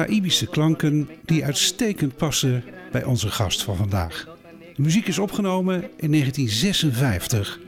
Caraïbische 0.00 0.46
klanken 0.46 1.08
die 1.24 1.44
uitstekend 1.44 2.16
passen 2.16 2.64
bij 2.92 3.04
onze 3.04 3.30
gast 3.30 3.62
van 3.62 3.76
vandaag. 3.76 4.36
De 4.76 4.82
muziek 4.82 5.06
is 5.06 5.18
opgenomen 5.18 5.74
in 5.74 6.10
1956 6.10 7.60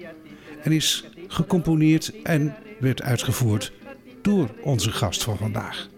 en 0.62 0.72
is 0.72 1.04
gecomponeerd 1.28 2.12
en 2.22 2.54
werd 2.80 3.02
uitgevoerd 3.02 3.72
door 4.22 4.48
onze 4.62 4.90
gast 4.90 5.22
van 5.22 5.36
vandaag. 5.36 5.88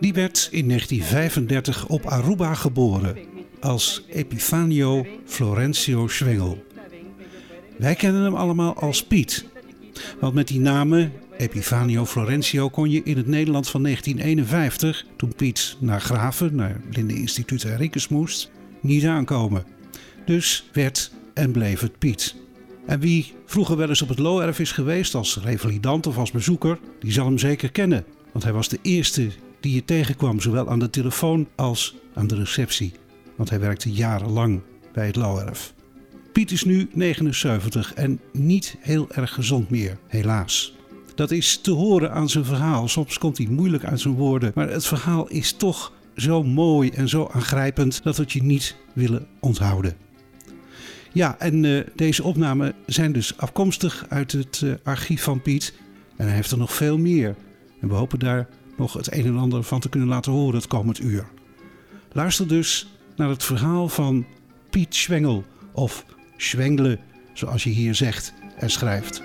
Die 0.00 0.12
werd 0.12 0.48
in 0.50 0.66
1935 0.66 1.86
op 1.86 2.06
Aruba 2.06 2.54
geboren 2.54 3.16
als 3.60 4.04
Epifanio 4.08 5.06
Florencio 5.24 6.08
Schwengel. 6.08 6.64
Wij 7.76 7.94
kennen 7.94 8.22
hem 8.22 8.34
allemaal 8.34 8.74
als 8.74 9.04
Piet. 9.04 9.44
Want 10.20 10.34
met 10.34 10.48
die 10.48 10.60
namen 10.60 11.12
Epifanio 11.40 12.06
Florencio 12.06 12.68
kon 12.68 12.90
je 12.90 13.02
in 13.02 13.16
het 13.16 13.26
Nederland 13.26 13.68
van 13.68 13.82
1951, 13.82 15.06
toen 15.16 15.34
Piet 15.34 15.76
naar 15.78 16.00
Graven, 16.00 16.54
naar 16.54 16.80
Blinde 16.90 17.14
Instituut 17.14 17.62
Henricus 17.62 18.08
moest, 18.08 18.50
niet 18.80 19.04
aankomen. 19.04 19.64
Dus 20.24 20.68
werd 20.72 21.12
en 21.34 21.52
bleef 21.52 21.80
het 21.80 21.98
Piet. 21.98 22.34
En 22.86 23.00
wie 23.00 23.34
vroeger 23.46 23.76
wel 23.76 23.88
eens 23.88 24.02
op 24.02 24.08
het 24.08 24.18
Looerf 24.18 24.58
is 24.58 24.72
geweest 24.72 25.14
als 25.14 25.38
revalidant 25.42 26.06
of 26.06 26.18
als 26.18 26.30
bezoeker, 26.30 26.78
die 26.98 27.12
zal 27.12 27.26
hem 27.26 27.38
zeker 27.38 27.70
kennen. 27.72 28.04
Want 28.32 28.44
hij 28.44 28.52
was 28.52 28.68
de 28.68 28.78
eerste 28.82 29.28
die 29.60 29.74
je 29.74 29.84
tegenkwam, 29.84 30.40
zowel 30.40 30.68
aan 30.68 30.78
de 30.78 30.90
telefoon 30.90 31.48
als 31.56 31.96
aan 32.14 32.26
de 32.26 32.36
receptie. 32.36 32.92
Want 33.36 33.50
hij 33.50 33.60
werkte 33.60 33.92
jarenlang 33.92 34.60
bij 34.92 35.06
het 35.06 35.16
Looerf. 35.16 35.74
Piet 36.32 36.50
is 36.50 36.64
nu 36.64 36.88
79 36.92 37.94
en 37.94 38.20
niet 38.32 38.76
heel 38.80 39.10
erg 39.10 39.34
gezond 39.34 39.70
meer, 39.70 39.98
helaas. 40.06 40.78
Dat 41.20 41.30
is 41.30 41.56
te 41.56 41.70
horen 41.70 42.12
aan 42.12 42.28
zijn 42.28 42.44
verhaal. 42.44 42.88
Soms 42.88 43.18
komt 43.18 43.38
hij 43.38 43.46
moeilijk 43.46 43.84
uit 43.84 44.00
zijn 44.00 44.14
woorden, 44.14 44.52
maar 44.54 44.70
het 44.70 44.86
verhaal 44.86 45.28
is 45.28 45.52
toch 45.52 45.92
zo 46.16 46.42
mooi 46.42 46.90
en 46.90 47.08
zo 47.08 47.30
aangrijpend 47.32 48.02
dat 48.02 48.16
we 48.16 48.22
het 48.22 48.32
je 48.32 48.42
niet 48.42 48.76
willen 48.92 49.26
onthouden. 49.40 49.96
Ja, 51.12 51.38
en 51.38 51.64
uh, 51.64 51.84
deze 51.94 52.22
opnamen 52.22 52.74
zijn 52.86 53.12
dus 53.12 53.36
afkomstig 53.36 54.06
uit 54.08 54.32
het 54.32 54.60
uh, 54.64 54.74
archief 54.82 55.22
van 55.22 55.42
Piet. 55.42 55.74
En 56.16 56.26
hij 56.26 56.34
heeft 56.34 56.50
er 56.50 56.58
nog 56.58 56.74
veel 56.74 56.98
meer. 56.98 57.36
En 57.80 57.88
we 57.88 57.94
hopen 57.94 58.18
daar 58.18 58.48
nog 58.76 58.92
het 58.92 59.14
een 59.14 59.26
en 59.26 59.36
ander 59.36 59.62
van 59.62 59.80
te 59.80 59.88
kunnen 59.88 60.08
laten 60.08 60.32
horen 60.32 60.54
het 60.54 60.66
komend 60.66 61.00
uur. 61.00 61.26
Luister 62.12 62.48
dus 62.48 62.92
naar 63.16 63.28
het 63.28 63.44
verhaal 63.44 63.88
van 63.88 64.26
Piet 64.70 64.94
Schwengel, 64.94 65.44
of 65.72 66.04
Schwengle, 66.36 66.98
zoals 67.32 67.64
je 67.64 67.70
hier 67.70 67.94
zegt 67.94 68.32
en 68.56 68.70
schrijft. 68.70 69.22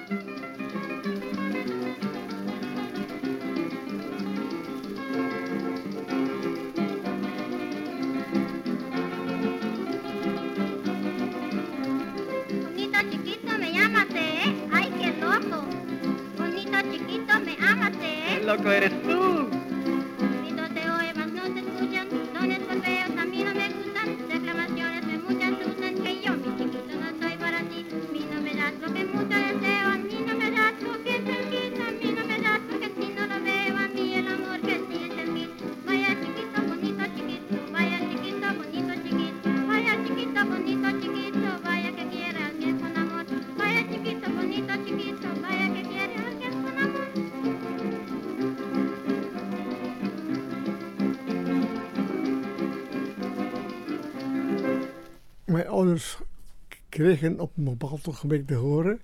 Kregen 57.18 57.40
op 57.40 57.58
een 57.58 57.64
bepaald 57.64 58.03
te 58.48 58.53
horen, 58.53 59.02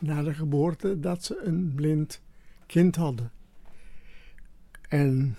na 0.00 0.22
de 0.22 0.34
geboorte, 0.34 1.00
dat 1.00 1.24
ze 1.24 1.42
een 1.44 1.72
blind 1.74 2.20
kind 2.66 2.96
hadden. 2.96 3.32
En 4.88 5.36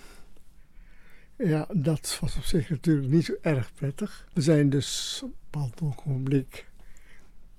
ja, 1.36 1.68
dat 1.72 2.18
was 2.20 2.36
op 2.36 2.42
zich 2.42 2.70
natuurlijk 2.70 3.08
niet 3.08 3.24
zo 3.24 3.34
erg 3.40 3.74
prettig. 3.74 4.28
We 4.32 4.40
zijn 4.40 4.70
dus 4.70 5.20
op 5.24 5.30
een 5.30 5.36
bepaald 5.50 5.80
ogenblik 5.82 6.66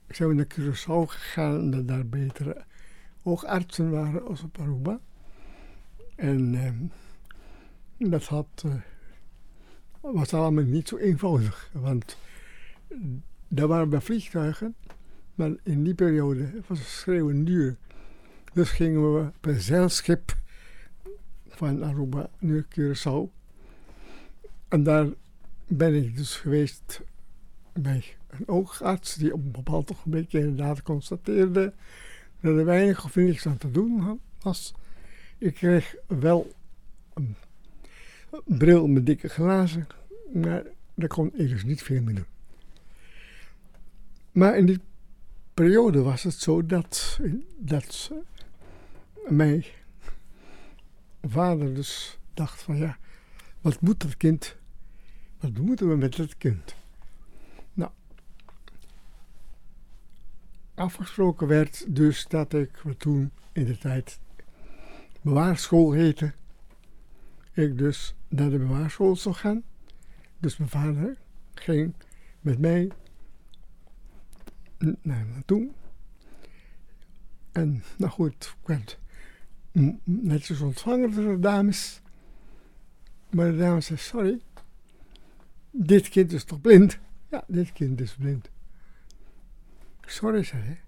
zijn 0.08 0.30
we 0.30 0.36
naar 0.36 0.48
Curaçao 0.54 1.10
gegaan 1.10 1.74
en 1.74 1.86
daar 1.86 2.08
betere 2.08 2.66
oogartsen 3.24 3.92
waren 3.92 4.28
als 4.28 4.44
op 4.44 4.60
Aruba. 4.60 5.00
En 6.16 6.56
eh, 6.56 8.10
dat 8.10 8.24
had... 8.24 8.64
Uh, 8.66 8.74
was 10.02 10.34
allemaal 10.34 10.64
niet 10.64 10.88
zo 10.88 10.98
eenvoudig. 10.98 11.70
Want 11.74 12.18
daar 13.48 13.68
waren 13.68 13.90
we 13.90 14.02
vliegtuigen, 14.02 14.76
maar 15.36 15.52
in 15.64 15.84
die 15.84 15.96
periode 15.96 16.50
was 16.68 16.80
het 16.80 16.88
schreeuwen 16.88 17.46
duur. 17.46 17.78
Dus 18.54 18.70
gingen 18.70 19.14
we 19.14 19.32
per 19.40 19.62
zeilschip 19.62 20.38
van 21.48 21.84
Aruba 21.84 22.30
naar 22.40 22.64
Curaçao. 22.64 23.32
En 24.68 24.84
daar 24.84 25.08
ben 25.68 25.96
ik 25.96 26.18
dus 26.18 26.36
geweest 26.36 27.02
bij 27.74 28.04
een 28.28 28.48
oogarts 28.48 29.16
die 29.16 29.34
op 29.34 29.44
een 29.44 29.52
bepaald 29.52 29.92
ogenblik 29.92 30.34
inderdaad 30.34 30.82
constateerde 30.82 31.74
dat 32.42 32.58
er 32.58 32.66
weinig 32.66 33.06
of 33.06 33.16
niks 33.16 33.46
aan 33.46 33.58
te 33.58 33.72
doen 33.72 34.20
was. 34.42 34.74
Ik 35.38 35.54
kreeg 35.54 35.96
wel 36.08 36.54
een 37.14 37.36
bril 38.46 38.88
met 38.88 39.06
dikke 39.06 39.28
glazen, 39.28 39.88
maar 40.34 40.64
daar 40.94 41.10
kon 41.10 41.32
ik 41.34 41.50
dus 41.50 41.64
niet 41.64 41.84
veel 41.84 42.02
meer 42.02 42.16
doen. 42.16 42.37
Maar 44.38 44.58
in 44.58 44.66
die 44.66 44.80
periode 45.54 46.02
was 46.02 46.24
het 46.24 46.34
zo 46.34 46.66
dat, 46.66 47.20
dat 47.58 48.12
mijn 49.28 49.66
vader 51.22 51.76
dus 51.76 52.20
dacht 52.34 52.62
van 52.62 52.78
ja, 52.78 52.98
wat 53.62 53.82
moet 53.82 54.02
dat 54.02 54.18
kind, 54.18 54.56
wat 55.40 55.58
moeten 55.58 55.90
we 55.90 55.96
met 55.96 56.16
dat 56.16 56.38
kind? 56.38 56.76
Nou, 57.74 57.92
afgesproken 60.74 61.48
werd 61.48 61.96
dus 61.96 62.28
dat 62.28 62.54
ik, 62.54 62.78
wat 62.84 63.00
toen 63.00 63.32
in 63.52 63.66
de 63.66 63.78
tijd 63.78 64.20
bewaarschool 65.22 65.92
heette, 65.92 66.34
ik 67.54 67.78
dus 67.78 68.16
naar 68.28 68.50
de 68.50 68.58
bewaarschool 68.58 69.16
zou 69.16 69.36
gaan. 69.36 69.64
Dus 70.40 70.58
mijn 70.58 70.70
vader 70.70 71.18
ging 71.54 71.94
met 72.42 72.60
mij 72.60 72.92
naar 74.78 75.26
naartoe. 75.26 75.70
En 77.52 77.84
nou 77.98 78.12
goed, 78.12 78.56
ik 78.62 78.68
werd 78.68 79.00
netjes 80.04 80.62
ontvangen 80.62 81.12
door 81.12 81.36
de 81.36 81.40
dames. 81.40 82.02
Maar 83.30 83.52
de 83.52 83.58
dame 83.58 83.82
zei, 83.82 84.00
sorry, 84.00 84.42
dit 85.72 86.10
kind 86.10 86.32
is 86.32 86.44
toch 86.44 86.62
blind? 86.62 87.00
Ja, 87.30 87.44
dit 87.48 87.72
kind 87.72 88.02
is 88.02 88.16
blind. 88.16 88.50
Sorry, 90.02 90.44
zei 90.44 90.62
hij. 90.64 90.82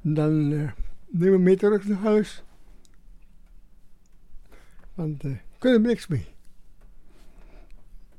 Dan 0.00 0.52
uh, 0.52 0.72
neem 1.06 1.30
me 1.30 1.38
mee 1.38 1.56
terug 1.56 1.84
naar 1.88 1.98
huis. 1.98 2.42
Want 4.94 5.24
uh, 5.24 5.36
kunnen 5.58 5.82
we 5.82 5.88
niks 5.88 6.06
mee. 6.06 6.26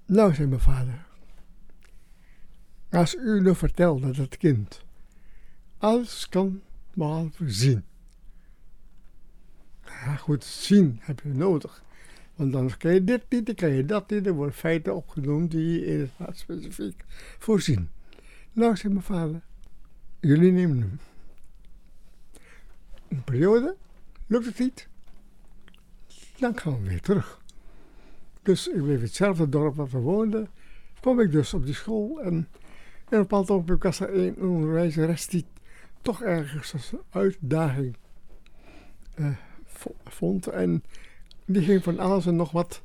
Nou, 0.06 0.34
zei 0.34 0.48
mijn 0.48 0.62
vader, 0.62 1.06
als 2.96 3.16
u 3.16 3.42
nou 3.42 3.56
vertelt 3.56 4.02
dat 4.02 4.16
het 4.16 4.38
kind 4.38 4.84
alles 5.78 6.30
kan 6.30 6.62
behalve 6.94 7.50
zien. 7.50 7.84
Ja, 9.86 10.16
goed, 10.16 10.44
zien 10.44 11.00
heb 11.02 11.20
je 11.20 11.30
nodig. 11.30 11.84
Want 12.36 12.52
dan 12.52 12.78
kan 12.78 12.94
je 12.94 13.04
dit 13.04 13.24
niet, 13.30 13.46
dan 13.46 13.56
kan 13.56 13.70
je 13.70 13.86
dat 13.86 14.10
niet. 14.10 14.26
Er 14.26 14.34
worden 14.34 14.56
feiten 14.56 14.96
opgenoemd 14.96 15.52
die 15.52 15.70
je 15.70 15.86
inderdaad 15.86 16.38
specifiek 16.38 17.04
voorzien. 17.40 17.90
Nou, 18.52 18.76
zei 18.76 18.94
mijn 18.94 19.06
vader, 19.06 19.42
jullie 20.20 20.52
nemen 20.52 20.80
hem. 20.80 21.00
Een 23.08 23.24
periode, 23.24 23.76
lukt 24.28 24.46
het 24.46 24.60
niet, 24.60 24.88
dan 26.38 26.58
gaan 26.58 26.82
we 26.82 26.90
weer 26.90 27.02
terug. 27.02 27.42
Dus 28.42 28.68
ik 28.68 28.82
bleef 28.82 29.02
hetzelfde 29.02 29.50
dorp 29.50 29.76
waar 29.76 29.90
we 29.90 29.98
woonden. 29.98 30.50
Kwam 31.00 31.20
ik 31.20 31.32
dus 31.32 31.54
op 31.54 31.66
die 31.66 31.74
school 31.74 32.22
en, 32.22 32.48
en 33.10 33.19
op 33.19 33.31
een 33.31 33.78
was 33.80 34.00
er 34.00 34.16
een 34.16 34.38
onderwijzeres 34.38 35.28
die 35.28 35.46
toch 36.02 36.22
ergens 36.22 36.74
als 36.74 36.92
een 36.92 37.00
uitdaging 37.10 37.96
uh, 39.16 39.28
vond. 40.04 40.48
En 40.48 40.84
die 41.46 41.62
ging 41.62 41.84
van 41.84 42.00
alles 42.00 42.25
en 42.25 42.36
nog 42.36 42.52
wat 42.52 42.81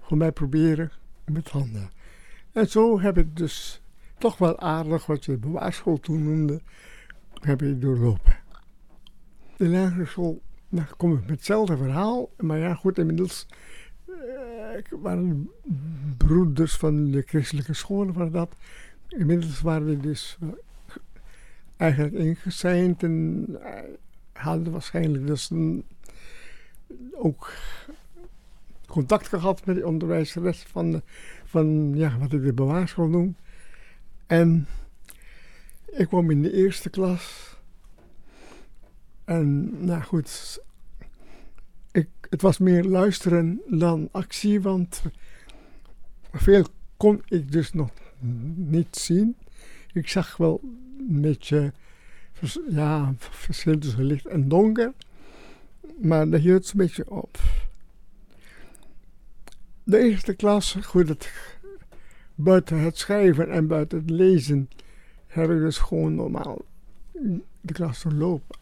voor 0.00 0.16
mij 0.16 0.32
proberen 0.32 0.90
met 1.24 1.48
handen. 1.48 1.90
En 2.52 2.68
zo 2.68 3.00
heb 3.00 3.18
ik 3.18 3.36
dus 3.36 3.82
toch 4.18 4.38
wel 4.38 4.60
aardig 4.60 5.06
wat 5.06 5.24
je 5.24 5.32
de 5.32 5.38
bewaarschool 5.38 6.00
toen 6.00 6.24
noemde, 6.24 6.60
heb 7.40 7.62
ik 7.62 7.80
doorlopen. 7.80 8.36
De 9.56 9.68
lagere 9.68 10.06
school, 10.06 10.42
nou 10.68 10.86
kom 10.96 11.12
ik 11.12 11.20
met 11.20 11.30
hetzelfde 11.30 11.76
verhaal. 11.76 12.30
Maar 12.36 12.58
ja, 12.58 12.74
goed, 12.74 12.98
inmiddels 12.98 13.46
uh, 14.06 15.00
waren 15.00 15.50
broeders 16.16 16.76
van 16.76 17.10
de 17.10 17.22
christelijke 17.26 17.74
scholen 17.74 18.14
waren 18.14 18.32
dat. 18.32 18.56
Inmiddels 19.16 19.60
waren 19.60 19.86
we 19.86 20.00
dus 20.00 20.38
eigenlijk 21.76 22.14
ingezeind 22.14 23.02
en 23.02 23.46
uh, 23.48 23.78
hadden 24.32 24.72
waarschijnlijk 24.72 25.26
dus 25.26 25.50
ook 27.12 27.52
contact 28.86 29.28
gehad 29.28 29.66
met 29.66 29.76
de 29.76 29.86
onderwijzeres 29.86 30.62
van, 30.62 31.02
van 31.44 31.92
ja, 31.94 32.18
wat 32.18 32.32
ik 32.32 32.42
de 32.42 32.52
bewaarschool 32.52 33.08
noem. 33.08 33.36
En 34.26 34.66
ik 35.86 36.08
kwam 36.08 36.30
in 36.30 36.42
de 36.42 36.52
eerste 36.52 36.90
klas. 36.90 37.56
En 39.24 39.70
nou 39.84 40.02
goed, 40.02 40.60
ik, 41.92 42.08
het 42.30 42.42
was 42.42 42.58
meer 42.58 42.84
luisteren 42.84 43.60
dan 43.66 44.08
actie, 44.12 44.60
want 44.60 45.02
veel 46.32 46.66
kon 46.96 47.22
ik 47.28 47.52
dus 47.52 47.72
nog 47.72 47.90
niet 48.54 48.96
zien. 48.96 49.36
Ik 49.92 50.08
zag 50.08 50.36
wel 50.36 50.60
een 51.08 51.20
beetje 51.20 51.72
ja, 52.68 53.14
verschil 53.18 53.78
tussen 53.78 54.04
licht 54.04 54.26
en 54.26 54.48
donker, 54.48 54.92
maar 56.00 56.30
dat 56.30 56.40
hield 56.40 56.70
een 56.70 56.76
beetje 56.76 57.10
op. 57.10 57.38
De 59.82 59.98
eerste 59.98 60.34
klas, 60.34 60.76
goed, 60.82 61.08
het, 61.08 61.32
buiten 62.34 62.78
het 62.78 62.98
schrijven 62.98 63.50
en 63.50 63.66
buiten 63.66 63.98
het 63.98 64.10
lezen, 64.10 64.68
heb 65.26 65.50
ik 65.50 65.58
dus 65.58 65.78
gewoon 65.78 66.14
normaal 66.14 66.64
de 67.60 67.72
klas 67.72 68.02
doorlopen. 68.02 68.58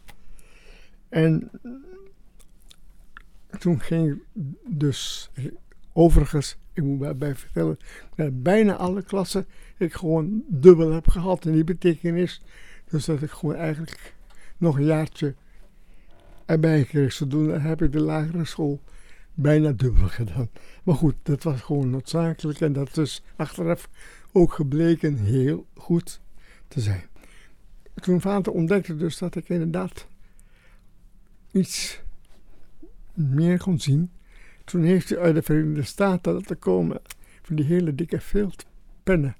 En 1.09 1.51
toen 3.59 3.79
ging 3.79 4.21
dus, 4.67 5.29
overigens, 5.93 6.57
ik 6.73 6.83
moet 6.83 7.17
bij 7.17 7.35
vertellen, 7.35 7.77
dat 8.15 8.43
bijna 8.43 8.75
alle 8.75 9.03
klassen 9.03 9.45
ik 9.77 9.93
gewoon 9.93 10.43
dubbel 10.47 10.91
heb 10.91 11.07
gehad. 11.07 11.45
in 11.45 11.53
die 11.53 11.63
betekenis, 11.63 12.41
dus 12.89 13.05
dat 13.05 13.21
ik 13.21 13.29
gewoon 13.29 13.55
eigenlijk 13.55 14.15
nog 14.57 14.77
een 14.77 14.85
jaartje 14.85 15.35
erbij 16.45 16.83
kreeg. 16.83 17.13
Zodoende 17.13 17.59
heb 17.59 17.81
ik 17.81 17.91
de 17.91 18.01
lagere 18.01 18.45
school 18.45 18.81
bijna 19.33 19.71
dubbel 19.71 20.07
gedaan. 20.07 20.49
Maar 20.83 20.95
goed, 20.95 21.15
dat 21.23 21.43
was 21.43 21.61
gewoon 21.61 21.89
noodzakelijk 21.89 22.61
en 22.61 22.73
dat 22.73 22.97
is 22.97 23.23
achteraf 23.35 23.89
ook 24.31 24.53
gebleken 24.53 25.17
heel 25.17 25.67
goed 25.75 26.21
te 26.67 26.81
zijn. 26.81 27.03
Toen 27.95 28.21
vader 28.21 28.53
ontdekte 28.53 28.95
dus 28.95 29.17
dat 29.17 29.35
ik 29.35 29.49
inderdaad 29.49 30.07
iets 31.51 32.01
meer 33.13 33.57
kon 33.57 33.79
zien. 33.79 34.11
Toen 34.63 34.83
heeft 34.83 35.09
hij 35.09 35.19
uit 35.19 35.35
de 35.35 35.41
Verenigde 35.41 35.83
Staten 35.83 36.33
laten 36.33 36.59
komen 36.59 37.01
van 37.41 37.55
die 37.55 37.65
hele 37.65 37.95
dikke 37.95 38.19
veldpennen. 38.19 39.35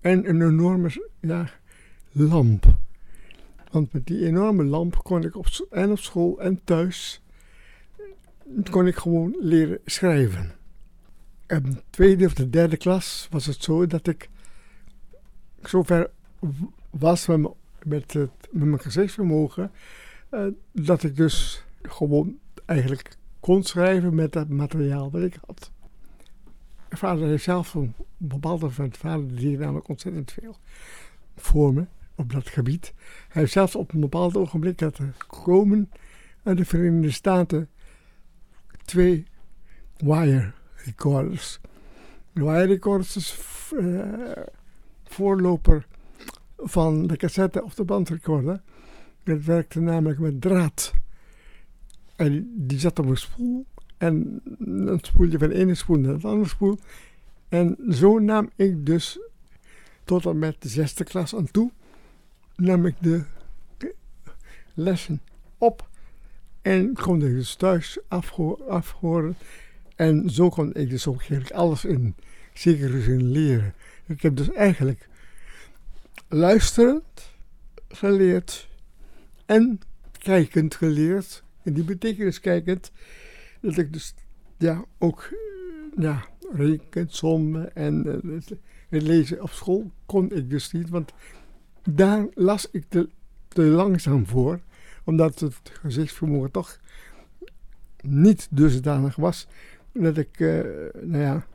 En 0.00 0.28
een 0.28 0.42
enorme 0.42 1.08
ja, 1.20 1.50
lamp. 2.12 2.76
Want 3.70 3.92
met 3.92 4.06
die 4.06 4.26
enorme 4.26 4.64
lamp 4.64 5.02
kon 5.02 5.24
ik 5.24 5.36
op, 5.36 5.46
en 5.70 5.90
op 5.90 5.98
school 5.98 6.40
en 6.40 6.60
thuis 6.64 7.22
kon 8.70 8.86
ik 8.86 8.96
gewoon 8.96 9.36
leren 9.40 9.78
schrijven. 9.84 10.54
In 11.46 11.62
de 11.62 11.82
tweede 11.90 12.26
of 12.26 12.34
de 12.34 12.50
derde 12.50 12.76
klas 12.76 13.28
was 13.30 13.46
het 13.46 13.62
zo 13.62 13.86
dat 13.86 14.06
ik 14.06 14.28
zover 15.62 16.10
was 16.90 17.26
met, 17.26 17.50
met, 17.84 18.14
mijn 18.50 18.80
gezichtsvermogen, 18.80 19.70
uh, 20.30 20.46
dat 20.72 21.02
ik 21.02 21.16
dus 21.16 21.64
gewoon 21.82 22.38
eigenlijk 22.64 23.16
kon 23.46 23.62
schrijven 23.62 24.14
met 24.14 24.32
dat 24.32 24.48
materiaal 24.48 25.10
dat 25.10 25.22
ik 25.22 25.38
had. 25.46 25.70
Mijn 26.88 26.98
vader 26.98 27.26
heeft 27.26 27.44
zelf 27.44 27.74
een 27.74 27.94
bepaalde 28.16 28.70
van 28.70 28.84
het 28.84 28.96
vader 28.96 29.36
die 29.36 29.58
namelijk 29.58 29.88
ontzettend 29.88 30.32
veel 30.32 30.56
voor 31.36 31.74
me 31.74 31.86
op 32.14 32.32
dat 32.32 32.48
gebied. 32.48 32.94
Hij 33.28 33.40
heeft 33.42 33.52
zelfs 33.52 33.74
op 33.74 33.92
een 33.92 34.00
bepaald 34.00 34.36
ogenblik 34.36 34.78
dat 34.78 34.98
er 34.98 35.14
komen 35.26 35.90
uit 36.42 36.56
de 36.56 36.64
Verenigde 36.64 37.10
Staten 37.10 37.68
twee 38.84 39.26
wire 39.96 40.52
recorders. 40.84 41.60
De 42.32 42.44
wire 42.44 42.66
recorders 42.66 43.16
is 43.16 43.40
uh, 43.74 44.04
voorloper 45.04 45.86
van 46.56 47.06
de 47.06 47.16
cassette 47.16 47.64
of 47.64 47.74
de 47.74 47.84
bandrecorder. 47.84 48.62
Dat 49.22 49.44
werkte 49.44 49.80
namelijk 49.80 50.18
met 50.18 50.40
draad. 50.40 50.94
En 52.16 52.52
die 52.56 52.78
zat 52.78 52.98
op 52.98 53.06
een 53.06 53.16
spoel. 53.16 53.66
En 53.96 54.40
dan 54.58 54.98
spoel 55.02 55.26
je 55.26 55.38
van 55.38 55.48
de 55.48 55.54
ene 55.54 55.74
spoel 55.74 55.98
naar 55.98 56.18
de 56.18 56.26
andere 56.26 56.48
spoel. 56.48 56.78
En 57.48 57.76
zo 57.90 58.18
nam 58.18 58.50
ik 58.56 58.86
dus 58.86 59.18
tot 60.04 60.26
en 60.26 60.38
met 60.38 60.56
de 60.58 60.68
zesde 60.68 61.04
klas 61.04 61.34
aan 61.34 61.50
toe, 61.50 61.70
nam 62.56 62.86
ik 62.86 62.94
de 63.00 63.24
lessen 64.74 65.20
op. 65.58 65.88
En 66.62 66.94
kon 66.94 67.22
ik 67.22 67.32
dus 67.32 67.54
thuis 67.54 67.98
afhoren. 68.66 69.36
En 69.96 70.30
zo 70.30 70.48
kon 70.48 70.74
ik 70.74 70.90
dus 70.90 71.06
ook 71.06 71.22
alles 71.54 71.84
in 71.84 72.14
zekere 72.52 73.00
zin 73.00 73.30
leren. 73.30 73.74
Ik 74.06 74.22
heb 74.22 74.36
dus 74.36 74.52
eigenlijk 74.52 75.08
luisterend 76.28 77.30
geleerd 77.88 78.68
en 79.46 79.80
kijkend 80.18 80.74
geleerd 80.74 81.42
in 81.66 81.72
die 81.72 81.84
betekenis 81.84 82.40
kijkend, 82.40 82.92
dat 83.60 83.76
ik 83.76 83.92
dus 83.92 84.14
ja, 84.58 84.84
ook 84.98 85.28
eh, 85.96 86.02
ja, 86.02 86.24
sommen 87.06 87.74
en 87.74 88.22
uh, 88.24 88.40
het 88.88 89.02
lezen 89.02 89.42
op 89.42 89.50
school 89.50 89.90
kon 90.06 90.32
ik 90.32 90.50
dus 90.50 90.72
niet, 90.72 90.88
want 90.88 91.12
daar 91.90 92.26
las 92.34 92.68
ik 92.70 92.84
te, 92.88 93.08
te 93.48 93.62
langzaam 93.62 94.26
voor, 94.26 94.60
omdat 95.04 95.40
het 95.40 95.54
gezichtsvermogen 95.62 96.50
toch 96.50 96.80
niet 98.00 98.48
dusdanig 98.50 99.16
was 99.16 99.46
dat 99.92 100.16
ik, 100.16 100.38
uh, 100.38 100.60
nou 101.00 101.22
ja, 101.22 101.46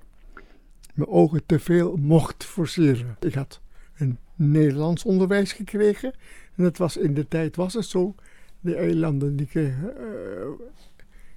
mijn 0.94 1.10
ogen 1.10 1.46
te 1.46 1.60
veel 1.60 1.98
mocht 1.98 2.44
forceren. 2.44 3.18
Ik 3.20 3.34
had 3.34 3.62
een 3.98 4.18
Nederlands 4.36 5.04
onderwijs 5.04 5.54
gekregen 5.54 6.14
en 6.56 6.64
dat 6.64 6.78
was 6.78 6.98
in 6.98 7.14
de 7.14 7.28
tijd 7.28 7.56
was 7.56 7.74
het 7.74 7.86
zo 7.86 8.16
de 8.62 8.76
eilanden 8.76 9.36
die 9.36 9.48
kregen 9.48 9.94
uh, 10.00 10.68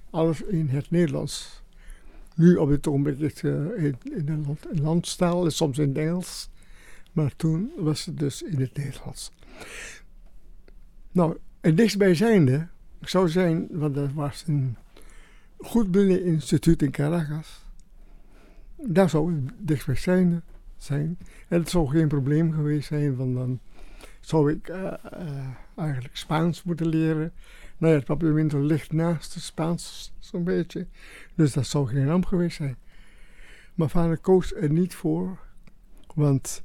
alles 0.09 0.41
in 0.41 0.67
het 0.67 0.91
Nederlands. 0.91 1.63
Nu 2.35 2.55
op 2.55 2.69
dit 2.69 2.87
ogenblik 2.87 3.19
is 3.19 3.41
het 3.41 3.41
uh, 3.41 3.83
in, 3.83 3.97
in 4.03 4.29
een, 4.29 4.43
land, 4.45 4.65
landstaal 4.71 5.51
soms 5.51 5.77
in 5.77 5.87
het 5.87 5.97
Engels. 5.97 6.49
Maar 7.11 7.35
toen 7.35 7.71
was 7.77 8.05
het 8.05 8.19
dus 8.19 8.41
in 8.41 8.59
het 8.59 8.77
Nederlands. 8.77 9.31
Nou, 11.11 11.37
het 11.61 11.77
dichtstbijzijnde 11.77 12.67
zou 13.01 13.29
zijn, 13.29 13.67
want 13.71 13.95
dat 13.95 14.13
was 14.13 14.43
een 14.47 14.77
instituut 16.23 16.81
in 16.81 16.91
Caracas. 16.91 17.65
Daar 18.75 19.09
zou 19.09 19.33
het 19.33 19.53
dichtstbijzijnde 19.57 20.41
zijn. 20.77 21.17
En 21.47 21.59
het 21.59 21.69
zou 21.69 21.87
geen 21.89 22.07
probleem 22.07 22.51
geweest 22.51 22.87
zijn, 22.87 23.15
want 23.15 23.35
dan 23.35 23.59
zou 24.19 24.51
ik 24.51 24.69
uh, 24.69 24.93
eigenlijk 25.75 26.17
Spaans 26.17 26.63
moeten 26.63 26.87
leren. 26.87 27.33
Nou 27.77 27.91
ja, 27.91 27.97
het 27.97 28.07
papierwinter 28.07 28.61
ligt 28.61 28.91
naast 28.91 29.33
het 29.33 29.43
Spaans 29.43 30.13
zo'n 30.19 30.43
beetje. 30.43 30.87
Dus 31.35 31.53
dat 31.53 31.65
zou 31.65 31.87
geen 31.87 32.07
ramp 32.07 32.25
geweest 32.25 32.57
zijn. 32.57 32.77
Mijn 33.73 33.89
vader 33.89 34.17
koos 34.17 34.53
er 34.53 34.71
niet 34.71 34.95
voor, 34.95 35.39
want 36.13 36.61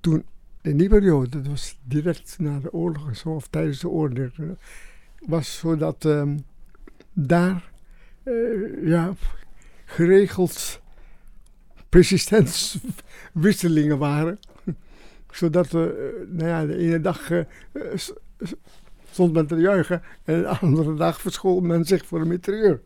toen 0.00 0.24
in 0.62 0.76
die 0.76 0.88
periode, 0.88 1.28
dat 1.28 1.46
was 1.46 1.78
direct 1.82 2.36
na 2.38 2.58
de 2.58 2.72
oorlog 2.72 3.08
en 3.08 3.16
zo, 3.16 3.28
of 3.28 3.48
tijdens 3.48 3.80
de 3.80 3.88
oorlog, 3.88 4.30
was 5.18 5.58
zo 5.58 5.76
dat 5.76 6.04
ehm, 6.04 6.38
daar 7.12 7.70
eh, 8.22 8.32
ja, 8.84 9.14
geregeld 9.84 10.80
persistenswisselingen 11.88 13.98
waren. 13.98 14.38
Zodat 15.30 15.72
uh, 15.72 15.82
nou 16.26 16.48
ja, 16.48 16.66
de 16.66 16.76
ene 16.76 17.00
dag 17.00 17.30
uh, 17.30 17.44
stond 19.10 19.32
men 19.32 19.46
te 19.46 19.56
juichen 19.56 20.02
en 20.24 20.40
de 20.40 20.48
andere 20.48 20.94
dag 20.94 21.20
verschool 21.20 21.60
men 21.60 21.84
zich 21.84 22.06
voor 22.06 22.20
een 22.20 22.28
mitrailleur. 22.28 22.80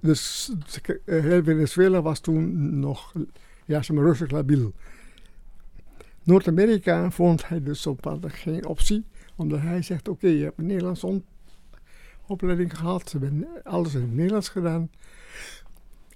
Dus 0.00 0.52
heel 1.04 1.42
Venezuela 1.42 2.02
was 2.02 2.20
toen 2.20 2.78
nog 2.80 3.12
ja, 3.64 3.82
maar, 3.92 4.04
rustig 4.04 4.30
labiel. 4.30 4.72
Noord-Amerika 6.22 7.10
vond 7.10 7.48
hij 7.48 7.62
dus 7.62 7.86
op 7.86 8.18
geen 8.26 8.66
optie, 8.66 9.04
omdat 9.36 9.60
hij 9.60 9.82
zegt: 9.82 10.08
Oké, 10.08 10.26
je 10.26 10.44
hebt 10.44 10.58
een 10.58 10.66
Nederlandse 10.66 11.22
opleiding 12.26 12.78
gehad, 12.78 13.10
ze 13.10 13.18
hebben 13.18 13.46
alles 13.64 13.94
in 13.94 14.00
het 14.00 14.14
Nederlands 14.14 14.48
gedaan. 14.48 14.90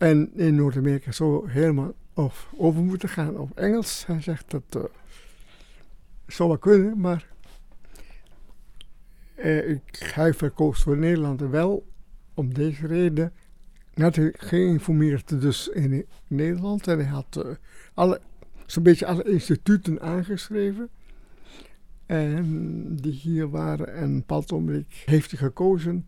En 0.02 0.30
in 0.34 0.54
Noord-Amerika 0.54 1.12
zo 1.12 1.46
helemaal 1.46 1.92
of 2.14 2.52
over 2.56 2.82
moeten 2.82 3.08
gaan 3.08 3.38
op 3.38 3.58
Engels. 3.58 4.06
Hij 4.06 4.20
zegt 4.20 4.50
dat 4.50 4.62
uh, 4.76 4.82
zou 6.26 6.48
wel 6.48 6.58
kunnen, 6.58 7.00
maar 7.00 7.26
uh, 9.36 9.70
ik, 9.70 10.10
hij 10.14 10.34
verkoos 10.34 10.82
voor 10.82 10.96
Nederland 10.96 11.40
wel 11.40 11.86
om 12.34 12.54
deze 12.54 12.86
reden. 12.86 13.32
Had 13.94 14.18
geïnformeerd 14.32 15.40
dus 15.40 15.68
in 15.68 16.06
Nederland 16.26 16.86
en 16.86 16.98
hij 16.98 17.08
had 17.08 17.44
uh, 17.46 17.52
alle, 17.94 18.20
zo'n 18.66 18.82
beetje 18.82 19.06
alle 19.06 19.24
instituten 19.30 20.00
aangeschreven. 20.00 20.88
En 22.06 22.96
die 22.96 23.12
hier 23.12 23.50
waren. 23.50 23.94
En 23.94 24.24
op 24.24 24.86
heeft 25.04 25.30
hij 25.30 25.40
gekozen 25.40 26.06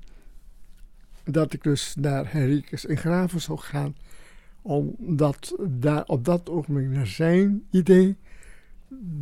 dat 1.24 1.52
ik 1.52 1.62
dus 1.62 1.94
naar 2.00 2.32
Henricus 2.32 2.84
in 2.84 2.96
Graven 2.96 3.40
zou 3.40 3.58
gaan. 3.58 3.96
Omdat 4.62 5.56
daar 5.60 6.04
op 6.06 6.24
dat 6.24 6.48
ogenblik 6.50 6.88
naar 6.88 7.06
zijn 7.06 7.62
idee 7.70 8.16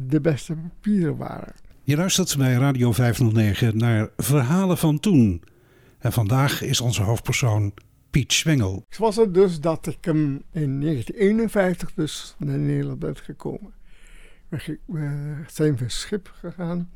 de 0.06 0.20
beste 0.20 0.54
papieren 0.54 1.16
waren. 1.16 1.54
Je 1.82 1.96
luistert 1.96 2.36
bij 2.36 2.54
Radio 2.54 2.92
509 2.92 3.76
naar 3.76 4.08
Verhalen 4.16 4.78
van 4.78 5.00
Toen. 5.00 5.42
En 5.98 6.12
vandaag 6.12 6.62
is 6.62 6.80
onze 6.80 7.02
hoofdpersoon 7.02 7.72
Piet 8.10 8.32
Zwengel. 8.32 8.84
Het 8.88 8.98
was 8.98 9.16
het 9.16 9.34
dus 9.34 9.60
dat 9.60 9.86
ik 9.86 10.04
hem 10.04 10.42
in 10.52 10.80
1951 10.80 11.92
dus 11.94 12.34
naar 12.38 12.58
Nederland 12.58 12.98
ben 12.98 13.16
gekomen. 13.16 13.72
We 14.48 14.78
zijn 15.46 15.78
van 15.78 15.90
schip 15.90 16.32
gegaan. 16.34 16.90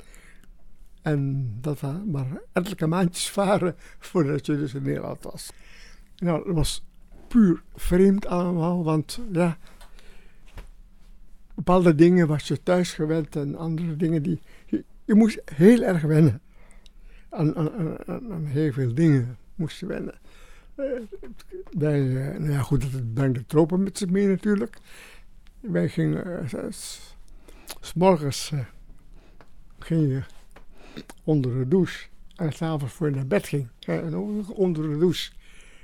En 1.06 1.52
dat 1.60 1.80
we 1.80 2.02
maar 2.06 2.26
ettelijke 2.52 2.86
maandjes 2.86 3.30
varen 3.30 3.74
voordat 3.98 4.46
je 4.46 4.56
dus 4.56 4.74
in 4.74 4.82
Nederland 4.82 5.22
was. 5.22 5.50
Nou, 6.16 6.44
dat 6.44 6.54
was 6.54 6.84
puur 7.28 7.62
vreemd 7.74 8.26
allemaal, 8.26 8.84
want 8.84 9.20
ja, 9.32 9.58
bepaalde 11.54 11.94
dingen 11.94 12.26
was 12.26 12.48
je 12.48 12.62
thuis 12.62 12.92
gewend 12.92 13.36
en 13.36 13.56
andere 13.56 13.96
dingen 13.96 14.22
die... 14.22 14.40
Je, 15.04 15.14
moest 15.14 15.40
heel 15.44 15.82
erg 15.82 16.02
wennen. 16.02 16.40
Aan, 17.28 17.56
aan, 18.06 18.44
heel 18.44 18.72
veel 18.72 18.94
dingen 18.94 19.36
moest 19.54 19.80
je 19.80 19.86
wennen. 19.86 20.14
Uh, 20.76 20.86
wij, 21.70 22.00
uh, 22.00 22.38
nou 22.38 22.50
ja 22.50 22.60
goed, 22.60 22.92
dat 22.92 23.14
brengt 23.14 23.38
de 23.38 23.46
tropen 23.46 23.82
met 23.82 23.98
zich 23.98 24.10
mee 24.10 24.26
natuurlijk. 24.26 24.76
Wij 25.60 25.88
gingen, 25.88 26.48
uh, 26.54 26.70
morgens 27.94 28.52
ging 29.78 30.08
je 30.08 30.22
onder 31.24 31.58
de 31.58 31.68
douche 31.68 32.06
en 32.36 32.52
s'avonds 32.52 32.94
voor 32.94 33.10
naar 33.10 33.26
bed 33.26 33.46
ging. 33.46 33.68
En 33.80 34.16
onder 34.54 34.90
de 34.90 34.98
douche. 34.98 35.30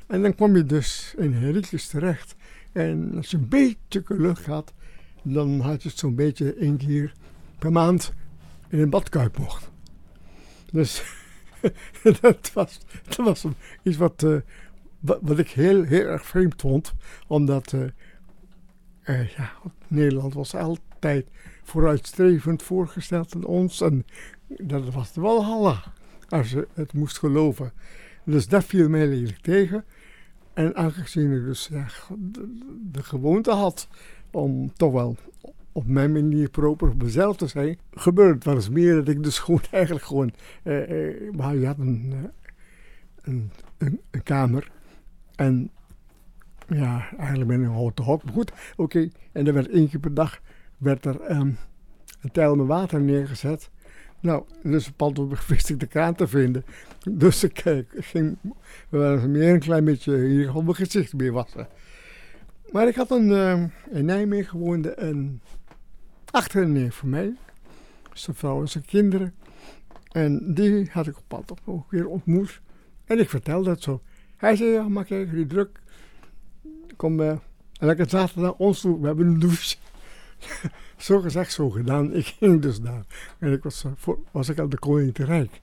En 0.06 0.22
dan 0.22 0.34
kwam 0.34 0.56
je 0.56 0.64
dus 0.64 1.14
in 1.16 1.32
Henricus 1.32 1.86
terecht. 1.86 2.34
En 2.72 3.12
als 3.16 3.30
je 3.30 3.36
een 3.36 3.48
beetje 3.48 4.02
lucht 4.06 4.46
had, 4.46 4.72
dan 5.22 5.60
had 5.60 5.82
je 5.82 5.88
het 5.88 5.98
zo'n 5.98 6.14
beetje 6.14 6.54
één 6.54 6.76
keer 6.76 7.12
per 7.58 7.72
maand 7.72 8.12
in 8.68 8.78
een 8.78 8.90
badkuip 8.90 9.38
mocht. 9.38 9.70
Dus 10.72 11.02
dat 12.20 12.52
was, 12.52 12.80
dat 13.02 13.16
was 13.16 13.44
iets 13.82 13.96
wat, 13.96 14.22
uh, 14.22 14.40
wat, 15.00 15.18
wat, 15.22 15.38
ik 15.38 15.50
heel, 15.50 15.82
heel 15.82 16.06
erg 16.06 16.26
vreemd 16.26 16.60
vond. 16.60 16.92
Omdat 17.26 17.72
uh, 17.72 19.28
ja, 19.36 19.52
Nederland 19.88 20.34
was 20.34 20.54
altijd 20.54 21.26
vooruitstrevend 21.62 22.62
voorgesteld 22.62 23.34
aan 23.34 23.44
ons. 23.44 23.80
En 23.80 24.06
dat 24.62 24.94
was 24.94 25.14
wel 25.14 25.44
halla, 25.44 25.82
als 26.28 26.50
je 26.50 26.68
het 26.74 26.92
moest 26.92 27.18
geloven. 27.18 27.72
Dus 28.24 28.48
dat 28.48 28.64
viel 28.64 28.88
mij 28.88 29.06
lelijk 29.06 29.38
tegen. 29.38 29.84
En 30.54 30.76
aangezien 30.76 31.32
ik 31.32 31.44
dus 31.44 31.68
ja, 31.72 31.86
de, 32.82 33.02
gewoonte 33.02 33.50
had 33.50 33.88
om 34.30 34.72
toch 34.72 34.92
wel 34.92 35.16
op 35.72 35.86
mijn 35.86 36.12
manier 36.12 36.50
proper 36.50 36.88
op 36.88 37.02
mezelf 37.02 37.36
te 37.36 37.46
zijn, 37.46 37.78
gebeurde 37.90 38.34
het 38.34 38.44
wel 38.44 38.54
eens 38.54 38.68
meer 38.68 38.94
dat 38.94 39.08
ik 39.08 39.22
dus 39.22 39.38
gewoon 39.44 39.62
eigenlijk 39.70 40.04
gewoon... 40.04 40.32
Eh, 40.62 41.08
eh, 41.08 41.32
maar 41.32 41.56
je 41.56 41.66
had 41.66 41.78
een, 41.78 42.12
eh, 42.12 42.18
een, 43.22 43.50
een, 43.78 44.00
een, 44.10 44.22
kamer 44.22 44.70
en 45.34 45.70
ja, 46.68 47.08
eigenlijk 47.16 47.48
ben 47.48 47.60
ik 47.60 47.66
een 47.66 47.72
houten 47.74 48.04
hok. 48.04 48.24
Maar 48.24 48.32
goed, 48.32 48.52
oké. 48.76 49.08
En 49.32 49.46
er 49.46 49.54
werd 49.54 49.68
één 49.68 49.88
keer 49.88 50.00
per 50.00 50.14
dag 50.14 50.40
werd 50.78 51.04
er 51.04 51.30
um, 51.30 51.56
een 52.20 52.30
tijl 52.32 52.56
met 52.56 52.66
water 52.66 53.00
neergezet. 53.00 53.70
Nou, 54.22 54.44
dus 54.62 54.88
op 54.88 54.96
pad 54.96 55.18
ik 55.68 55.80
de 55.80 55.86
kraan 55.86 56.14
te 56.14 56.28
vinden. 56.28 56.64
Dus 57.10 57.44
ik, 57.44 57.64
ik 57.64 57.86
ging 57.90 58.36
meer 58.90 59.52
een 59.52 59.60
klein 59.60 59.84
beetje 59.84 60.16
hier 60.16 60.54
op 60.54 60.62
mijn 60.62 60.74
gezicht 60.74 61.14
mee 61.14 61.32
wassen. 61.32 61.68
Maar 62.70 62.88
ik 62.88 62.94
had 62.94 63.10
een, 63.10 63.28
uh, 63.28 63.62
in 63.90 64.04
Nijmegen 64.04 64.58
woonde 64.58 65.00
een 65.00 65.40
achterneef 66.30 66.94
van 66.94 67.08
mij. 67.08 67.36
Zijn 68.12 68.36
vrouw 68.36 68.60
en 68.60 68.68
zijn 68.68 68.84
kinderen. 68.84 69.34
En 70.12 70.54
die 70.54 70.88
had 70.90 71.06
ik 71.06 71.16
op 71.16 71.24
pad 71.28 71.52
ook 71.64 71.90
weer 71.90 72.06
ontmoet. 72.06 72.60
En 73.04 73.18
ik 73.18 73.28
vertelde 73.28 73.64
dat 73.64 73.82
zo. 73.82 74.02
Hij 74.36 74.56
zei, 74.56 74.70
ja, 74.70 74.88
maar 74.88 75.04
kijk, 75.04 75.30
die 75.30 75.46
druk. 75.46 75.80
Kom, 76.96 77.20
uh, 77.20 77.36
en 77.78 77.88
ik 77.88 78.10
zaterdag 78.10 78.54
ons 78.56 78.80
toe, 78.80 79.00
we 79.00 79.06
hebben 79.06 79.26
een 79.26 79.38
douche. 79.38 79.76
zo 80.96 81.20
gezegd, 81.20 81.52
zo 81.52 81.70
gedaan. 81.70 82.14
Ik 82.14 82.26
ging 82.26 82.62
dus 82.62 82.80
daar. 82.80 83.04
En 83.38 83.52
ik 83.52 83.62
was, 83.62 83.84
eh, 83.84 84.14
was 84.30 84.48
ik 84.48 84.58
aan 84.58 84.68
de 84.68 84.78
Koning 84.78 85.14
te 85.14 85.24
Rijk. 85.24 85.60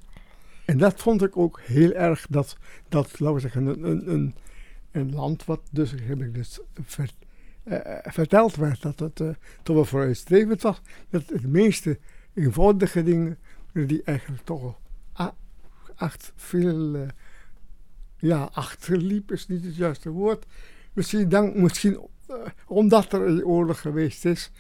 En 0.66 0.78
dat 0.78 1.02
vond 1.02 1.24
ik 1.24 1.38
ook 1.38 1.60
heel 1.62 1.92
erg, 1.92 2.26
dat, 2.30 2.58
dat 2.90 3.20
laten 3.20 3.36
we 3.36 3.42
zeggen, 3.42 3.66
een, 3.66 4.12
een, 4.12 4.36
een 4.92 5.14
land 5.14 5.46
wat 5.46 5.62
dus, 5.72 5.92
heb 6.02 6.22
ik 6.22 6.34
dus 6.34 6.60
ver, 6.86 7.10
uh, 7.64 7.78
verteld 8.02 8.56
werd, 8.56 8.82
dat 8.82 9.00
het 9.00 9.16
toch 9.64 9.76
wel 9.76 9.86
vooruitstrevend 9.86 10.62
was. 10.62 10.82
Dat 11.10 11.24
het 11.30 11.48
meeste 11.48 12.00
eenvoudige 12.34 13.04
dingen, 13.04 13.38
die 13.74 14.04
eigenlijk 14.04 14.46
toch 14.46 14.78
acht, 16.00 16.32
veel, 16.36 16.96
uh, 16.96 17.08
ja, 18.18 18.50
achterliep 18.54 19.32
is 19.32 19.48
niet 19.48 19.66
het 19.66 19.76
juiste 19.76 20.10
woord. 20.10 20.46
Misschien, 20.94 21.30
dank, 21.30 21.56
misschien 21.56 22.00
omdat 22.68 23.14
er 23.14 23.22
een 23.22 23.46
oorlog 23.46 23.82
geweest 23.82 24.26
is, 24.26 24.52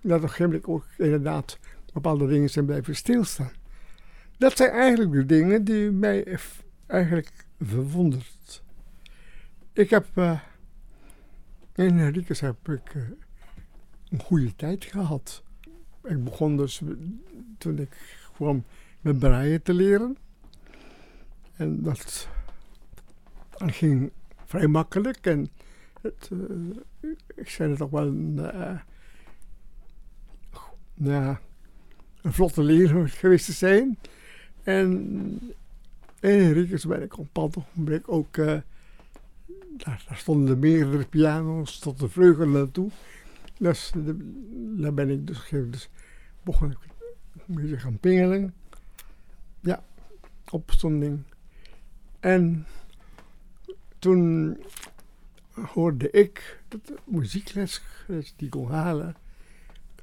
dat 0.00 0.22
op 0.22 0.38
een 0.40 0.68
ook 0.68 0.86
inderdaad 0.98 1.58
bepaalde 1.92 2.26
dingen 2.26 2.50
zijn 2.50 2.64
blijven 2.66 2.96
stilstaan. 2.96 3.52
Dat 4.38 4.56
zijn 4.56 4.70
eigenlijk 4.70 5.12
de 5.12 5.26
dingen 5.26 5.64
die 5.64 5.90
mij 5.90 6.38
eigenlijk 6.86 7.32
verwondert. 7.60 8.62
Ik 9.72 9.90
heb 9.90 10.06
uh, 10.14 10.40
in 11.74 11.98
Henricus 11.98 12.40
heb 12.40 12.68
ik 12.68 12.94
uh, 12.94 13.02
een 14.10 14.20
goede 14.20 14.56
tijd 14.56 14.84
gehad. 14.84 15.42
Ik 16.04 16.24
begon 16.24 16.56
dus 16.56 16.82
toen 17.58 17.78
ik 17.78 17.96
kwam 18.34 18.64
met 19.00 19.18
breien 19.18 19.62
te 19.62 19.74
leren. 19.74 20.16
En 21.56 21.82
dat 21.82 22.28
ging 23.50 24.12
vrij 24.44 24.66
makkelijk. 24.66 25.26
En 25.26 25.48
het, 26.04 26.30
uh, 26.32 27.10
ik 27.34 27.48
zei 27.48 27.70
het 27.70 27.80
ook 27.80 27.90
wel 27.90 28.06
een, 28.06 28.40
ja, 30.94 31.40
een 32.22 32.32
vlotte 32.32 32.62
leer 32.62 33.08
geweest 33.08 33.46
te 33.46 33.52
zijn. 33.52 33.98
En 34.62 34.90
in 36.20 36.40
Henricus 36.40 36.86
ben 36.86 37.02
ik 37.02 37.18
op 37.18 37.38
ogenblik 37.38 38.08
ook... 38.08 38.36
Uh, 38.36 38.60
daar, 39.76 40.04
daar, 40.08 40.16
stonden 40.16 40.58
meerdere 40.58 41.06
piano's 41.06 41.78
tot 41.78 41.98
de 41.98 42.08
vleugel 42.08 42.48
naartoe. 42.48 42.90
Dus 43.58 43.92
de, 43.94 44.16
daar 44.80 44.94
ben 44.94 45.10
ik 45.10 45.26
dus, 45.26 45.48
dus 45.50 45.88
begon 46.42 46.70
ik 46.70 46.78
een 47.46 47.54
beetje 47.54 47.78
gaan 47.78 47.98
pingelen. 47.98 48.54
Ja, 49.60 49.84
opstonding. 50.50 51.22
En 52.20 52.66
toen 53.98 54.56
hoorde 55.54 56.10
ik 56.10 56.62
dat 56.68 56.86
de 56.86 56.96
muziekles 57.04 57.82
die 58.36 58.48
kon 58.48 58.70
halen, 58.70 59.16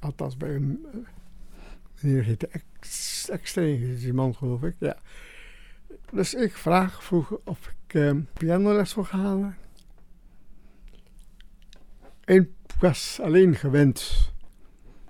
althans 0.00 0.36
bij 0.36 0.54
een 0.54 0.86
eh, 0.92 0.98
meneer 2.00 2.24
heette 2.24 2.46
Ex- 2.46 3.28
Extreme, 3.28 3.94
die 3.94 4.12
man 4.12 4.34
geloof 4.34 4.62
ik, 4.62 4.74
ja. 4.78 4.96
Dus 6.12 6.34
ik 6.34 6.56
vraag 6.56 7.04
vroeg 7.04 7.38
of 7.44 7.66
ik 7.68 7.94
eh, 7.94 8.16
pianoles 8.32 8.94
wil 8.94 9.06
halen. 9.06 9.56
En 12.24 12.54
was 12.78 13.18
alleen 13.22 13.54
gewend 13.54 14.30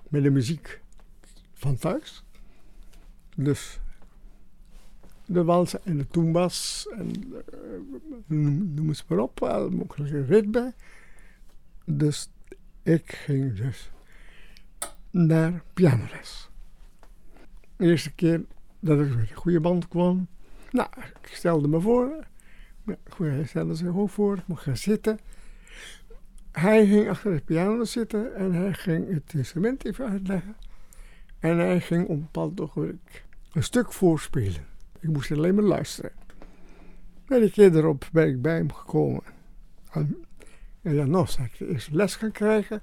met 0.09 0.23
de 0.23 0.29
muziek 0.29 0.81
van 1.53 1.77
thuis. 1.77 2.23
Dus 3.35 3.79
de 5.25 5.43
wals 5.43 5.81
en 5.81 5.97
de 5.97 6.07
toembas 6.07 6.87
en 6.97 7.11
eh, 7.33 7.59
noem, 8.25 8.73
noem 8.73 8.87
eens 8.87 9.05
maar 9.07 9.19
op, 9.19 9.39
wel 9.39 9.69
mogelijke 9.69 10.23
ritme. 10.23 10.73
Dus 11.85 12.29
ik 12.83 13.11
ging 13.11 13.55
dus 13.55 13.91
naar 15.09 15.63
pianoles. 15.73 16.49
De 17.75 17.85
eerste 17.85 18.13
keer 18.13 18.45
dat 18.79 18.99
ik 18.99 19.09
met 19.15 19.29
een 19.29 19.35
goede 19.35 19.59
band 19.59 19.87
kwam, 19.87 20.27
nou, 20.71 20.89
ik 21.21 21.27
stelde 21.35 21.67
me 21.67 21.81
voor. 21.81 22.25
Hij 23.17 23.45
stelde 23.45 23.75
zich 23.75 23.95
ook 23.95 24.09
voor, 24.09 24.37
ik 24.37 24.47
mocht 24.47 24.63
gaan 24.63 24.77
zitten. 24.77 25.19
Hij 26.51 26.87
ging 26.87 27.09
achter 27.09 27.33
de 27.33 27.41
piano 27.41 27.83
zitten 27.83 28.35
en 28.35 28.53
hij 28.53 28.73
ging 28.73 29.13
het 29.13 29.33
instrument 29.33 29.85
even 29.85 30.09
uitleggen. 30.09 30.55
En 31.39 31.57
hij 31.57 31.81
ging 31.81 32.03
op 32.03 32.09
een 32.09 32.21
bepaald 32.21 32.61
ogenblik 32.61 33.25
een 33.51 33.63
stuk 33.63 33.93
voorspelen. 33.93 34.72
Ik 35.03 35.09
moest 35.09 35.31
alleen 35.31 35.55
maar 35.55 35.63
luisteren. 35.63 36.11
En 37.27 37.41
een 37.41 37.51
keer 37.51 37.75
erop 37.75 38.09
ben 38.11 38.27
ik 38.27 38.41
bij 38.41 38.55
hem 38.55 38.73
gekomen. 38.73 39.23
En, 39.91 40.25
en 40.81 40.95
dan 40.95 41.09
nog 41.09 41.29
zou 41.29 41.47
ik 41.47 41.57
de 41.57 41.67
eerste 41.67 41.95
les 41.95 42.15
gaan 42.15 42.31
krijgen. 42.31 42.81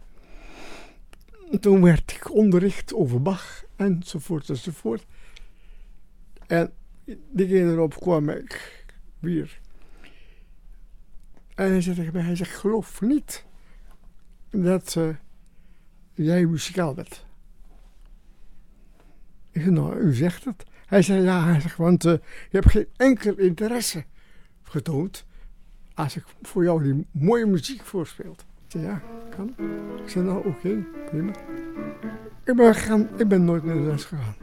En 1.51 1.61
toen 1.61 1.83
werd 1.83 2.13
ik 2.13 2.35
onderricht 2.35 2.95
over 2.95 3.23
Bach 3.23 3.65
enzovoort 3.77 4.49
enzovoort. 4.49 5.07
En 6.47 6.73
die 7.05 7.47
keer 7.47 7.69
erop 7.69 7.95
kwam 8.01 8.29
ik 8.29 8.85
weer. 9.19 9.61
En 11.55 11.71
hij 11.71 11.81
zei 11.81 12.11
hij 12.11 12.37
zegt, 12.37 12.57
geloof 12.57 13.01
niet 13.01 13.45
dat 14.51 14.97
eh, 14.97 15.09
jij 16.13 16.47
muzikaal 16.47 16.95
bent. 16.95 17.27
Ik 19.51 19.63
zei, 19.63 19.75
nou, 19.75 19.97
u 19.97 20.15
zegt 20.15 20.45
het. 20.45 20.70
Hij 20.91 21.03
zei, 21.03 21.23
ja, 21.23 21.45
hij 21.45 21.61
zegt, 21.61 21.77
want 21.77 22.05
eh, 22.05 22.13
je 22.13 22.21
hebt 22.51 22.71
geen 22.71 22.87
enkel 22.97 23.35
interesse 23.37 24.05
getoond 24.63 25.25
als 25.95 26.17
ik 26.17 26.25
voor 26.43 26.63
jou 26.65 26.83
die 26.83 27.07
mooie 27.11 27.47
muziek 27.47 27.85
voorspeelt. 27.85 28.41
Ik 28.41 28.71
zei, 28.71 28.85
ja, 28.85 29.03
kan. 29.37 29.55
Ik 30.05 30.09
zei, 30.09 30.25
nou, 30.25 30.47
oké, 30.47 30.85
prima. 31.07 31.33
Ik 32.45 32.57
ben, 32.57 32.75
gegaan, 32.75 33.09
ik 33.17 33.29
ben 33.29 33.45
nooit 33.45 33.65
naar 33.65 33.75
de 33.75 33.81
les 33.81 34.05
gegaan. 34.05 34.35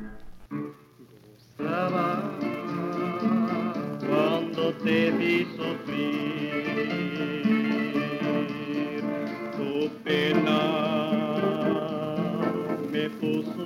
Tu 9.57 9.89
pena 10.03 10.59
me 12.91 13.09
puso 13.19 13.56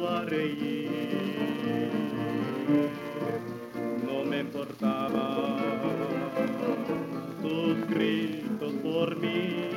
importaba 4.81 5.57
tus 7.41 7.87
gritos 7.89 8.73
por 8.83 9.15
mí. 9.17 9.69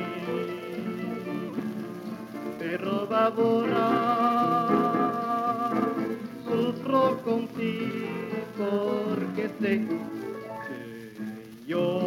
Pero 2.57 3.07
ahora 3.13 3.87
sufro 6.45 7.21
contigo 7.23 7.85
porque 8.57 9.49
sé 9.59 9.87
que 10.67 11.67
yo, 11.67 12.01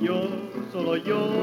yo, 0.00 0.28
solo 0.72 0.96
yo, 0.96 1.33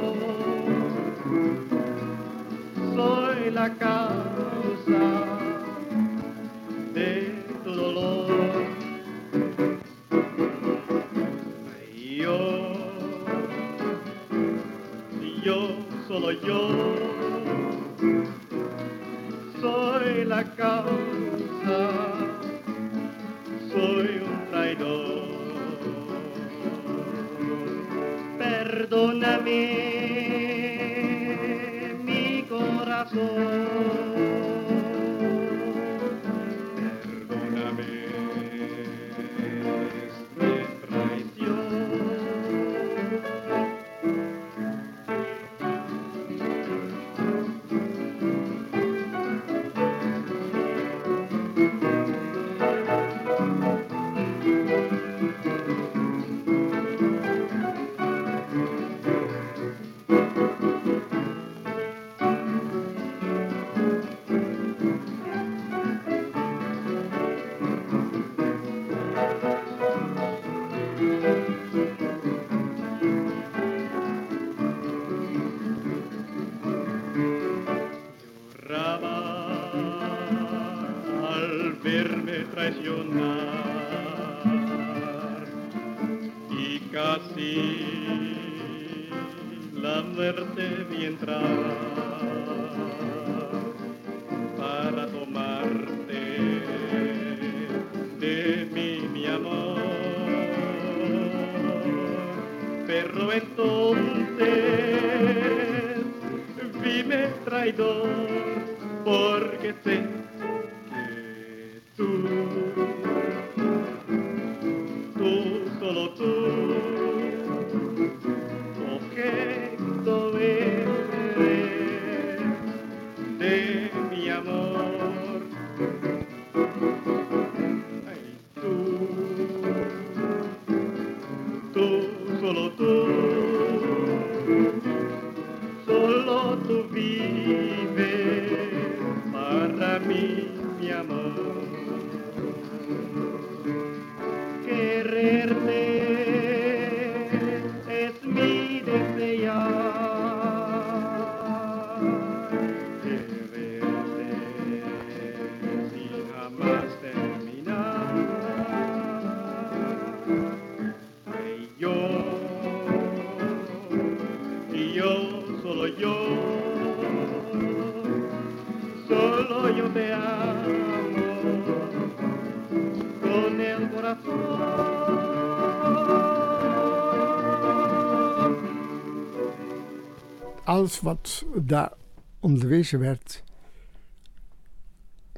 alles 180.81 180.99
wat 180.99 181.45
daar 181.55 181.93
onderwezen 182.39 182.99
werd, 182.99 183.43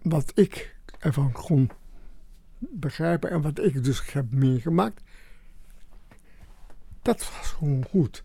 wat 0.02 0.32
ik 0.36 0.76
ervan 1.00 1.32
kon 1.32 1.70
begrijpen 2.60 3.30
en 3.30 3.42
wat 3.42 3.60
ik 3.60 3.84
dus 3.84 4.14
heb 4.14 4.32
meegemaakt, 4.32 5.02
dat 7.02 7.18
was 7.18 7.48
gewoon 7.48 7.86
goed. 7.90 8.24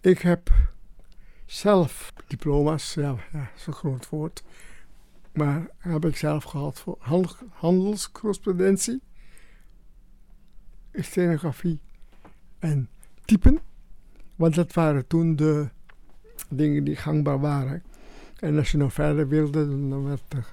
Ik 0.00 0.18
heb 0.18 0.50
zelf 1.46 2.12
diploma's, 2.26 2.94
ja, 2.94 3.16
ja 3.32 3.50
een 3.66 3.72
groot 3.72 4.08
woord, 4.08 4.42
maar 5.32 5.66
heb 5.78 6.04
ik 6.04 6.16
zelf 6.16 6.44
gehad 6.44 6.80
voor 6.80 6.96
handel, 6.98 7.36
handelscorrespondentie, 7.50 9.02
stenografie 10.92 11.80
en 12.58 12.88
typen. 13.24 13.72
Want 14.36 14.54
dat 14.54 14.72
waren 14.72 15.06
toen 15.06 15.36
de 15.36 15.68
dingen 16.48 16.84
die 16.84 16.96
gangbaar 16.96 17.40
waren. 17.40 17.82
En 18.38 18.56
als 18.56 18.70
je 18.70 18.76
nog 18.76 18.92
verder 18.92 19.28
wilde, 19.28 19.68
dan 19.88 20.04
werd 20.04 20.22
er 20.28 20.52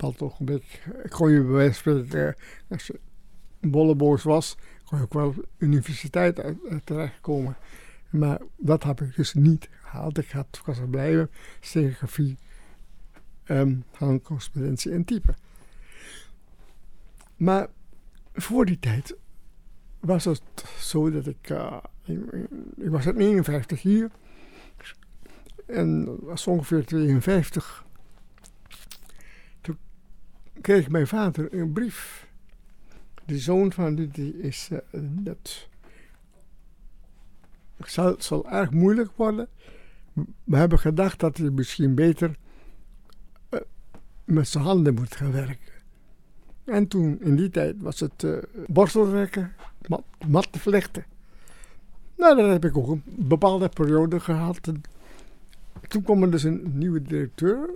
op 0.00 0.20
een 0.20 0.26
ogenblik, 0.26 0.86
kon 1.08 1.30
je 1.30 1.42
wijze 1.42 1.82
van 1.82 2.04
spreken, 2.04 2.36
als 2.68 2.86
je 2.86 3.00
bolleboos 3.60 4.22
was, 4.22 4.56
kon 4.84 4.98
je 4.98 5.04
ook 5.04 5.12
wel 5.12 5.34
universiteit 5.58 6.40
uit, 6.40 6.56
uit 6.70 6.86
terechtkomen. 6.86 7.56
Maar 8.10 8.40
dat 8.56 8.82
heb 8.82 9.00
ik 9.00 9.16
dus 9.16 9.34
niet 9.34 9.68
gehaald. 9.82 10.18
Ik 10.18 10.30
had, 10.30 10.60
was 10.64 10.78
blijven, 10.90 11.30
stenografie, 11.60 12.36
um, 13.44 13.84
handcorrespondentie 13.92 14.92
en 14.92 15.04
typen. 15.04 15.36
Maar 17.36 17.68
voor 18.32 18.66
die 18.66 18.78
tijd 18.78 19.16
was 20.00 20.24
het 20.24 20.42
zo 20.78 21.10
dat 21.10 21.26
ik, 21.26 21.50
uh, 21.50 21.76
ik, 22.08 22.90
was 22.90 23.06
in 23.06 23.16
51 23.16 23.82
hier 23.82 24.10
en 25.68 26.18
was 26.20 26.46
ongeveer 26.46 26.84
52. 26.84 27.84
Toen 29.60 29.78
kreeg 30.60 30.88
mijn 30.88 31.06
vader 31.06 31.54
een 31.54 31.72
brief. 31.72 32.26
De 33.24 33.38
zoon 33.38 33.72
van 33.72 33.94
die, 33.94 34.40
is 34.40 34.68
uh, 34.72 34.78
net. 35.00 35.68
Het 37.76 37.90
zal, 37.90 38.14
zal 38.18 38.50
erg 38.50 38.70
moeilijk 38.70 39.10
worden. 39.16 39.48
We 40.44 40.56
hebben 40.56 40.78
gedacht 40.78 41.20
dat 41.20 41.36
hij 41.36 41.50
misschien 41.50 41.94
beter 41.94 42.36
uh, 43.50 43.60
met 44.24 44.48
zijn 44.48 44.64
handen 44.64 44.94
moet 44.94 45.16
gaan 45.16 45.32
werken. 45.32 45.76
En 46.64 46.88
toen, 46.88 47.20
in 47.20 47.36
die 47.36 47.50
tijd, 47.50 47.74
was 47.78 48.00
het 48.00 48.22
uh, 48.22 48.38
borstelrekken, 48.66 49.52
mat, 49.88 50.04
matten 50.28 50.60
vlechten. 50.60 51.04
Nou, 52.18 52.36
dat 52.36 52.50
heb 52.50 52.64
ik 52.64 52.76
ook 52.76 52.88
een 52.88 53.02
bepaalde 53.06 53.68
periode 53.68 54.20
gehad. 54.20 54.66
En 54.66 54.82
toen 55.88 56.02
kwam 56.02 56.22
er 56.22 56.30
dus 56.30 56.42
een 56.42 56.70
nieuwe 56.74 57.02
directeur. 57.02 57.70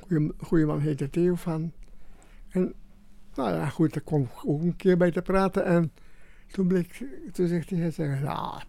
Goeie, 0.00 0.32
goeie 0.38 0.66
man 0.66 0.80
heette 0.80 1.10
Theo 1.10 1.34
van. 1.34 1.72
En 2.48 2.74
nou 3.34 3.50
ja, 3.50 3.68
goed, 3.68 3.92
daar 3.92 4.02
kwam 4.02 4.22
ik 4.22 4.28
ook 4.44 4.62
een 4.62 4.76
keer 4.76 4.96
bij 4.96 5.10
te 5.10 5.22
praten. 5.22 5.64
En 5.64 5.92
toen, 6.50 6.66
bleek, 6.66 7.04
toen 7.32 7.46
zegt 7.46 7.70
hij, 7.70 7.78
hij 7.78 7.90
zei, 7.90 8.20
ja, 8.20 8.62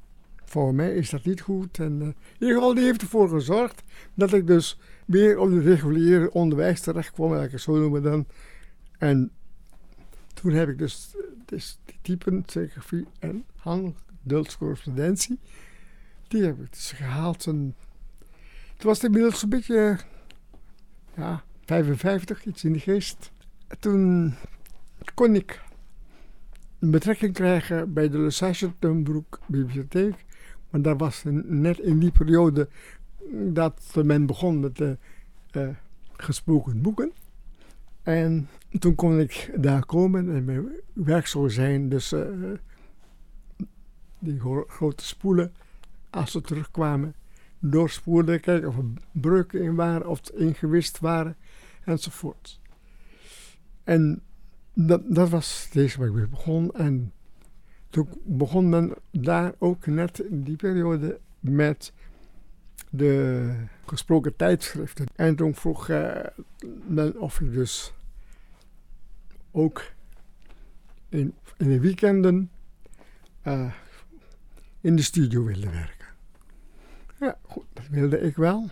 voor 0.46 0.76
mij 0.76 0.96
is 0.96 1.10
dat 1.10 1.26
niet 1.26 1.42
goed. 1.42 1.80
En 1.80 1.94
uh, 1.94 2.08
in 2.08 2.16
ieder 2.40 2.56
geval, 2.56 2.74
die 2.74 2.84
heeft 2.84 3.02
ervoor 3.02 3.30
gezorgd 3.30 3.84
dat 4.14 4.34
ik 4.34 4.48
dus 4.48 4.80
weer 5.06 5.38
op 5.38 5.52
het 5.52 5.64
reguliere 5.64 6.32
onderwijs 6.32 6.82
terecht 6.82 7.12
kwam, 7.12 7.36
ik 7.36 7.60
zo 7.60 7.76
noemen 7.76 8.04
dan. 8.04 8.26
En 8.98 9.32
toen 10.34 10.52
heb 10.52 10.70
ik 10.70 10.78
dus, 10.78 11.16
dus 11.46 11.80
typen, 12.04 12.46
telegrafie 12.46 13.08
en 13.20 13.46
handelscorrespondentie, 13.56 15.40
die 16.28 16.44
heb 16.44 16.60
ik 16.60 16.72
dus 16.72 16.92
gehaald. 16.92 17.48
En 17.48 17.76
het 18.74 18.84
was 18.84 19.04
inmiddels 19.04 19.44
een 19.44 19.50
beetje, 19.50 19.98
ja, 21.16 21.44
55, 21.66 22.46
iets 22.46 22.64
in 22.64 22.74
de 22.74 22.80
geest. 22.80 23.32
Toen 23.80 24.34
kon 25.14 25.36
ik 25.36 25.62
een 26.80 26.92
betrekking 26.92 27.34
krijgen 27.34 27.94
bij 27.94 28.10
de 28.10 28.18
Lesage 28.18 28.72
Tumbroek 28.80 29.40
Bibliotheek. 29.48 30.26
Want 30.70 30.84
daar 30.84 30.98
was 30.98 31.24
net 31.44 31.80
in 31.80 32.00
die 32.00 32.12
periode 32.12 32.70
dat 33.32 33.96
men 34.04 34.26
begon 34.26 34.60
met 34.60 34.78
de 34.78 34.98
uh, 35.52 35.70
gesproken 36.18 36.82
boeken. 36.82 37.12
En 38.02 38.50
toen 38.80 38.96
kon 38.96 39.20
ik 39.20 39.52
daar 39.56 39.86
komen 39.86 40.36
en 40.36 40.46
mijn 40.46 40.68
werk 40.94 41.28
zou 41.28 41.50
zijn, 41.50 41.90
dus 41.90 42.14
uh, 42.14 42.28
die 44.20 44.40
grote 44.68 45.06
spoelen, 45.06 45.54
als 46.10 46.32
ze 46.32 46.42
terugkwamen, 46.42 47.16
doorspoelen, 47.60 48.40
kijken 48.40 48.70
of 48.70 48.78
er 48.78 48.84
breuken 49.12 49.62
in 49.62 49.76
waren, 49.76 50.08
of 50.08 50.30
ingewist 50.30 51.00
waren, 51.00 51.36
enzovoort. 51.84 52.60
En 53.84 54.22
dat, 54.74 55.02
dat 55.08 55.30
was 55.30 55.70
deze 55.72 56.00
waar 56.00 56.24
ik 56.24 56.30
begon. 56.30 56.72
En 56.72 57.12
toen 57.90 58.08
begon 58.24 58.70
men 58.70 58.94
daar 59.12 59.54
ook 59.58 59.86
net 59.86 60.20
in 60.20 60.44
die 60.44 60.56
periode 60.56 61.20
met 61.40 61.94
de 62.90 63.56
gesproken 63.86 64.36
tijdschriften. 64.36 65.06
En 65.16 65.36
toen 65.36 65.56
vroeg 65.56 65.90
uh, 65.90 66.16
men 66.88 67.20
of 67.20 67.40
ik 67.40 67.54
dus 67.54 67.94
ook 69.54 69.92
in, 71.10 71.34
de 71.58 71.80
weekenden 71.80 72.52
uh, 73.44 73.74
in 74.82 74.96
de 74.96 75.02
studio 75.02 75.44
wilde 75.44 75.70
werken. 75.70 76.08
Ja, 77.20 77.38
goed, 77.42 77.66
dat 77.74 77.88
wilde 77.88 78.20
ik 78.20 78.36
wel. 78.36 78.70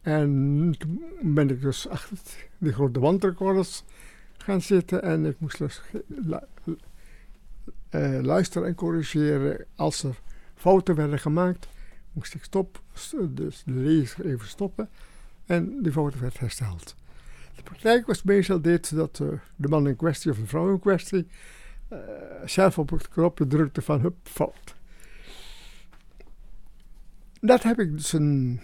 En 0.00 0.74
toen 0.78 1.02
ben 1.22 1.50
ik 1.50 1.60
dus 1.60 1.88
achter 1.88 2.18
de 2.58 2.72
grote 2.72 3.00
wandrecorders 3.00 3.84
gaan 4.36 4.60
zitten 4.60 5.02
en 5.02 5.26
ik 5.26 5.40
moest 5.40 5.58
dus 5.58 5.82
uh, 7.90 8.20
luisteren 8.22 8.68
en 8.68 8.74
corrigeren 8.74 9.64
als 9.74 10.02
er 10.02 10.20
fouten 10.54 10.94
werden 10.94 11.18
gemaakt 11.18 11.68
moest 12.12 12.34
ik 12.34 12.44
stop, 12.44 12.82
dus 13.28 13.62
de 13.66 13.72
lezer 13.72 14.26
even 14.26 14.48
stoppen 14.48 14.88
en 15.46 15.82
de 15.82 15.92
foto 15.92 16.18
werd 16.18 16.38
hersteld. 16.38 16.96
De 17.58 17.64
praktijk 17.64 18.06
was 18.06 18.22
meestal 18.22 18.60
dit 18.60 18.94
dat 18.94 19.18
uh, 19.18 19.28
de 19.56 19.68
man 19.68 19.88
in 19.88 19.96
kwestie 19.96 20.30
of 20.30 20.38
de 20.38 20.46
vrouw 20.46 20.72
in 20.72 20.80
kwestie 20.80 21.26
uh, 21.92 21.98
zelf 22.44 22.78
op 22.78 22.90
het 22.90 23.08
knopje 23.08 23.46
drukte 23.46 23.82
van 23.82 24.00
hup, 24.00 24.16
fout. 24.22 24.74
Dat 27.40 27.62
heb 27.62 27.78
ik 27.78 27.92
dus 27.92 28.12
een, 28.12 28.60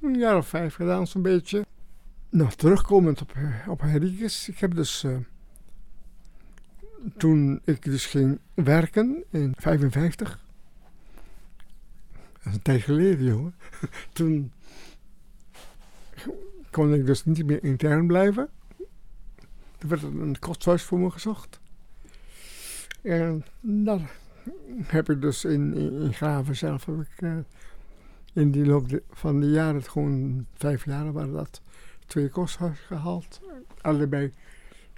een 0.00 0.14
jaar 0.14 0.36
of 0.36 0.48
vijf 0.48 0.74
gedaan, 0.74 1.06
zo'n 1.06 1.22
beetje. 1.22 1.66
Nou, 2.30 2.50
terugkomend 2.50 3.20
op, 3.20 3.32
eh, 3.34 3.68
op 3.68 3.80
Henriques. 3.80 4.48
Ik 4.48 4.58
heb 4.58 4.74
dus 4.74 5.06
toen 7.16 7.60
ik 7.64 7.82
dus 7.82 8.06
ging 8.06 8.38
werken 8.54 9.24
in 9.30 9.52
55 9.56 10.44
dat 12.44 12.52
is 12.52 12.58
een 12.58 12.62
tijd 12.62 12.82
geleden, 12.82 13.24
jongen. 13.24 13.54
Toen 14.12 14.52
kon 16.74 16.94
ik 16.94 17.06
dus 17.06 17.24
niet 17.24 17.46
meer 17.46 17.64
intern 17.64 18.06
blijven. 18.06 18.48
Er 19.78 19.88
werd 19.88 20.02
een 20.02 20.38
kosthuis 20.38 20.82
voor 20.82 20.98
me 20.98 21.10
gezocht. 21.10 21.60
En 23.02 23.44
daar 23.60 24.10
heb 24.82 25.10
ik 25.10 25.20
dus 25.20 25.44
in, 25.44 25.74
in, 25.74 26.12
Graven 26.12 26.56
zelf, 26.56 26.86
uh, 26.86 27.38
in 28.32 28.50
die 28.50 28.66
loop 28.66 29.00
van 29.10 29.40
de 29.40 29.50
jaren, 29.50 29.82
gewoon 29.82 30.46
vijf 30.54 30.84
jaar 30.84 31.12
waren 31.12 31.32
dat, 31.32 31.62
twee 32.06 32.28
kosthuizen 32.28 32.84
gehaald. 32.84 33.40
Allebei, 33.80 34.32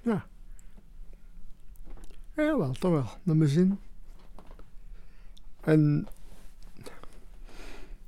ja. 0.03 0.27
Ja, 2.35 2.57
wel, 2.57 2.71
toch 2.71 2.91
wel, 2.91 3.09
naar 3.23 3.35
mijn 3.35 3.49
zin. 3.49 3.79
En 5.61 6.07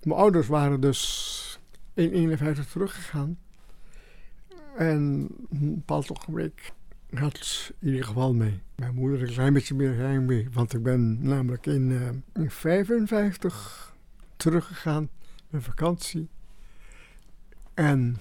mijn 0.03 0.19
ouders 0.19 0.47
waren 0.47 0.82
dus 0.82 1.60
in 1.93 2.12
51 2.12 2.71
teruggegaan. 2.71 3.38
En 4.79 5.27
op 5.49 5.51
een 5.51 5.75
bepaald 5.75 6.11
ogenblik 6.11 6.71
had 7.13 7.71
in 7.79 7.87
ieder 7.87 8.05
geval 8.05 8.33
mee. 8.33 8.61
Mijn 8.75 8.95
moeder 8.95 9.21
een 9.21 9.33
klein 9.33 9.53
beetje 9.53 9.75
meer 9.75 9.93
geheim 9.93 10.25
mee. 10.25 10.47
Want 10.51 10.73
ik 10.73 10.83
ben 10.83 11.23
namelijk 11.27 11.65
in, 11.65 11.89
uh, 11.89 12.09
in 12.33 12.51
55 12.51 13.95
teruggegaan 14.35 15.09
met 15.49 15.63
vakantie. 15.63 16.29
En 17.73 18.17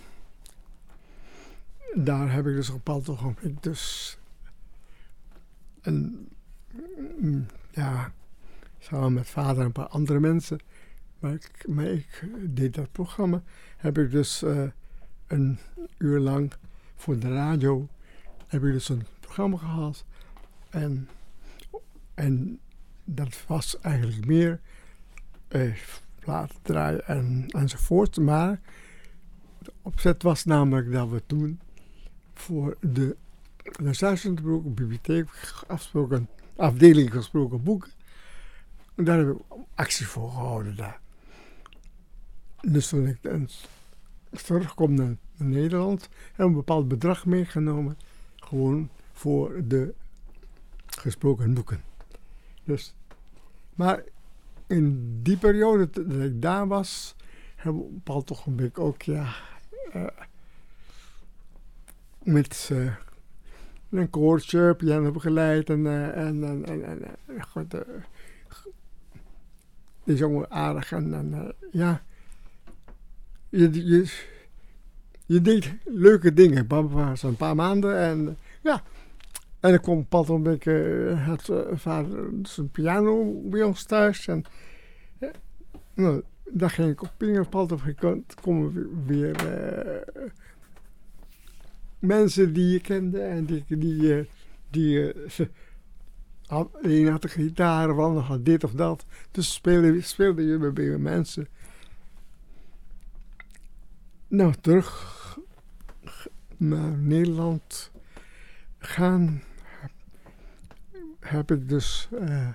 daar 1.95 2.33
heb 2.33 2.47
ik 2.47 2.55
dus 2.55 2.69
op 2.69 2.75
een 2.75 2.81
bepaald 2.85 3.09
ogenblik 3.09 3.63
dus... 3.63 4.19
En 5.81 6.29
ja, 7.71 8.13
samen 8.79 9.13
met 9.13 9.29
vader 9.29 9.59
en 9.59 9.65
een 9.67 9.73
paar 9.73 9.89
andere 9.89 10.21
mensen 10.21 10.59
maar 11.19 11.33
ik, 11.33 11.65
maar 11.69 11.87
ik 11.87 12.25
deed 12.41 12.75
dat 12.75 12.93
programma. 12.93 13.43
Heb 13.77 13.99
ik 13.99 14.11
dus 14.11 14.43
uh, 14.43 14.63
een 15.29 15.59
uur 15.99 16.19
lang 16.19 16.53
voor 16.97 17.19
de 17.19 17.33
radio 17.33 17.89
heb 18.47 18.65
ik 18.65 18.73
dus 18.73 18.89
een 18.89 19.07
programma 19.21 19.57
gehad. 19.57 20.05
En, 20.71 21.09
en 22.15 22.61
dat 23.05 23.45
was 23.47 23.81
eigenlijk 23.81 24.27
meer 24.27 24.61
eh, 25.49 25.73
platen 26.19 26.57
draaien 26.63 27.07
en, 27.07 27.45
enzovoort. 27.49 28.17
Maar 28.17 28.61
de 29.59 29.73
opzet 29.83 30.23
was 30.23 30.45
namelijk 30.45 30.93
dat 30.93 31.09
we 31.09 31.23
toen 31.27 31.61
voor 32.35 32.77
de, 32.81 33.17
de 33.63 34.71
bibliotheek 34.75 35.29
afgesproken, 35.67 36.29
afdeling 36.57 37.13
gesproken 37.13 37.63
boeken. 37.63 37.91
En 38.95 39.05
daar 39.05 39.17
hebben 39.17 39.37
we 39.37 39.55
actie 39.75 40.07
voor 40.07 40.31
gehouden 40.31 40.77
daar. 40.77 41.01
Dus 42.61 42.89
toen 42.89 43.07
ik 43.07 43.19
dan 44.31 44.41
terugkom 44.43 44.95
naar, 44.95 45.17
Nederland, 45.37 46.09
we 46.37 46.43
een 46.43 46.53
bepaald 46.53 46.89
bedrag 46.89 47.27
meegenomen. 47.27 47.99
Gewoon 48.37 48.89
voor 49.13 49.63
de 49.69 49.95
gesproken 50.87 51.55
boeken. 51.55 51.83
Dus, 52.65 52.95
maar 53.75 54.03
in 54.67 55.19
die 55.23 55.37
periode 55.37 55.91
dat 55.91 56.23
ik 56.23 56.43
daar 56.43 56.67
was, 56.67 57.17
hebben 57.57 57.81
we 57.81 57.87
op 57.87 57.91
een 57.91 57.97
bepaald 57.97 58.33
ogenblik 58.33 58.79
ook 58.79 59.03
ja, 59.03 59.35
eh, 59.93 60.07
met 62.23 62.69
eh, 62.73 62.95
een 63.91 64.11
koortje, 64.11 64.75
piano 64.75 65.11
begeleid 65.11 65.71
en, 65.71 65.87
eh, 65.87 66.27
en, 66.27 66.45
en, 66.45 66.65
en, 66.65 67.03
en 67.27 67.47
goed, 67.49 67.75
die 70.05 70.47
aardig 70.49 70.93
en, 70.93 71.15
en 71.15 71.55
ja, 71.71 72.03
je, 73.49 73.87
je, 73.87 74.13
je 75.27 75.41
deed 75.41 75.75
leuke 75.85 76.33
dingen. 76.33 76.67
Papa 76.67 76.89
was 76.89 77.23
een 77.23 77.37
paar 77.37 77.55
maanden 77.55 77.99
en 77.99 78.37
ja, 78.63 78.83
en 79.61 79.71
dan 79.71 79.81
kwam 79.81 80.07
Pat 80.07 80.43
beetje, 80.43 81.15
had 81.25 81.53
vader 81.73 82.31
zijn 82.43 82.71
piano 82.71 83.41
bij 83.45 83.63
ons 83.63 83.85
thuis. 83.85 84.27
En 84.27 84.45
ja, 85.19 85.31
nou, 85.95 86.23
daar 86.45 86.71
ging 86.71 86.91
ik 86.91 87.03
op 87.03 87.13
op 87.73 87.81
gekund. 87.81 88.35
komen 88.35 88.73
weer, 88.73 88.87
weer 89.07 89.47
uh, 90.17 90.23
mensen 91.99 92.53
die 92.53 92.69
je 92.69 92.81
kende 92.81 93.21
en 93.21 93.45
die, 93.45 93.65
die, 93.69 94.03
uh, 94.03 94.25
die 94.71 95.13
had, 96.47 96.69
de 96.83 97.11
had 97.11 97.25
een 97.25 97.31
gitaar, 97.31 97.91
of 97.91 97.99
ander 97.99 98.23
had 98.23 98.45
dit 98.45 98.65
of 98.65 98.73
dat. 98.73 99.07
Dus 99.31 99.53
speelde, 99.53 100.01
speelde 100.01 100.45
je 100.45 100.59
bij 100.59 100.73
mensen. 100.99 101.49
Nou, 104.29 104.55
terug 104.61 105.39
naar 106.57 106.99
Nederland 106.99 107.91
gaan 108.79 109.43
heb 111.21 111.51
ik 111.51 111.69
dus 111.69 112.09
uh, 112.13 112.49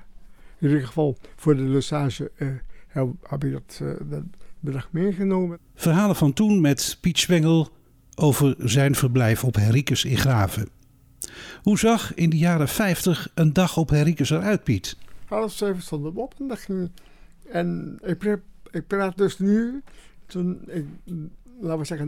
in 0.60 0.68
ieder 0.68 0.88
geval 0.88 1.18
voor 1.36 1.56
de 1.56 1.62
Lesage 1.62 2.32
uh, 2.38 2.52
heb, 2.88 3.44
ik 3.44 3.52
dat, 3.52 3.80
uh, 3.82 3.94
dat 4.10 4.24
bedrag 4.60 4.92
meegenomen. 4.92 5.60
Verhalen 5.76 6.16
van 6.16 6.34
toen 6.34 6.62
met 6.62 6.98
Piet 7.02 7.20
Zwengel 7.20 7.70
over 8.16 8.56
zijn 8.58 8.96
verblijf 8.96 9.44
op 9.44 9.56
Henricus 9.56 10.06
in 10.06 10.18
Graven. 10.18 10.70
Hoe 11.62 11.80
zag 11.80 12.14
in 12.14 12.30
de 12.30 12.38
jaren 12.38 12.68
50 12.68 13.32
een 13.34 13.54
dag 13.54 13.78
op 13.78 13.90
Henricus 13.90 14.30
eruit, 14.30 14.64
Piet? 14.64 14.98
Half 15.26 15.52
zeven 15.52 15.82
stond 15.82 16.06
ik 16.06 16.18
op 16.18 16.34
en, 16.40 16.48
dag, 16.48 16.66
en 17.50 18.00
ik, 18.04 18.40
ik 18.72 18.88
praat 18.88 19.18
dus 19.18 19.40
nu, 19.40 19.84
toen 20.26 20.62
ik, 20.68 20.86
laten 21.64 21.80
we 21.80 21.86
zeggen, 21.86 22.08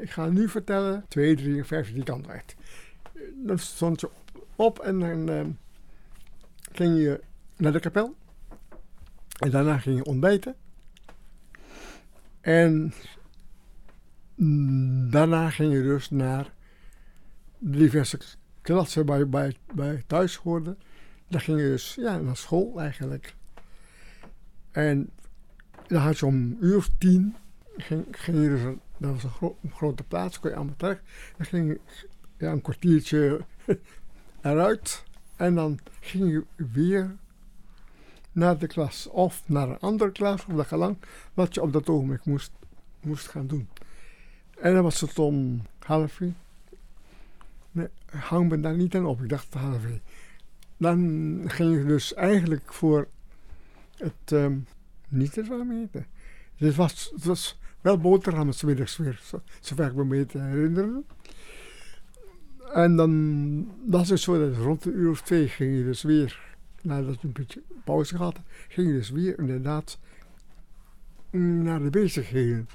ik 0.00 0.10
ga 0.10 0.26
nu 0.26 0.48
vertellen, 0.48 1.04
twee, 1.08 1.36
drie, 1.36 1.64
vijf, 1.64 1.92
die 1.92 2.04
kant 2.04 2.28
uit. 2.28 2.56
Dan 3.34 3.58
stond 3.58 4.00
je 4.00 4.10
op 4.56 4.78
en 4.78 4.98
dan 4.98 5.30
uh, 5.30 5.46
ging 6.72 6.98
je 6.98 7.20
naar 7.56 7.72
de 7.72 7.80
kapel. 7.80 8.14
En 9.38 9.50
daarna 9.50 9.78
ging 9.78 9.96
je 9.96 10.04
ontbijten. 10.04 10.54
En 12.40 12.92
daarna 15.10 15.50
ging 15.50 15.72
je 15.72 15.82
dus 15.82 16.10
naar 16.10 16.52
diverse 17.58 18.18
klassen 18.62 19.18
je 19.18 19.26
bij, 19.26 19.56
bij 19.74 20.02
thuis 20.06 20.36
hoorde. 20.36 20.76
Dan 21.28 21.40
ging 21.40 21.60
je 21.60 21.66
dus 21.66 21.94
ja, 21.94 22.18
naar 22.18 22.36
school 22.36 22.80
eigenlijk. 22.80 23.34
En 24.70 25.10
dan 25.86 26.02
had 26.02 26.18
je 26.18 26.26
om 26.26 26.56
uur 26.60 26.76
of 26.76 26.90
tien, 26.98 27.36
ging, 27.80 28.04
ging 28.10 28.42
je 28.42 28.48
dus, 28.48 28.62
een, 28.62 28.80
dat 28.96 29.12
was 29.12 29.24
een, 29.24 29.30
gro 29.30 29.56
een, 29.62 29.72
grote 29.72 30.02
plaats, 30.02 30.40
kon 30.40 30.50
je 30.50 30.56
allemaal 30.56 30.76
terecht. 30.76 31.02
Dan 31.36 31.46
ging 31.46 31.68
je 31.68 31.80
ja, 32.36 32.50
een 32.50 32.62
kwartiertje 32.62 33.40
eruit 34.40 35.04
en 35.36 35.54
dan 35.54 35.78
ging 36.00 36.30
je 36.30 36.44
weer 36.72 37.16
naar 38.32 38.58
de 38.58 38.66
klas 38.66 39.06
of 39.06 39.42
naar 39.46 39.68
een 39.68 39.78
andere 39.78 40.12
klas 40.12 40.44
of 40.46 40.54
dat 40.54 40.66
gelang 40.66 40.96
wat 41.34 41.54
je 41.54 41.62
op 41.62 41.72
dat 41.72 41.88
ogenblik 41.88 42.24
moest, 42.24 42.52
moest 43.00 43.28
gaan 43.28 43.46
doen. 43.46 43.68
En 44.60 44.74
dan 44.74 44.82
was 44.82 45.00
het 45.00 45.18
om 45.18 45.62
half 45.78 46.12
vier. 46.12 46.32
Nee, 47.70 47.88
hang 48.06 48.48
me 48.48 48.60
daar 48.60 48.76
niet 48.76 48.94
aan 48.94 49.06
op, 49.06 49.22
ik 49.22 49.28
dacht 49.28 49.54
half 49.54 49.80
vier. 49.80 50.00
Dan 50.76 51.42
ging 51.46 51.76
je 51.76 51.84
dus 51.84 52.14
eigenlijk 52.14 52.72
voor 52.72 53.08
het 53.96 54.30
um, 54.32 54.66
niet 55.08 55.34
het 55.34 55.48
warm 55.48 55.70
eten. 55.70 56.06
Het 56.56 56.74
was, 56.74 57.10
het 57.14 57.24
was 57.24 57.58
wel 57.80 57.98
boterhammen 57.98 58.54
smiddags 58.54 58.96
weer, 58.96 59.20
zo, 59.22 59.42
zover 59.60 59.86
ik 59.86 59.94
me 59.94 60.04
mee 60.04 60.26
te 60.26 60.38
herinneren. 60.38 61.04
En 62.72 62.96
dan 62.96 63.72
was 63.86 64.08
het 64.08 64.20
zo 64.20 64.48
dat 64.48 64.56
rond 64.56 64.84
een 64.84 64.96
uur 64.96 65.10
of 65.10 65.22
twee 65.22 65.48
ging 65.48 65.76
je 65.76 65.84
dus 65.84 66.02
weer, 66.02 66.56
nadat 66.82 67.20
je 67.20 67.26
een 67.26 67.32
beetje 67.32 67.62
pauze 67.84 68.16
gehad 68.16 68.36
had, 68.36 68.44
ging 68.68 68.86
je 68.86 68.92
dus 68.92 69.10
weer 69.10 69.38
inderdaad 69.38 69.98
naar 71.30 71.82
de 71.82 71.90
bezigheden. 71.90 72.68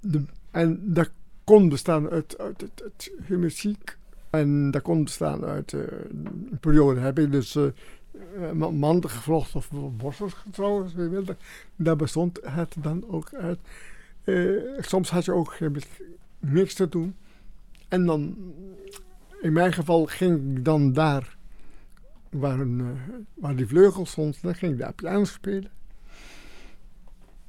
De, 0.00 0.24
en 0.50 0.92
dat 0.92 1.10
kon 1.44 1.68
bestaan 1.68 2.08
uit, 2.08 2.38
uit. 2.38 2.64
En 4.30 4.70
dat 4.70 4.82
kon 4.82 5.04
bestaan 5.04 5.44
uit 5.44 5.72
uh, 5.72 5.80
een 6.10 6.58
periode 6.60 7.00
heb 7.00 7.30
dus 7.30 7.56
uh, 7.56 7.64
manden 8.54 9.10
gevlochten 9.10 9.56
of 9.56 9.68
borstels 9.96 10.94
wilde. 10.94 11.36
Daar 11.76 11.96
bestond 11.96 12.38
het 12.42 12.74
dan 12.78 13.04
ook 13.08 13.34
uit. 13.34 13.58
Uh, 14.24 14.62
soms 14.78 15.10
had 15.10 15.24
je 15.24 15.32
ook 15.32 15.58
niks 16.38 16.74
te 16.74 16.88
doen. 16.88 17.16
En 17.88 18.06
dan, 18.06 18.36
in 19.40 19.52
mijn 19.52 19.72
geval, 19.72 20.06
ging 20.06 20.56
ik 20.56 20.64
dan 20.64 20.92
daar 20.92 21.36
waar, 22.30 22.60
een, 22.60 22.78
uh, 22.78 22.90
waar 23.34 23.56
die 23.56 23.66
vleugel 23.66 24.06
stond, 24.06 24.42
dan 24.42 24.54
ging 24.54 24.72
ik 24.72 24.78
daar 24.78 24.92
piano 24.92 25.24
spelen. 25.24 25.70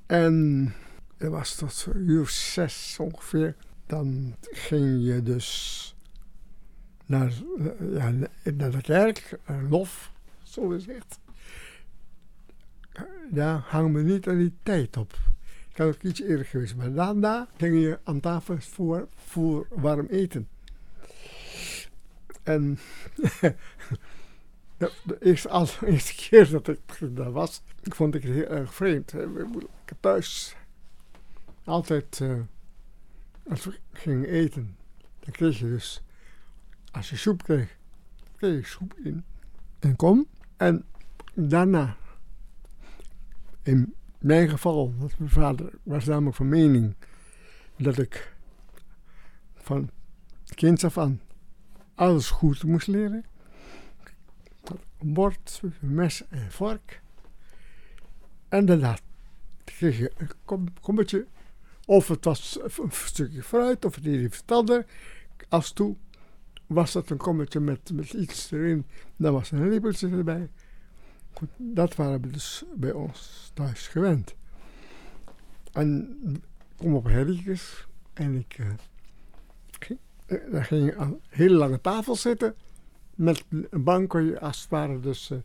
En 0.06 0.74
dat 1.18 1.32
was 1.32 1.56
tot 1.56 1.88
een 1.94 2.10
uur 2.10 2.28
zes 2.28 2.98
ongeveer. 3.00 3.56
Dan 3.86 4.36
ging 4.42 5.06
je 5.06 5.24
dus 5.24 5.96
naar, 7.06 7.34
naar 8.54 8.72
de 8.72 8.82
kerk, 8.82 9.40
naar 9.48 9.64
lof, 9.64 10.12
zo 10.54 10.68
gezegd. 10.68 11.20
Daar 13.30 13.60
hang 13.60 13.92
me 13.92 14.04
niet 14.04 14.28
aan 14.28 14.38
die 14.38 14.54
tijd 14.64 14.98
op. 14.98 15.14
Ik 15.70 15.78
had 15.78 15.88
ook 15.88 16.02
iets 16.02 16.22
eerder 16.22 16.46
geweest. 16.46 16.76
Maar 16.76 16.94
daarna 16.94 17.48
ging 17.58 17.82
je 17.82 18.00
aan 18.04 18.20
tafel 18.20 18.58
voor, 18.60 19.08
voor 19.16 19.68
warm 19.70 20.06
eten. 20.06 20.48
En 22.44 22.80
de, 24.78 25.18
eerste, 25.20 25.50
al, 25.50 25.66
de 25.66 25.88
eerste 25.88 26.16
keer 26.16 26.50
dat 26.50 26.68
ik 26.68 26.80
daar 27.16 27.32
was, 27.32 27.62
vond 27.82 28.16
ik 28.16 28.24
het 28.24 28.34
heel 28.34 28.48
erg 28.48 28.74
vreemd. 28.74 29.14
Ik 29.14 29.68
heb 29.86 29.98
thuis 30.00 30.56
altijd, 31.64 32.20
uh, 32.20 32.40
als 33.48 33.66
we 33.66 33.80
gingen 33.92 34.30
eten, 34.30 34.78
dan 35.20 35.32
kreeg 35.32 35.60
je 35.60 35.66
dus, 35.66 36.04
als 36.92 37.10
je 37.10 37.16
soep 37.16 37.44
kreeg, 37.44 37.78
kreeg 38.38 38.60
je 38.60 38.68
soep 38.68 38.94
in 39.04 39.24
en 39.80 39.96
kom. 39.96 40.28
En 40.58 40.86
daarna, 41.34 41.98
in 43.62 43.94
mijn 44.20 44.50
geval, 44.50 44.94
dat 45.00 45.18
mijn 45.18 45.32
vader 45.32 45.74
was 45.84 46.06
namelijk 46.06 46.36
van 46.36 46.50
mening 46.50 46.96
dat 47.78 47.98
ik 47.98 48.36
van 49.54 49.90
kind 50.56 50.84
af 50.84 50.98
aan 50.98 51.22
alles 51.96 52.30
goed 52.30 52.64
moest 52.64 52.88
leren. 52.88 53.26
Bord, 55.00 55.62
mes 55.80 56.28
en 56.28 56.52
vork. 56.52 57.02
En 58.50 58.66
daarna 58.66 58.98
kreeg 59.64 59.98
je 59.98 60.12
een 60.18 60.30
kom 60.46 60.74
kommetje. 60.82 61.28
Of 61.86 62.08
het 62.08 62.26
was 62.26 62.60
een 62.62 62.92
stukje 62.92 63.44
fruit, 63.44 63.86
of 63.86 63.96
het 63.96 64.06
een 64.06 64.30
verstander. 64.30 64.86
Als 65.50 65.72
toe 65.72 65.96
was 66.74 66.92
dat 66.92 67.10
een 67.10 67.18
kommetje 67.18 67.60
met, 67.60 67.92
met 67.94 68.14
iets 68.14 68.52
erin. 68.52 68.86
Dan 69.16 69.34
was 69.34 69.52
een 69.52 69.70
lepeltje 69.70 70.10
erbij. 70.10 70.50
Goed, 71.34 71.50
dat 71.58 71.96
waren 71.96 72.22
we 72.22 72.28
dus 72.28 72.64
bij 72.76 72.92
ons 72.92 73.52
thuis 73.54 73.88
gewend. 73.88 74.36
En 75.72 76.18
ik 76.34 76.42
kom 76.78 76.96
op 76.96 77.06
Herriekes 77.06 77.88
en 78.14 78.36
ik 78.36 78.58
uh, 78.58 78.68
ging, 79.80 80.00
uh, 80.28 80.52
daar 80.52 80.66
ging 80.66 80.96
aan 80.96 81.12
een 81.12 81.20
hele 81.30 81.56
lange 81.56 81.82
tafel 81.82 82.16
zitten. 82.16 82.56
met 83.16 83.46
een 83.50 83.84
bank 83.84 84.14
waar 84.14 84.22
je 84.22 84.40
als 84.40 84.62
het 84.62 84.70
ware 84.70 85.00
dus 85.00 85.32
eh, 85.32 85.38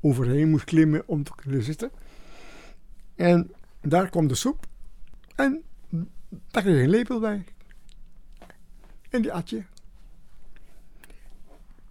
overheen 0.00 0.50
moest 0.50 0.64
klimmen 0.64 1.02
om 1.06 1.22
te 1.22 1.32
kunnen 1.34 1.62
zitten. 1.62 1.90
En 3.14 3.50
daar 3.80 4.08
kwam 4.08 4.26
de 4.26 4.34
soep. 4.34 4.66
En 5.34 5.62
daar 6.28 6.62
kreeg 6.62 6.76
je 6.76 6.82
een 6.82 6.88
lepel 6.88 7.20
bij. 7.20 7.44
En 9.10 9.22
die 9.22 9.32
at 9.32 9.50
je. 9.50 9.62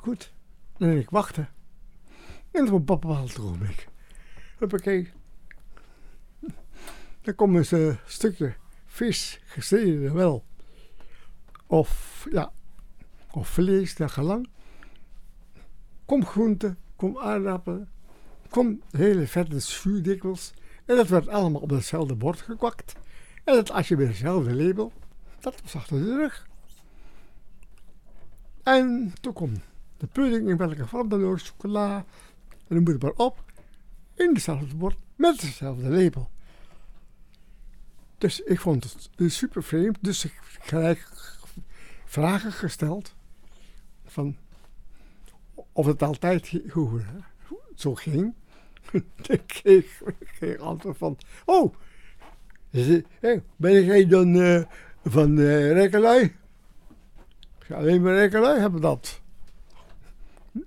Goed. 0.05 0.33
Dan 0.77 0.89
ik 0.89 1.09
wachten. 1.09 1.49
En 2.51 2.71
op 2.71 3.03
een 3.03 3.39
ogenblik. 3.39 3.87
Huppakee. 4.57 5.11
Dan 7.21 7.35
komt 7.35 7.71
een 7.71 7.89
eh, 7.89 7.95
stukje 8.05 8.55
vis 8.85 9.41
gesneden 9.45 10.13
wel. 10.13 10.45
Of 11.67 12.25
ja, 12.31 12.51
of 13.31 13.47
vlees, 13.47 13.97
naar 13.97 14.09
gelang. 14.09 14.49
Kom 16.05 16.25
groente, 16.25 16.75
kom 16.95 17.17
aardappelen, 17.17 17.89
kom 18.49 18.81
hele 18.91 19.27
vette 19.27 19.59
dikwijls. 20.01 20.53
En 20.85 20.95
dat 20.95 21.07
werd 21.07 21.27
allemaal 21.27 21.61
op 21.61 21.69
hetzelfde 21.69 22.15
bord 22.15 22.41
gekwakt. 22.41 22.95
En 23.43 23.53
dat 23.53 23.71
als 23.71 23.87
je 23.87 23.95
bij 23.95 24.05
hetzelfde 24.05 24.55
label, 24.55 24.91
dat 25.39 25.61
was 25.61 25.75
achter 25.75 25.99
de 25.99 26.15
rug. 26.15 26.47
En 28.63 29.13
toen 29.21 29.33
kwam 29.33 29.53
de 30.05 30.21
pudding 30.21 30.49
in 30.49 30.57
welke 30.57 30.87
vorm 30.87 31.09
dan 31.09 31.25
ook, 31.25 31.41
chocola, 31.41 32.05
en 32.49 32.75
dan 32.75 32.83
moet 32.83 32.87
het 32.87 33.01
maar 33.01 33.25
op, 33.25 33.43
in 34.13 34.33
hetzelfde 34.33 34.75
bord, 34.75 34.97
met 35.15 35.41
hetzelfde 35.41 35.89
label. 35.89 36.29
Dus 38.17 38.39
ik 38.41 38.59
vond 38.59 39.09
het 39.15 39.31
super 39.31 39.63
vreemd, 39.63 39.97
dus 40.01 40.25
ik 40.25 40.33
gelijk 40.59 41.07
vragen 42.05 42.51
gesteld 42.51 43.15
van 44.05 44.35
of 45.71 45.85
het 45.85 46.03
altijd 46.03 46.61
zo 47.75 47.95
ging. 47.95 48.33
ik 49.27 49.43
kreeg 49.45 50.01
geen 50.19 50.59
antwoord 50.59 50.97
van, 50.97 51.17
oh, 51.45 51.75
ben 53.55 53.83
jij 53.85 54.07
dan 54.07 54.35
uh, 54.35 54.63
van 55.03 55.37
uh, 55.37 55.71
Rekkelui? 55.71 56.35
Alleen 57.69 58.01
maar 58.01 58.13
Rekkelui 58.13 58.59
hebben 58.59 58.81
dat. 58.81 59.23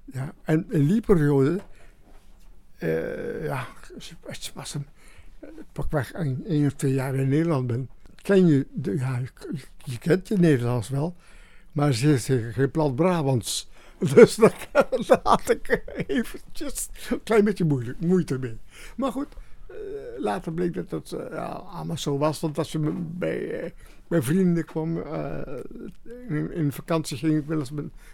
Ja, 0.05 0.35
en 0.43 0.67
in 0.71 0.87
die 0.87 1.01
periode, 1.01 1.61
uh, 2.79 3.45
ja, 3.45 3.67
het 4.27 4.53
was 4.55 4.75
een, 4.75 4.87
pakweg 5.73 6.13
één 6.13 6.67
of 6.67 6.73
twee 6.73 6.93
jaar 6.93 7.15
in 7.15 7.29
Nederland 7.29 7.67
ben, 7.67 7.89
ken 8.23 8.47
je, 8.47 8.67
de, 8.73 8.97
ja, 8.97 9.21
je, 9.85 9.99
kent 9.99 10.29
je 10.29 10.37
Nederlands 10.37 10.89
wel, 10.89 11.15
maar 11.73 11.93
ze 11.93 12.19
zeggen 12.19 12.53
geen 12.53 12.71
plat 12.71 12.97
Brabants. 12.97 13.67
Dus 14.15 14.35
daar, 14.35 14.69
had 15.23 15.51
ik 15.51 15.83
eventjes 16.07 16.89
een 17.11 17.23
klein 17.23 17.45
beetje 17.45 17.65
moeilijk, 17.65 18.01
moeite 18.01 18.39
mee. 18.39 18.59
Maar 18.97 19.13
goed, 19.13 19.29
uh, 19.71 19.77
later 20.19 20.53
bleek 20.53 20.75
dat 20.75 20.91
het 20.91 21.13
uh, 21.13 21.75
allemaal 21.75 21.97
zo 21.97 22.19
was. 22.19 22.41
Want 22.41 22.59
als 22.59 22.73
je 22.73 22.79
bij, 23.19 23.75
bij 24.09 24.23
vrienden 24.23 24.65
kwam, 24.65 24.99
in, 26.29 26.53
in, 26.53 26.73
vakantie 26.73 27.17
ging 27.17 27.39
ik 27.39 27.47
wel 27.47 27.59
eens 27.59 27.71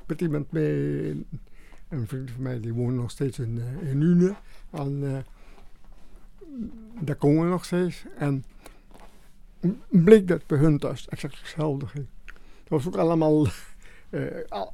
met 0.07 0.21
iemand 0.21 0.53
mee. 0.53 1.27
Een 1.95 2.09
vriend 2.09 2.31
van 2.31 2.43
mij 2.43 2.61
die 2.61 2.75
woont 2.75 2.95
nog 2.95 3.11
steeds 3.11 3.39
in, 3.39 3.63
in 3.83 4.01
Une. 4.01 4.35
En, 4.71 5.25
daar 7.01 7.17
komen 7.17 7.45
we 7.45 7.51
nog 7.51 7.65
steeds. 7.65 8.05
En 8.19 8.45
bleek 9.89 10.29
dat 10.29 10.47
bij 10.47 10.59
hun 10.59 10.79
thuis 10.79 11.09
exact 11.09 11.39
hetzelfde 11.39 11.87
ging. 11.87 12.07
Het 12.25 12.69
was 12.69 12.87
ook 12.87 12.97
allemaal 12.97 13.47
uh, 14.11 14.27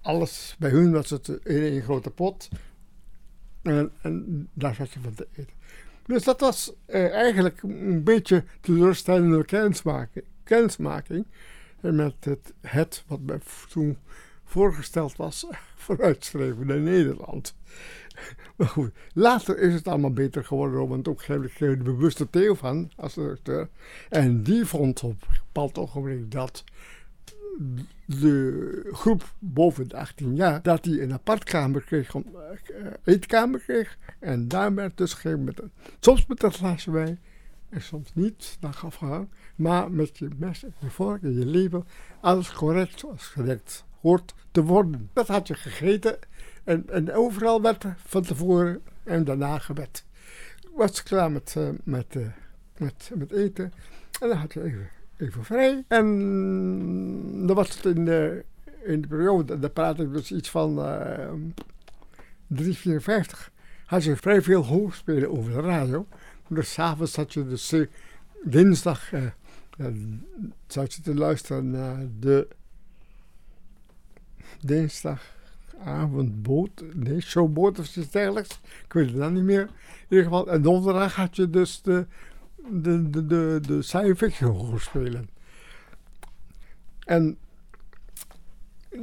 alles 0.03 0.57
bij 0.59 0.71
hun 0.71 0.93
was 0.93 1.11
het 1.11 1.29
in 1.29 1.63
een 1.63 1.83
grote 1.83 2.11
pot. 2.11 2.49
En, 3.63 3.93
en, 4.03 4.49
daar 4.53 4.75
zat 4.75 4.91
je 4.91 5.01
van 5.01 5.15
te 5.15 5.27
eten. 5.33 5.55
Dus 6.07 6.25
dat 6.25 6.41
was 6.41 6.73
eigenlijk 6.87 7.63
een 7.63 8.05
beetje 8.05 8.45
teleurstellende 8.61 9.45
kennismaking, 9.45 10.25
kennismaking 10.43 11.27
met 11.81 12.15
het, 12.21 12.53
het 12.61 13.05
wat 13.07 13.21
mij 13.21 13.41
toen 13.69 13.99
voorgesteld 14.51 15.17
was 15.17 15.47
vooruitschreven 15.85 16.67
naar 16.67 16.81
Nederland. 16.81 17.55
Maar 18.57 18.69
goed, 18.69 18.91
later 19.13 19.59
is 19.59 19.75
het 19.75 19.89
allemaal 19.89 20.13
beter 20.13 20.45
geworden, 20.45 20.89
want 20.89 21.09
ook 21.09 21.25
heb 21.25 21.43
ik 21.43 21.59
de 21.59 21.77
bewuste 21.77 22.31
Theo 22.31 22.55
van 22.55 22.91
als 22.97 23.15
directeur. 23.15 23.69
En 24.09 24.43
die 24.43 24.65
vond 24.65 25.03
op 25.03 25.23
een 25.23 25.39
bepaald 25.53 25.79
ogenblik 25.79 26.31
dat 26.31 26.65
de 28.07 28.89
groep 28.93 29.35
boven 29.39 29.89
de 29.89 29.97
18 29.97 30.37
jaar, 30.37 30.63
dat 30.63 30.85
hij 30.85 31.03
een 31.03 31.13
apartkamer 31.13 31.83
kreeg, 31.83 32.15
een 32.15 32.27
uh, 32.71 32.87
eetkamer 33.05 33.61
kreeg. 33.61 33.99
En 34.19 34.49
daar 34.49 34.75
werd 34.75 34.97
dus 34.97 35.23
met 35.23 35.61
een, 35.61 35.71
soms 36.01 36.27
met 36.27 36.43
een 36.43 36.53
glaasje 36.53 36.91
wijn 36.91 37.21
en 37.69 37.83
soms 37.83 38.11
niet, 38.15 38.57
dan 38.61 38.75
gaf 38.75 39.03
aan. 39.03 39.31
Maar 39.57 39.91
met 39.91 40.19
je 40.19 40.29
mes 40.37 40.65
en 40.65 40.75
je 40.79 40.91
vork 40.91 41.23
en 41.23 41.39
je 41.39 41.47
leven, 41.47 41.87
alles 42.21 42.53
correct 42.53 42.99
zoals 42.99 43.27
gedekt 43.27 43.85
hoort 44.01 44.35
te 44.51 44.63
worden. 44.63 45.11
Dat 45.13 45.29
had 45.29 45.49
je 45.49 45.55
gegeten 45.55 46.19
en, 46.65 46.89
en 46.89 47.13
overal 47.13 47.63
werd 47.63 47.85
van 47.97 48.23
tevoren 48.23 48.83
en 49.03 49.25
daarna 49.25 49.59
gebed. 49.59 50.05
Was 50.75 51.03
klaar 51.03 51.33
met, 51.33 51.55
uh, 51.59 51.69
met, 51.85 52.15
uh, 52.15 52.27
met, 52.77 53.11
met 53.15 53.33
eten 53.33 53.73
en 54.21 54.29
dan 54.29 54.37
had 54.37 54.53
je 54.53 54.63
even 54.63 54.89
even 55.21 55.45
vrij. 55.45 55.85
En 55.89 57.47
dan 57.47 57.57
was 57.57 57.77
het 57.77 57.97
in 57.97 58.05
de, 58.05 58.45
in 58.85 59.01
de 59.01 59.09
periode, 59.09 59.59
daar 59.59 59.71
praat 59.71 60.01
ik 60.01 60.13
dus 60.13 60.33
iets 60.33 60.51
van 60.51 60.79
uh, 60.79 61.33
354, 62.47 63.51
had 63.87 64.05
je 64.05 64.17
vrij 64.17 64.43
veel 64.43 64.65
hoogspelen 64.65 65.31
over 65.31 65.53
de 65.53 65.61
radio. 65.61 66.07
Dus 66.49 66.73
s'avonds 66.73 67.17
had 67.17 67.33
je 67.33 67.49
dus 67.49 67.75
dinsdag, 68.45 69.11
zat 70.67 70.95
je 70.95 71.03
te 71.03 71.15
luisteren 71.15 71.71
naar 71.71 72.07
de 72.21 72.49
dinsdagavondboot, 74.61 76.85
nee, 76.95 77.21
showboot 77.21 77.79
of 77.79 77.97
iets 77.97 78.11
dergelijks. 78.11 78.61
Ik 78.85 78.93
weet 78.93 79.07
het 79.07 79.17
dan 79.17 79.33
niet 79.33 79.45
meer. 79.45 79.63
In 79.63 79.69
ieder 80.09 80.25
geval, 80.25 80.51
en 80.51 80.63
donderdag 80.63 81.15
had 81.15 81.37
je 81.37 81.51
dus 81.51 81.83
de 81.83 82.07
de, 82.69 83.11
de, 83.11 83.27
de, 83.27 83.61
de 83.67 83.83
science 83.83 84.17
fiction 84.17 84.81
spelen. 84.81 85.29
En 87.05 87.39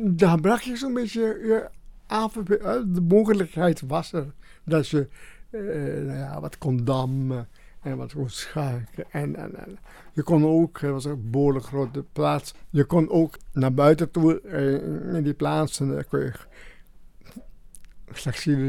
daar 0.03 0.39
bracht 0.39 0.63
je 0.63 0.75
zo'n 0.75 0.93
beetje 0.93 1.21
je 1.21 1.69
avond, 2.07 2.47
de 2.47 3.05
mogelijkheid 3.07 3.81
was 3.81 4.13
er 4.13 4.33
dat 4.63 4.87
je 4.87 5.07
eh, 5.49 5.61
nou 6.05 6.17
ja, 6.17 6.41
wat 6.41 6.57
kon 6.57 6.83
dammen 6.83 7.47
en 7.87 7.97
wat 7.97 8.13
kon 8.13 8.29
schaken. 8.29 9.11
En, 9.11 9.35
en, 9.35 9.55
en 9.55 9.77
je 10.13 10.23
kon 10.23 10.45
ook, 10.45 10.79
het 10.79 10.91
was 10.91 11.05
een 11.05 11.31
behoorlijk 11.31 11.65
grote 11.65 12.03
plaats, 12.13 12.53
je 12.69 12.85
kon 12.85 13.09
ook 13.09 13.37
naar 13.53 13.73
buiten 13.73 14.11
toe 14.11 14.41
eh, 14.41 15.15
in 15.15 15.23
die 15.23 15.33
plaatsen. 15.33 15.87
Daar 15.87 16.05
kon 16.05 16.19
je, 16.19 16.33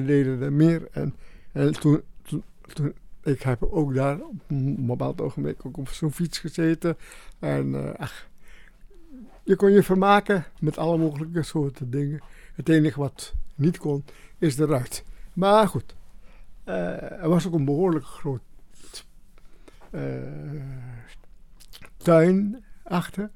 deden 0.04 0.42
er 0.42 0.52
meer. 0.52 0.88
En, 0.90 1.14
en 1.52 1.72
toen, 1.72 2.02
toen, 2.72 2.94
ik 3.22 3.42
heb 3.42 3.62
ook 3.62 3.94
daar 3.94 4.20
op 4.20 4.34
een 4.46 4.86
bepaald 4.86 5.20
ook 5.20 5.76
op 5.76 5.88
zo'n 5.88 6.12
fiets 6.12 6.38
gezeten. 6.38 6.96
En 7.38 7.66
uh, 7.66 7.94
ach, 7.94 8.28
je 9.42 9.56
kon 9.56 9.70
je 9.70 9.82
vermaken 9.82 10.44
met 10.60 10.78
alle 10.78 10.98
mogelijke 10.98 11.42
soorten 11.42 11.90
dingen. 11.90 12.20
Het 12.54 12.68
enige 12.68 13.00
wat 13.00 13.34
niet 13.54 13.78
kon, 13.78 14.04
is 14.38 14.58
eruit. 14.58 15.04
Maar 15.32 15.68
goed, 15.68 15.94
uh, 16.64 17.22
er 17.22 17.28
was 17.28 17.46
ook 17.46 17.54
een 17.54 17.64
behoorlijk 17.64 18.04
groot 18.04 18.40
tuin 21.96 22.64
achter. 22.82 23.30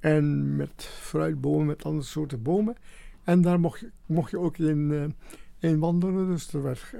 En 0.00 0.56
met 0.56 0.84
fruitbomen, 0.84 1.66
met 1.66 1.84
andere 1.84 2.04
soorten 2.04 2.42
bomen. 2.42 2.76
En 3.24 3.40
daar 3.40 3.60
mocht 3.60 3.80
je, 3.80 3.90
mocht 4.06 4.30
je 4.30 4.38
ook 4.38 4.58
in, 4.58 5.14
in 5.58 5.78
wandelen. 5.78 6.26
Dus 6.26 6.52
er 6.52 6.62
werd 6.62 6.94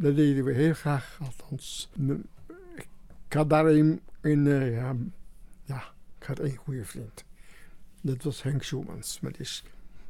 dat 0.00 0.16
deden 0.16 0.44
we 0.44 0.52
heel 0.52 0.74
graag, 0.74 1.18
althans. 1.22 1.90
Ik 3.26 3.32
had 3.32 3.50
daar 3.50 3.66
een, 3.66 4.00
ja, 4.20 4.96
ja, 5.62 5.82
ik 6.18 6.26
had 6.26 6.38
één 6.38 6.56
goede 6.56 6.84
vriend. 6.84 7.24
Dat 8.00 8.22
was 8.22 8.42
Henk 8.42 8.62
Schumans, 8.62 9.20
maar 9.20 9.32
die 9.32 9.40
is 9.40 9.64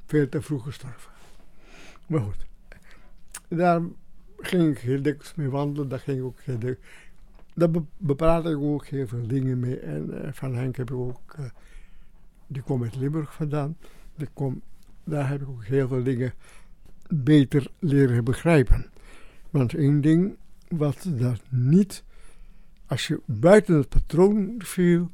veel 0.06 0.28
te 0.28 0.42
vroeg 0.42 0.64
gestorven. 0.64 1.12
Maar 2.06 2.20
goed, 2.20 2.46
daar 3.48 3.82
ging 4.38 4.70
ik 4.76 4.78
heel 4.78 5.02
dikwijls 5.02 5.34
mee 5.34 5.48
wandelen. 5.48 5.88
Daar 5.88 5.98
ging 5.98 6.18
ik 6.18 6.24
ook 6.24 6.40
heel 6.40 6.58
dik, 6.58 6.78
daar 7.54 7.70
bepraat 7.96 8.46
ik 8.46 8.56
ook 8.56 8.86
heel 8.86 9.06
veel 9.06 9.26
dingen 9.26 9.60
mee. 9.60 9.78
En 9.78 10.10
uh, 10.10 10.32
van 10.32 10.54
Henk 10.54 10.76
heb 10.76 10.90
ik 10.90 10.96
ook, 10.96 11.34
uh, 11.38 11.46
die 12.46 12.62
kwam 12.62 12.82
uit 12.82 12.96
Limburg 12.96 13.34
vandaan. 13.34 13.76
Die 14.16 14.28
kom, 14.32 14.62
daar 15.04 15.28
heb 15.28 15.40
ik 15.40 15.48
ook 15.48 15.64
heel 15.64 15.88
veel 15.88 16.02
dingen 16.02 16.32
beter 17.08 17.70
leren 17.78 18.24
begrijpen. 18.24 18.86
Want 19.50 19.74
één 19.74 20.00
ding 20.00 20.36
wat 20.68 21.06
dat 21.08 21.42
niet, 21.48 22.04
als 22.86 23.06
je 23.06 23.20
buiten 23.24 23.74
het 23.74 23.88
patroon 23.88 24.54
viel, 24.58 25.10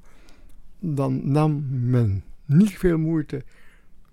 dan 0.78 1.32
nam 1.32 1.66
men 1.90 2.24
niet 2.44 2.78
veel 2.78 2.98
moeite 2.98 3.44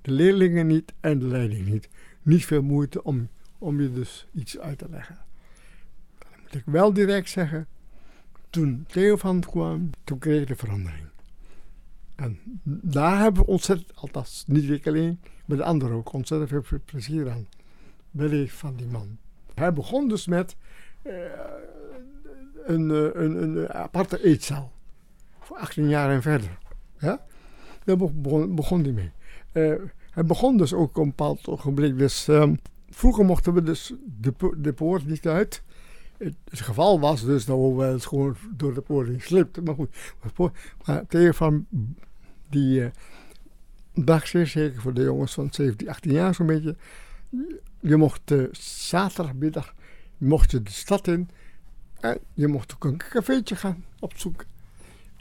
de 0.04 0.12
leerlingen 0.12 0.68
niet 0.68 0.94
en 1.00 1.20
de 1.20 1.26
leiding 1.26 1.66
niet. 1.66 1.90
Niet 2.22 2.46
veel 2.46 2.62
moeite 2.62 3.04
om, 3.04 3.30
om 3.58 3.82
je 3.82 3.94
dus 3.94 4.28
iets 4.34 4.60
uit 4.60 4.78
te 4.78 4.90
leggen. 4.90 5.18
Dan 6.20 6.30
moet 6.42 6.56
ik 6.56 6.64
wel 6.66 6.94
direct 6.94 7.30
zeggen, 7.30 7.68
toen 8.54 8.86
Theo 8.88 9.16
van 9.16 9.40
kwam, 9.40 9.90
toen 10.04 10.20
kreeg 10.20 10.46
de 10.46 10.56
verandering. 10.56 11.08
En 12.16 12.40
daar 12.64 13.20
hebben 13.20 13.44
we 13.44 13.50
ontzettend, 13.50 13.96
althans 13.96 14.44
niet 14.48 14.70
ik 14.70 14.88
alleen, 14.88 15.20
maar 15.46 15.58
de 15.58 15.64
anderen 15.64 15.98
ook, 15.98 16.14
ontzettend 16.14 16.66
veel 16.68 16.80
plezier 16.86 17.32
aan 17.32 17.48
beleefd 18.12 18.56
van 18.56 18.76
die 18.76 18.88
man. 18.88 19.18
Hij 19.54 19.74
begon 19.74 20.08
dus 20.08 20.28
met 20.28 20.56
eh, 21.02 21.14
een, 22.64 22.92
eh, 22.92 23.22
een, 23.22 23.44
een 23.44 23.70
aparte 23.70 24.24
eetzaal. 24.24 24.72
Voor 25.40 25.58
18 25.58 25.90
jaar 25.90 26.12
en 26.12 26.22
verder. 26.22 26.58
Ja? 27.00 27.26
Daar 27.84 27.98
begon, 27.98 28.56
begon 28.56 28.84
hij 28.84 28.92
mee. 28.92 29.12
Eh, 29.52 29.74
hij 30.12 30.26
begon 30.26 30.58
dus 30.58 30.74
ook 30.74 30.98
op 30.98 31.04
een 31.04 31.10
bepaald 31.10 31.48
ogenblik. 31.48 31.98
Dus, 31.98 32.28
ehm, 32.28 32.56
vroeger 32.90 33.26
mochten 33.26 33.54
we 33.54 33.64
dus 33.64 33.94
de, 34.20 34.34
de 34.58 34.74
poort 34.74 35.06
niet 35.06 35.28
uit. 35.28 35.64
Het, 36.24 36.36
het 36.50 36.62
geval 36.62 37.00
was 37.00 37.26
dus 37.26 37.46
dat 37.46 37.80
eens 37.80 38.06
gewoon 38.06 38.36
door 38.56 38.74
de 38.74 38.82
poort 38.82 39.22
slipten. 39.22 39.64
Maar 39.64 39.76
goed, 39.76 39.96
maar, 40.86 41.08
tegen 41.08 41.34
van 41.34 41.66
die 42.50 42.84
eh 42.84 42.92
dag 43.94 44.28
zeker 44.28 44.82
voor 44.82 44.94
de 44.94 45.04
jongens 45.04 45.34
van 45.34 45.48
17, 45.52 45.90
18 45.90 46.12
jaar 46.12 46.36
zo'n 46.36 46.46
beetje. 46.46 46.76
Je 47.80 47.96
mocht 47.96 48.32
eh, 48.32 48.44
zaterdagmiddag 48.52 49.74
mocht 50.18 50.52
je 50.52 50.62
de 50.62 50.72
stad 50.72 51.08
in. 51.08 51.30
En 52.00 52.18
je 52.34 52.48
mocht 52.48 52.74
ook 52.74 52.84
een 52.84 52.98
cafeetje 52.98 53.56
gaan 53.56 53.86
opzoeken. 54.00 54.48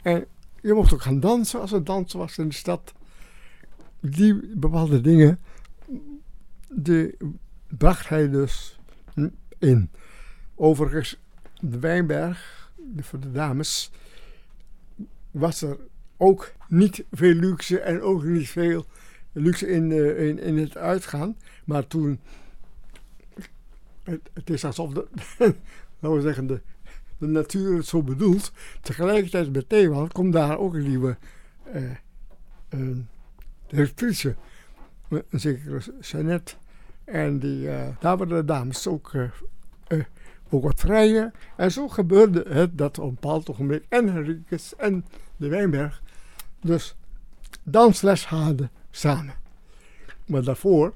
En 0.01 0.25
je 0.61 0.73
mocht 0.73 0.93
ook 0.93 1.01
gaan 1.01 1.19
dansen 1.19 1.59
als 1.61 1.71
er 1.71 1.83
dansen 1.83 2.19
was 2.19 2.37
in 2.37 2.47
de 2.47 2.53
stad. 2.53 2.93
Die 3.99 4.57
bepaalde 4.57 5.01
dingen, 5.01 5.39
die 6.69 7.17
bracht 7.67 8.09
hij 8.09 8.29
dus 8.29 8.79
in. 9.59 9.89
Overigens, 10.55 11.19
de 11.59 11.79
Wijnberg, 11.79 12.71
voor 12.99 13.19
de 13.19 13.31
dames, 13.31 13.91
was 15.31 15.61
er 15.61 15.77
ook 16.17 16.51
niet 16.67 17.03
veel 17.11 17.33
luxe 17.33 17.79
en 17.79 18.01
ook 18.01 18.23
niet 18.23 18.49
veel 18.49 18.85
luxe 19.31 19.67
in, 19.67 19.91
eh, 19.91 20.27
in, 20.27 20.39
in 20.39 20.57
het 20.57 20.77
uitgaan. 20.77 21.37
Maar 21.65 21.87
toen, 21.87 22.19
het, 24.33 24.49
is 24.49 24.65
alsof 24.65 24.93
de, 24.93 25.07
laten 25.99 26.17
we 26.17 26.21
zeggen, 26.21 26.47
de, 26.47 26.61
natuur 27.17 27.75
het 27.75 27.85
zo 27.85 28.03
bedoelt. 28.03 28.51
Tegelijkertijd 28.81 29.53
met 29.53 29.69
Theewald 29.69 30.11
komt 30.11 30.33
daar 30.33 30.57
ook 30.57 30.73
een 30.73 30.87
nieuwe 30.87 31.17
eh, 31.71 31.91
een 32.69 33.07
directrice, 33.67 34.35
een 35.09 35.39
zekere 35.39 35.81
Jeannette. 36.01 36.53
En 37.03 37.39
die, 37.39 37.69
eh, 37.69 37.87
daar 37.99 38.17
waren 38.17 38.35
de 38.35 38.45
dames 38.45 38.87
ook, 38.87 39.13
eh, 39.13 39.99
ook 40.53 40.63
wat 40.63 40.79
vrijer. 40.79 41.31
En 41.57 41.71
zo 41.71 41.87
gebeurde 41.87 42.45
het 42.47 42.77
dat 42.77 42.99
op 42.99 43.07
een 43.07 43.13
bepaald 43.13 43.49
ogenblik 43.49 43.85
en 43.89 44.13
Henricus 44.13 44.75
en 44.75 45.05
de 45.37 45.47
Wijnberg 45.47 46.01
dus 46.61 46.95
dansles 47.63 48.25
hadden 48.25 48.71
samen. 48.91 49.33
Maar 50.25 50.43
daarvoor 50.43 50.93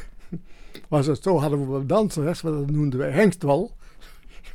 was 0.88 1.06
het 1.06 1.22
zo, 1.22 1.38
hadden 1.38 1.60
we 1.60 1.66
wel 1.66 1.86
dansles, 1.86 2.42
maar 2.42 2.52
dat 2.52 2.70
noemden 2.70 2.98
wij 2.98 3.10
hengstwal. 3.10 3.76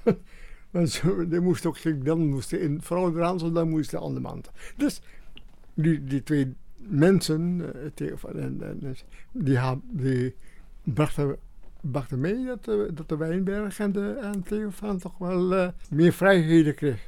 die 1.27 1.39
moest 1.39 1.65
ook, 1.65 2.05
dan 2.05 2.27
moesten 2.27 2.61
in 2.61 2.81
vrouwen 2.81 3.13
dansen, 3.13 3.53
dan 3.53 3.69
moesten 3.69 3.97
de 3.99 4.05
andere 4.05 4.21
man. 4.21 4.43
Dus 4.77 5.01
die, 5.73 6.03
die 6.03 6.23
twee 6.23 6.55
mensen, 6.77 7.73
eh, 7.95 8.11
en, 8.35 8.57
en, 8.61 8.95
die, 9.31 9.57
ha- 9.57 9.79
die 9.89 10.35
brachten, 10.83 11.37
mee 12.17 12.45
dat 12.45 12.65
dat 12.93 13.09
de 13.09 13.17
Wijnberg 13.17 13.79
en, 13.79 13.91
de, 13.91 14.17
en 14.21 14.71
van 14.73 14.97
toch 14.97 15.17
wel 15.17 15.55
eh, 15.55 15.67
meer 15.89 16.13
vrijheden 16.13 16.75
kreeg. 16.75 17.07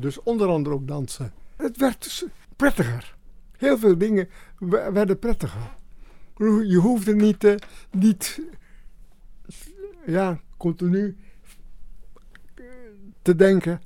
Dus 0.00 0.22
onder 0.22 0.48
andere 0.48 0.74
ook 0.74 0.86
dansen. 0.88 1.32
Het 1.56 1.76
werd 1.76 2.02
dus 2.02 2.24
prettiger. 2.56 3.16
Heel 3.56 3.78
veel 3.78 3.98
dingen 3.98 4.28
we- 4.58 4.90
werden 4.92 5.18
prettiger. 5.18 5.76
Je 6.66 6.76
hoefde 6.76 7.14
niet, 7.14 7.44
eh, 7.44 7.54
niet 7.90 8.40
ja, 10.06 10.40
continu 10.56 11.16
eh, 12.54 12.64
te 13.22 13.36
denken, 13.36 13.80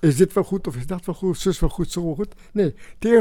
is 0.00 0.16
dit 0.16 0.32
wel 0.32 0.44
goed 0.44 0.66
of 0.66 0.76
is 0.76 0.86
dat 0.86 1.04
wel 1.04 1.14
goed, 1.14 1.38
zus 1.38 1.60
wel 1.60 1.68
goed, 1.70 1.90
zo 1.90 2.14
goed. 2.14 2.34
Nee, 2.52 2.74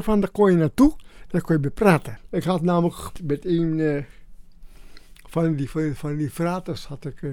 van 0.04 0.20
daar 0.20 0.32
kon 0.32 0.52
je 0.52 0.58
naartoe 0.58 0.92
en 0.98 1.28
daar 1.28 1.42
kon 1.42 1.56
je 1.56 1.62
mee 1.62 1.72
praten. 1.72 2.20
Ik 2.30 2.44
had 2.44 2.62
namelijk 2.62 3.12
met 3.24 3.46
eh, 3.80 4.04
van, 5.36 5.56
die, 5.56 5.70
van, 5.70 5.96
van 5.96 6.16
die 6.16 6.30
fraters 6.30 6.86
had 6.86 7.06
ik 7.06 7.22
eh, 7.22 7.30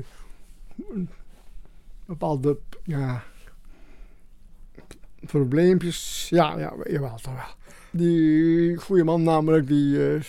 een 0.90 1.09
bepaalde, 2.07 2.59
ja, 2.84 3.24
probleempjes. 5.20 6.26
Ja, 6.30 6.59
ja, 6.59 6.74
jawel, 6.84 7.16
toch 7.16 7.34
wel. 7.34 7.55
Die 7.90 8.76
goede 8.76 9.05
man 9.05 9.22
namelijk, 9.22 9.66
die, 9.66 10.14
eh, 10.14 10.22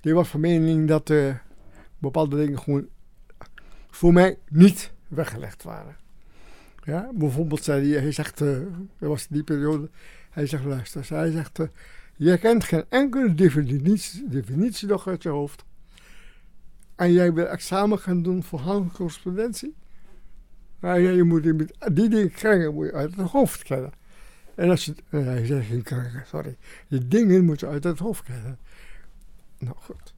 die 0.00 0.14
was 0.14 0.28
van 0.28 0.40
mening 0.40 0.88
dat 0.88 1.10
eh, 1.10 1.34
bepaalde 1.98 2.36
dingen 2.36 2.58
gewoon 2.58 2.88
voor 3.90 4.12
mij 4.12 4.38
niet 4.48 4.92
weggelegd 5.08 5.62
waren. 5.62 5.96
Ja, 6.84 7.10
bijvoorbeeld 7.14 7.64
zei 7.64 7.92
hij, 7.92 8.00
hij 8.00 8.12
zegt, 8.12 8.38
dat 8.38 8.66
was 8.98 9.26
die 9.26 9.42
periode, 9.42 9.90
hij 10.30 10.46
zegt, 10.46 10.64
luister, 10.64 11.06
hij 11.08 11.30
zegt, 11.30 11.58
je 12.16 12.38
kent 12.38 12.64
geen 12.64 12.84
enkele 12.88 13.34
definitie, 13.34 14.28
definitie 14.28 14.88
nog 14.88 15.08
uit 15.08 15.22
je 15.22 15.28
hoofd. 15.28 15.64
En 16.94 17.12
jij 17.12 17.32
wil 17.32 17.46
examen 17.46 17.98
gaan 17.98 18.22
doen 18.22 18.42
voor 18.42 18.58
handcorrespondentie? 18.58 19.74
Nou, 20.80 21.00
ja, 21.00 21.10
je 21.10 21.22
moet 21.22 21.42
die, 21.42 22.08
dingen 22.08 22.30
krijgen, 22.30 22.74
moet 22.74 22.86
je 22.86 22.92
uit 22.92 23.16
het 23.16 23.30
hoofd 23.30 23.62
kennen. 23.62 23.92
En 24.54 24.70
als 24.70 24.84
je, 24.84 24.94
eh, 25.08 25.24
hij 25.24 25.46
zei 25.46 25.62
geen 25.62 25.82
krijgen, 25.82 26.26
sorry. 26.26 26.56
Die 26.88 27.08
dingen 27.08 27.44
moet 27.44 27.60
je 27.60 27.66
uit 27.66 27.84
het 27.84 27.98
hoofd 27.98 28.22
kennen. 28.22 28.58
Nou 29.58 29.76
goed. 29.76 30.14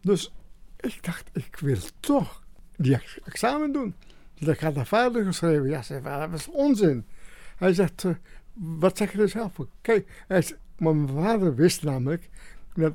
Dus 0.00 0.34
ik 0.76 1.04
dacht, 1.04 1.30
ik 1.32 1.56
wil 1.60 1.76
toch 2.00 2.42
die 2.76 2.94
ex- 2.94 3.20
examen 3.24 3.72
doen. 3.72 3.94
Ik 4.34 4.60
had 4.60 4.74
naar 4.74 4.86
vader 4.86 5.24
geschreven. 5.24 5.68
Ja, 5.68 5.82
zei 5.82 6.02
vader, 6.02 6.30
dat 6.30 6.38
is 6.38 6.50
onzin. 6.50 7.06
Hij 7.56 7.72
zegt, 7.72 8.04
eh, 8.04 8.14
wat 8.52 8.96
zeg 8.96 9.12
je 9.12 9.18
er 9.18 9.28
zelf 9.28 9.52
voor? 9.54 9.68
Kijk, 9.80 10.24
mijn 10.78 11.08
vader 11.08 11.54
wist 11.54 11.82
namelijk 11.82 12.28
dat 12.74 12.94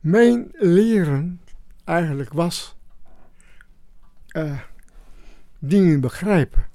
mijn 0.00 0.48
leren 0.52 1.40
eigenlijk 1.84 2.32
was 2.32 2.76
eh, 4.26 4.60
dingen 5.58 6.00
begrijpen. 6.00 6.68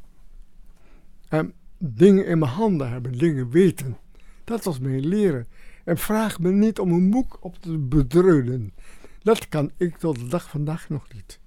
En 1.27 1.53
dingen 1.77 2.25
in 2.25 2.39
mijn 2.39 2.51
handen 2.51 2.91
hebben, 2.91 3.17
dingen 3.17 3.49
weten. 3.49 3.97
Dat 4.43 4.63
was 4.63 4.79
mijn 4.79 5.07
leren. 5.07 5.47
En 5.83 5.97
vraag 5.97 6.39
me 6.39 6.51
niet 6.51 6.79
om 6.79 6.91
een 6.91 7.09
boek 7.09 7.37
op 7.41 7.55
te 7.55 7.77
bedreunen. 7.77 8.73
Dat 9.21 9.49
kan 9.49 9.71
ik 9.77 9.97
tot 9.97 10.19
de 10.19 10.27
dag 10.27 10.49
vandaag 10.49 10.89
nog 10.89 11.07
niet. 11.13 11.39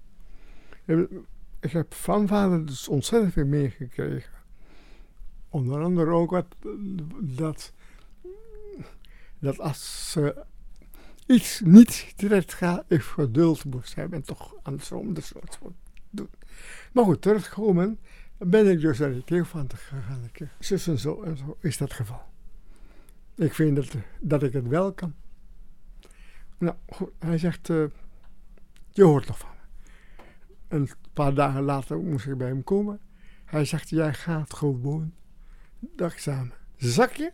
Ik 1.61 1.73
heb 1.73 1.95
van 1.95 2.27
vader 2.29 2.67
dus 2.67 2.89
ontzettend 2.89 3.33
veel 3.33 3.47
meegekregen. 3.47 4.33
Onder 5.49 5.83
andere 5.83 6.11
ook 6.11 6.43
dat, 7.21 7.73
dat 9.39 9.61
als 9.61 10.15
eh, 10.19 10.29
iets 11.29 11.61
niet 11.65 12.13
direct 12.17 12.55
gaat, 12.55 12.85
ik 12.89 13.03
geduld 13.03 13.65
moest 13.65 13.95
hebben 13.95 14.19
en 14.19 14.25
toch 14.25 14.55
andersom 14.63 15.15
de 15.15 15.21
soort 15.21 15.59
moet 15.63 15.73
doen. 16.11 16.29
Maar 16.93 17.05
goed, 17.05 17.23
teruggekomen 17.23 17.99
ben 18.39 18.71
ik 18.71 18.81
dus 18.81 18.99
naar 18.99 19.11
de. 19.11 19.45
Ik, 20.27 20.41
eh, 20.41 20.49
Zus 20.59 20.87
en 20.87 20.99
zo 20.99 21.23
en 21.23 21.37
zo 21.37 21.57
is 21.61 21.77
dat 21.77 21.93
geval. 21.93 22.23
Ik 23.35 23.55
vind 23.55 23.77
dat, 23.77 23.95
dat 24.21 24.43
ik 24.43 24.53
het 24.53 24.69
wel 24.69 24.93
kan. 24.93 25.15
Nou, 26.59 26.77
goed, 26.89 27.11
hij 27.19 27.39
zegt, 27.39 27.71
eh, 27.71 27.85
je 28.91 29.03
hoort 29.03 29.27
nog 29.27 29.39
van 29.39 29.51
me. 29.51 30.25
Een 30.69 30.91
paar 31.13 31.35
dagen 31.35 31.63
later 31.63 31.99
moest 31.99 32.27
ik 32.27 32.39
bij 32.39 32.49
hem 32.49 32.65
komen. 32.65 33.01
Hij 33.45 33.65
zegt, 33.65 33.89
jij 33.89 34.15
gaat 34.15 34.55
gewoon 34.55 35.15
dat 35.81 36.13
examen. 36.13 36.53
Zak 36.77 37.13
je? 37.13 37.33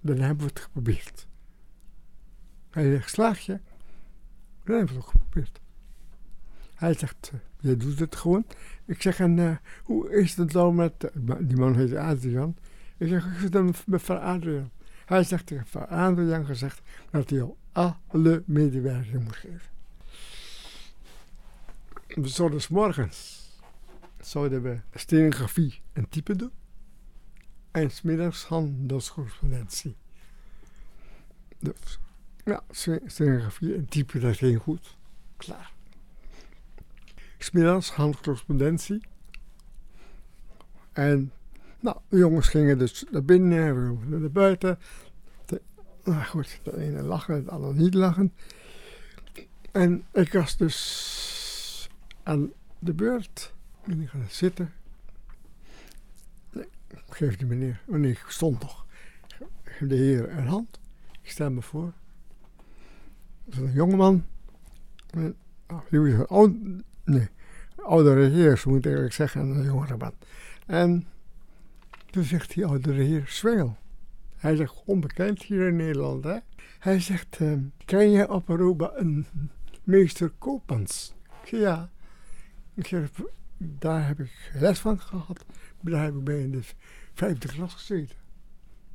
Dan 0.00 0.18
hebben 0.18 0.46
we 0.46 0.52
het 0.52 0.60
geprobeerd. 0.60 1.26
Hij 2.74 2.90
zegt, 2.90 3.10
slaag 3.10 3.40
je? 3.40 3.60
Dan 4.64 4.76
hebben 4.76 4.94
we 4.94 5.00
ook 5.00 5.08
geprobeerd. 5.08 5.60
Hij 6.74 6.94
zegt, 6.94 7.30
eh, 7.32 7.38
jij 7.60 7.76
doet 7.76 7.98
het 7.98 8.16
gewoon. 8.16 8.46
Ik 8.84 9.02
zeg, 9.02 9.18
en 9.18 9.38
eh, 9.38 9.56
hoe 9.82 10.12
is 10.12 10.36
het 10.36 10.50
dan 10.50 10.74
met... 10.74 11.04
eh, 11.04 11.34
die 11.40 11.56
man 11.56 11.76
heet 11.76 11.94
Adrian. 11.94 12.56
Ik 12.96 13.08
zeg, 13.08 13.24
hoe 13.24 13.32
is 13.32 13.42
het 13.42 13.52
dan 13.52 13.74
met 13.86 14.02
Van 14.02 14.20
Adrian? 14.20 14.70
Hij 15.04 15.24
zegt 15.24 15.46
tegen 15.46 15.66
Van 15.66 15.88
Adrian 15.88 16.46
gezegd 16.46 16.82
dat 17.10 17.30
hij 17.30 17.42
al 17.72 17.96
alle 18.06 18.42
medewerking 18.46 19.24
moest 19.24 19.36
geven. 19.36 19.72
We 22.06 22.28
zouden 22.28 22.60
morgens 22.70 23.42
zouden 24.20 24.62
we 24.62 24.80
stenografie 24.94 25.82
en 25.92 26.08
typen 26.08 26.38
doen. 26.38 26.52
En 27.70 27.90
smiddags 27.90 28.44
handelscorrespondentie. 28.44 29.96
Dus, 31.58 31.98
ja, 32.44 32.62
stenografie 33.06 33.74
en 33.74 33.86
typen, 33.88 34.20
dat 34.20 34.36
ging 34.36 34.60
goed. 34.60 34.96
Klaar. 35.36 35.72
Smiddags 37.38 37.90
handcorrespondentie. 37.90 39.02
En 40.92 41.32
nou, 41.80 41.96
de 42.08 42.16
jongens 42.16 42.48
gingen 42.48 42.78
dus 42.78 43.04
naar 43.10 43.24
binnen, 43.24 43.98
naar 44.08 44.30
buiten. 44.30 44.78
De, 45.46 45.60
nou 46.04 46.24
goed, 46.24 46.60
de 46.62 46.76
ene 46.76 47.02
lachen, 47.02 47.44
de 47.44 47.50
andere 47.50 47.74
niet 47.74 47.94
lachen. 47.94 48.32
En 49.72 50.04
ik 50.12 50.32
was 50.32 50.56
dus 50.56 51.90
aan 52.22 52.52
de 52.78 52.94
beurt. 52.94 53.54
En 53.82 54.00
ik 54.00 54.08
ga 54.08 54.18
zitten. 54.28 54.72
Geef 57.08 57.36
die 57.36 57.46
meneer. 57.46 57.80
Oh 57.86 57.96
nee, 57.96 58.10
ik 58.10 58.24
stond. 58.28 58.64
Geef 59.64 59.88
de 59.88 59.94
heer 59.94 60.30
een 60.30 60.46
hand. 60.46 60.80
Ik 61.22 61.30
stel 61.30 61.50
me 61.50 61.62
voor. 61.62 61.92
Dat 63.44 63.54
is 63.54 63.60
een 63.60 63.72
jongeman. 63.72 64.24
En, 65.10 65.36
oh, 65.68 65.80
die 65.90 66.06
is 66.06 66.12
een 66.14 66.26
oud, 66.26 66.50
nee, 67.04 67.28
oudere 67.76 68.28
heer, 68.28 68.58
zo 68.58 68.70
moet 68.70 68.78
ik 68.78 68.84
eigenlijk 68.84 69.14
zeggen, 69.14 69.40
en 69.40 69.48
een 69.48 69.64
jongere 69.64 69.96
man. 69.96 70.14
En 70.66 71.06
toen 72.10 72.24
zegt 72.24 72.54
die 72.54 72.66
oudere 72.66 73.02
heer 73.02 73.24
Zwengel. 73.26 73.76
Hij 74.36 74.56
zegt, 74.56 74.82
onbekend 74.84 75.42
hier 75.42 75.68
in 75.68 75.76
Nederland, 75.76 76.24
hè. 76.24 76.36
Hij 76.78 77.00
zegt, 77.00 77.36
ehm, 77.40 77.60
ken 77.84 78.10
je 78.10 78.30
op 78.30 78.50
Aruba 78.50 78.92
een 78.94 79.26
meester 79.82 80.30
Koopmans? 80.38 81.14
Ik 81.42 81.48
zeg, 81.48 81.60
ja. 81.60 81.90
Ik 82.74 82.86
zeg, 82.86 83.10
daar 83.56 84.06
heb 84.06 84.20
ik 84.20 84.50
les 84.54 84.78
van 84.78 85.00
gehad. 85.00 85.44
Daar 85.80 86.02
heb 86.02 86.14
ik 86.14 86.24
bij 86.24 86.40
in 86.40 86.50
de 86.50 86.62
vijfde 87.14 87.48
klas 87.48 87.74
gezeten. 87.74 88.16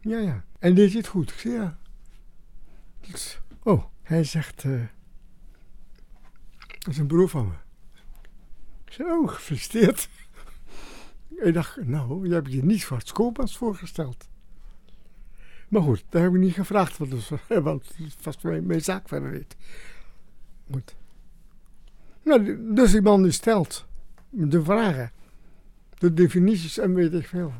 Ja, 0.01 0.19
ja. 0.19 0.43
En 0.59 0.73
die 0.73 0.89
zit 0.89 1.07
goed. 1.07 1.31
Ik 1.31 1.37
zeg, 1.37 1.53
ja. 1.53 1.77
Oh, 3.63 3.83
hij 4.09 4.23
zegt, 4.23 4.63
eh, 4.63 4.81
dat 6.79 6.87
is 6.87 6.97
een 6.97 7.07
broer 7.07 7.29
van 7.29 7.47
me. 7.47 7.53
Ik 8.85 8.93
zeg, 8.93 9.07
oh, 9.07 9.29
gefeliciteerd. 9.29 10.09
Ik 11.45 11.53
dacht, 11.53 11.85
nou, 11.85 12.27
je 12.27 12.33
hebt 12.33 12.51
je 12.51 12.63
niet 12.63 12.85
voor 12.85 13.01
Skopas 13.03 13.57
voorgesteld. 13.57 14.29
Maar 15.67 15.81
goed, 15.81 16.03
daar 16.09 16.21
heb 16.21 16.33
ik 16.33 16.39
niet 16.39 16.53
gevraagd, 16.53 16.97
want, 16.97 17.11
het 17.29 18.23
was 18.23 18.41
mijn, 18.41 18.65
mijn 18.65 18.81
zaak 18.81 19.07
verder 19.07 19.31
niet. 19.31 19.55
Goed. 20.71 20.95
Nou, 22.23 22.73
dus 22.73 22.91
die 22.91 23.01
man 23.01 23.23
die 23.23 23.31
stelt 23.31 23.85
de 24.29 24.63
vragen, 24.63 25.11
de 25.97 26.13
definities 26.13 26.77
en 26.77 26.93
weet 26.93 27.13
ik 27.13 27.27
veel. 27.27 27.53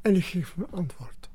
En 0.00 0.16
ik 0.16 0.24
geef 0.24 0.56
me 0.56 0.66
antwoord. 0.70 1.30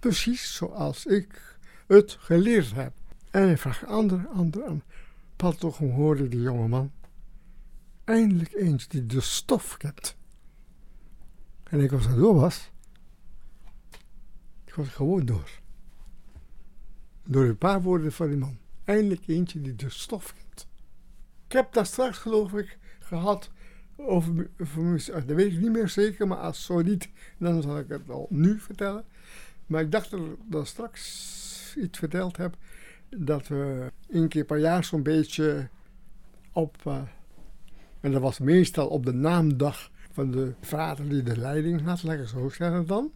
Precies 0.00 0.54
zoals 0.54 1.06
ik 1.06 1.51
het 1.86 2.16
geleerd 2.20 2.74
heb. 2.74 2.92
En 3.30 3.42
hij 3.42 3.58
vraagt 3.58 3.86
ander, 3.86 4.26
ander, 4.28 4.62
ander. 4.62 4.84
Pas 5.36 5.56
toch 5.56 5.78
hoorde 5.78 6.28
die 6.28 6.40
jonge 6.40 6.68
man 6.68 6.90
eindelijk 8.04 8.52
eens 8.52 8.88
die 8.88 9.06
de 9.06 9.20
stof 9.20 9.76
kent. 9.76 10.16
En 11.62 11.80
ik 11.80 11.90
was 11.90 12.06
er 12.06 12.16
door 12.16 12.34
was, 12.34 12.70
ik 14.64 14.74
was 14.74 14.88
gewoon 14.88 15.26
door. 15.26 15.50
Door 17.24 17.44
een 17.44 17.58
paar 17.58 17.82
woorden 17.82 18.12
van 18.12 18.28
die 18.28 18.36
man. 18.36 18.58
Eindelijk 18.84 19.26
eentje 19.26 19.60
die 19.60 19.74
de 19.74 19.90
stof 19.90 20.34
kent. 20.34 20.66
Ik 21.46 21.52
heb 21.52 21.72
daar 21.72 21.86
straks 21.86 22.18
geloof 22.18 22.52
ik 22.52 22.78
gehad 23.00 23.50
over, 23.96 24.50
over 24.58 25.04
dat 25.06 25.24
weet 25.24 25.52
ik 25.52 25.60
niet 25.60 25.72
meer 25.72 25.88
zeker, 25.88 26.26
maar 26.26 26.38
als 26.38 26.64
zo 26.64 26.82
niet, 26.82 27.08
dan 27.38 27.62
zal 27.62 27.78
ik 27.78 27.88
het 27.88 28.10
al 28.10 28.26
nu 28.30 28.60
vertellen. 28.60 29.04
Maar 29.66 29.82
ik 29.82 29.92
dacht 29.92 30.10
dat 30.10 30.20
ik 30.20 30.36
dat 30.44 30.66
straks 30.66 31.41
iets 31.76 31.98
verteld 31.98 32.36
heb, 32.36 32.56
dat 33.08 33.48
we 33.48 33.92
één 34.10 34.28
keer 34.28 34.44
per 34.44 34.58
jaar 34.58 34.84
zo'n 34.84 35.02
beetje 35.02 35.68
op... 36.52 36.76
Uh, 36.86 37.02
en 38.00 38.12
dat 38.12 38.20
was 38.20 38.38
meestal 38.38 38.88
op 38.88 39.04
de 39.04 39.12
naamdag 39.12 39.90
van 40.12 40.30
de 40.30 40.54
vader 40.60 41.08
die 41.08 41.22
de 41.22 41.36
leiding 41.36 41.82
had, 41.82 42.02
lekker 42.02 42.28
zo 42.28 42.48
zeggen 42.48 42.86
dan. 42.86 43.12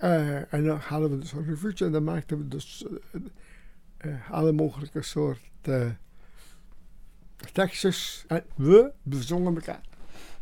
Uh, 0.00 0.52
en 0.52 0.64
dan 0.64 0.78
hadden 0.78 1.10
we 1.10 1.18
dus 1.18 1.32
een 1.32 1.44
revuutje 1.44 1.84
en 1.84 1.92
dan 1.92 2.04
maakten 2.04 2.38
we 2.38 2.48
dus 2.48 2.84
uh, 4.00 4.30
alle 4.30 4.52
mogelijke 4.52 5.02
soorten 5.02 5.98
tekstjes. 7.52 8.24
En 8.26 8.44
we 8.54 8.92
bezongen 9.02 9.54
elkaar. 9.54 9.80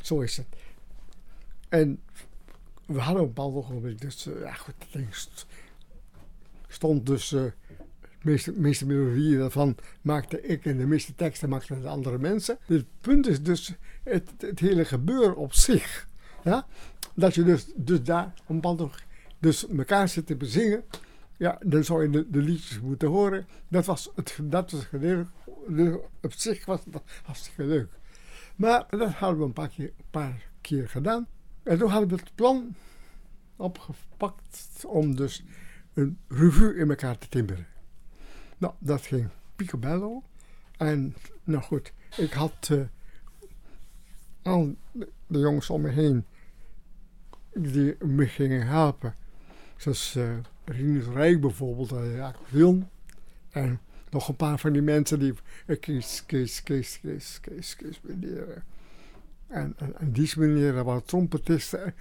Zo 0.00 0.20
is 0.20 0.36
het. 0.36 0.46
En 1.68 2.00
we 2.86 3.00
hadden 3.00 3.22
een 3.22 3.28
bepaald 3.28 3.54
ogenblik, 3.54 4.00
dus 4.00 4.28
ja 4.40 4.52
goed, 4.52 4.74
dat 4.92 5.46
stond 6.68 7.06
dus 7.06 7.34
meeste, 8.26 8.52
meeste 8.52 8.86
melodieën 8.86 9.38
daarvan 9.38 9.76
maakte 10.00 10.40
ik 10.40 10.64
en 10.64 10.76
de 10.76 10.86
meeste 10.86 11.14
teksten 11.14 11.48
maakten 11.48 11.80
de 11.80 11.88
andere 11.88 12.18
mensen. 12.18 12.58
Het 12.66 12.86
punt 13.00 13.26
is 13.26 13.42
dus 13.42 13.74
het, 14.02 14.60
hele 14.60 14.84
gebeuren 14.84 15.36
op 15.36 15.52
zich. 15.52 16.08
Ja? 16.44 16.66
Dat 17.14 17.34
je 17.34 17.42
dus, 17.42 17.66
dus 17.76 18.02
daar 18.02 18.34
een 18.48 18.60
band 18.60 19.04
dus 19.38 19.68
elkaar 19.68 20.08
zit 20.08 20.26
te 20.26 20.36
bezingen. 20.36 20.84
Ja, 21.38 21.58
dan 21.64 21.84
zou 21.84 22.02
je 22.02 22.10
de, 22.10 22.30
de, 22.30 22.40
liedjes 22.40 22.80
moeten 22.80 23.08
horen. 23.08 23.46
Dat 23.68 23.84
was 23.84 24.10
het, 24.14 24.38
dat 24.42 24.70
was 24.70 24.86
op 26.22 26.32
zich 26.32 26.64
was 26.64 26.80
het 26.84 27.02
hartstikke 27.22 27.64
leuk. 27.64 27.88
Maar 28.56 28.86
dat 28.88 29.10
hadden 29.10 29.38
we 29.38 29.44
een 29.44 29.92
paar 30.10 30.48
keer 30.60 30.88
gedaan. 30.88 31.26
En 31.62 31.78
toen 31.78 31.90
hadden 31.90 32.08
we 32.08 32.14
het 32.14 32.34
plan 32.34 32.74
opgepakt 33.56 34.84
om 34.86 35.16
dus 35.16 35.44
een 35.96 36.18
revue 36.28 36.74
in 36.74 36.88
elkaar 36.88 37.18
te 37.18 37.28
timmeren. 37.28 37.66
Nou, 38.58 38.74
dat 38.78 39.06
ging 39.06 39.28
picobello. 39.56 40.22
En 40.76 41.14
nou 41.44 41.62
goed, 41.62 41.92
ik 42.16 42.32
had 42.32 42.68
uh, 42.72 42.80
al 44.42 44.76
de 45.26 45.38
jongens 45.38 45.70
om 45.70 45.80
me 45.80 45.88
heen 45.88 46.24
die 47.52 47.96
me 48.04 48.26
gingen 48.26 48.66
helpen. 48.66 49.14
Zoals 49.76 50.16
uh, 50.16 50.36
Rijk 51.14 51.40
bijvoorbeeld, 51.40 51.92
uh, 51.92 52.16
ja, 52.16 52.34
film. 52.46 52.88
En 53.50 53.80
nog 54.10 54.28
een 54.28 54.36
paar 54.36 54.58
van 54.58 54.72
die 54.72 54.82
mensen 54.82 55.18
die 55.18 55.34
Kees, 55.80 56.24
Kees, 56.26 56.62
Kees, 56.62 57.00
Kees, 57.00 57.40
Kees, 57.40 57.76
Kees 57.76 58.00
meneer. 58.02 58.64
En, 59.46 59.74
en, 59.98 60.12
die 60.12 60.32
meneer, 60.36 60.84
waren 60.84 61.04
trompetisten. 61.04 61.94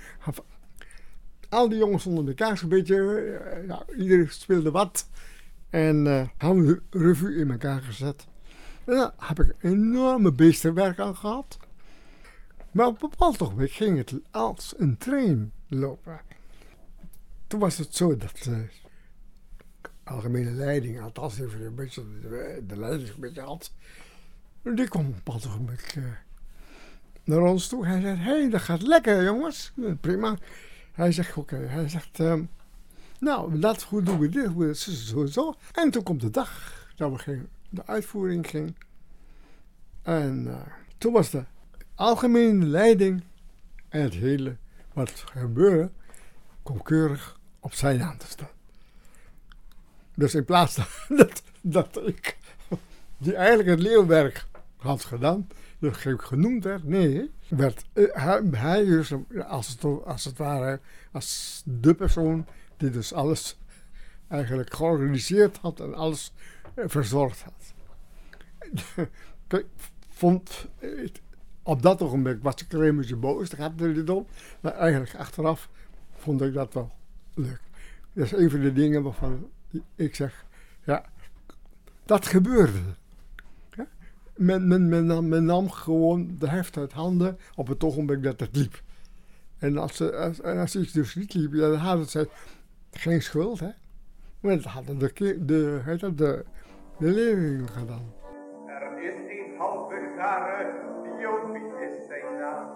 Al 1.55 1.69
die 1.69 1.77
jongens 1.77 2.05
onder 2.05 2.27
elkaar 2.27 2.57
zo'n 2.57 2.69
beetje, 2.69 3.65
ja, 3.67 3.85
iedereen 3.97 4.29
speelde 4.29 4.71
wat. 4.71 5.09
En 5.69 6.05
uh, 6.05 6.53
we 6.53 6.81
de 6.89 6.99
revue 6.99 7.35
in 7.35 7.51
elkaar 7.51 7.81
gezet. 7.81 8.27
En 8.85 8.95
daar 8.95 9.13
heb 9.17 9.39
ik 9.39 9.55
enorme 9.61 10.31
beestenwerk 10.31 10.99
aan 10.99 11.15
gehad. 11.15 11.57
Maar 12.71 12.87
op 12.87 13.03
een 13.03 13.09
bepaald 13.09 13.41
ogenblik 13.41 13.71
ging 13.71 13.97
het 13.97 14.13
als 14.31 14.73
een 14.77 14.97
trein 14.97 15.51
lopen. 15.67 16.19
Toen 17.47 17.59
was 17.59 17.77
het 17.77 17.95
zo 17.95 18.17
dat 18.17 18.43
de 18.43 18.67
algemene 20.03 20.51
leiding, 20.51 21.01
althans 21.01 21.39
even 21.39 21.65
een 21.65 21.75
beetje 21.75 22.03
de, 22.67 22.77
leiding 22.77 23.09
een 23.09 23.19
beetje 23.19 23.41
had, 23.41 23.71
die 24.61 24.87
kwam 24.87 25.05
op 25.05 25.07
een 25.07 25.21
bepaald 25.23 25.47
uh, 25.97 26.03
naar 27.23 27.41
ons 27.41 27.67
toe. 27.67 27.85
Hij 27.85 28.01
zei, 28.01 28.15
hé, 28.15 28.39
hey, 28.39 28.49
dat 28.49 28.61
gaat 28.61 28.81
lekker 28.81 29.23
jongens. 29.23 29.73
Prima. 30.01 30.37
Hij 30.95 31.11
zegt, 31.11 31.37
oké, 31.37 31.55
hij 31.55 31.89
zegt... 31.89 32.19
Uh, 32.19 32.39
nou, 33.19 33.59
dat, 33.59 33.83
hoe 33.83 34.03
doen 34.03 34.19
we 34.19 34.29
dit? 34.29 34.47
Hoe 34.47 34.75
zo, 34.75 35.25
zo. 35.25 35.53
En 35.71 35.91
toen 35.91 36.03
komt 36.03 36.21
de 36.21 36.29
dag 36.29 36.73
dat 36.95 37.11
we 37.11 37.17
gingen, 37.17 37.49
de 37.69 37.85
uitvoering 37.85 38.49
ging. 38.49 38.75
En 40.01 40.45
uh, 40.47 40.55
toen 40.97 41.13
was 41.13 41.29
de 41.29 41.43
algemene 41.95 42.65
leiding 42.65 43.23
en 43.89 44.01
het 44.01 44.13
hele 44.13 44.55
wat 44.93 45.09
gebeurde, 45.09 45.89
kwam 46.63 46.83
keurig 46.83 47.39
op 47.59 47.73
zijn 47.73 47.97
naam 47.97 48.17
te 48.17 48.27
staan. 48.27 48.49
Dus 50.15 50.35
in 50.35 50.45
plaats 50.45 50.75
dat, 51.07 51.43
dat 51.61 52.07
ik, 52.07 52.37
die 53.17 53.35
eigenlijk 53.35 53.69
het 53.69 53.79
leeuwwerk 53.79 54.45
had 54.77 55.03
gedaan, 55.03 55.47
genoemd 55.93 56.63
werd, 56.63 56.83
nee, 56.83 57.31
werd 57.47 57.85
uh, 57.93 58.05
hij, 58.13 58.41
hij 58.51 58.85
dus 58.85 59.13
als 59.47 59.67
het, 59.67 60.23
het 60.23 60.37
ware, 60.37 60.79
als 61.11 61.61
de 61.65 61.93
persoon 61.93 62.45
die 62.77 62.89
dus 62.89 63.13
alles 63.13 63.59
eigenlijk 64.27 64.73
georganiseerd 64.73 65.57
had 65.57 65.79
en 65.79 65.93
alles 65.93 66.33
verzorgd 66.75 67.43
had. 67.43 67.73
vond, 70.09 70.67
op 71.63 71.81
dat 71.81 72.01
ogenblik 72.01 72.43
was 72.43 72.55
ik 72.55 72.73
er 72.73 72.83
een 72.83 72.95
beetje 72.95 73.15
boos, 73.15 73.49
daar 73.49 73.59
gaat 73.59 73.79
het 73.79 73.95
niet 73.95 74.09
om. 74.09 74.25
Maar 74.59 74.73
eigenlijk 74.73 75.15
achteraf 75.15 75.69
vond 76.17 76.41
ik 76.41 76.53
dat 76.53 76.73
wel 76.73 76.91
leuk. 77.33 77.61
Dat 78.13 78.25
is 78.25 78.31
een 78.31 78.49
van 78.49 78.59
de 78.59 78.73
dingen 78.73 79.03
waarvan 79.03 79.49
ik 79.95 80.15
zeg, 80.15 80.45
ja, 80.83 81.05
dat 82.05 82.25
gebeurde. 82.25 82.79
Men, 84.37 84.67
men, 84.67 84.89
men, 84.89 85.05
nam, 85.05 85.27
men 85.27 85.45
nam 85.45 85.69
gewoon 85.69 86.35
de 86.39 86.49
heft 86.49 86.77
uit 86.77 86.91
handen 86.91 87.37
op 87.55 87.67
het 87.67 87.83
ogenblik 87.83 88.23
dat 88.23 88.39
het 88.39 88.55
liep. 88.55 88.81
En 89.59 89.77
als, 89.77 90.11
als, 90.11 90.43
als 90.43 90.75
iets 90.75 90.91
dus 90.91 91.15
niet 91.15 91.33
liep, 91.33 91.53
dan 91.53 91.75
hadden 91.75 92.05
ze 92.05 92.29
geen 92.91 93.21
schuld, 93.21 93.59
hè. 93.59 93.69
Maar 94.39 94.55
dat 94.55 94.63
hadden 94.63 94.97
de, 94.99 95.45
de, 95.45 95.97
dat, 95.99 96.17
de, 96.17 96.45
de 96.99 97.07
leerlingen 97.07 97.69
gedaan. 97.69 98.13
Er 98.67 99.03
is 99.03 99.15
een 99.15 99.57
halve 99.57 100.13
gare, 100.17 100.73
Jopie 101.19 101.87
is 101.87 102.07
zijn 102.07 102.39
naam. 102.39 102.67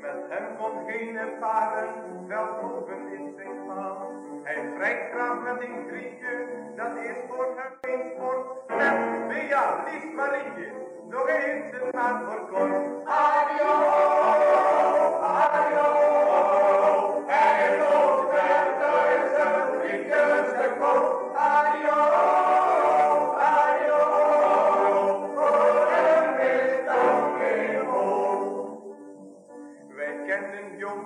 Met 0.00 0.20
hem 0.28 0.56
komt 0.56 0.90
geen 0.90 1.18
paren, 1.40 1.88
Veldhoven 2.28 3.12
is 3.12 3.34
zijn 3.36 3.66
naam. 3.66 3.96
Hij 4.42 4.72
vrijt 4.76 5.12
graag 5.12 5.42
met 5.42 5.68
een 5.68 5.88
grietje, 5.88 6.34
dat 6.76 6.96
is 6.96 7.16
voor 7.28 7.46
hem 7.56 7.72
geen 7.80 8.12
sport. 8.14 8.68
Met 8.68 9.28
Bea, 9.28 9.84
lief 9.84 10.14
Marietje, 10.14 10.72
nog 11.08 11.28
eens 11.28 11.72
een 11.72 11.88
maand 11.92 12.24
voor 12.24 12.48
kort. 12.48 12.72
Adio, 13.04 13.72
adio, 15.20 15.86
hij 17.26 17.78
loopt 17.78 18.32
met 18.32 18.80
duizend 18.80 19.82
grietjes 19.82 20.48
te 20.60 20.76
kop. 20.78 21.36
Adio, 21.36 22.26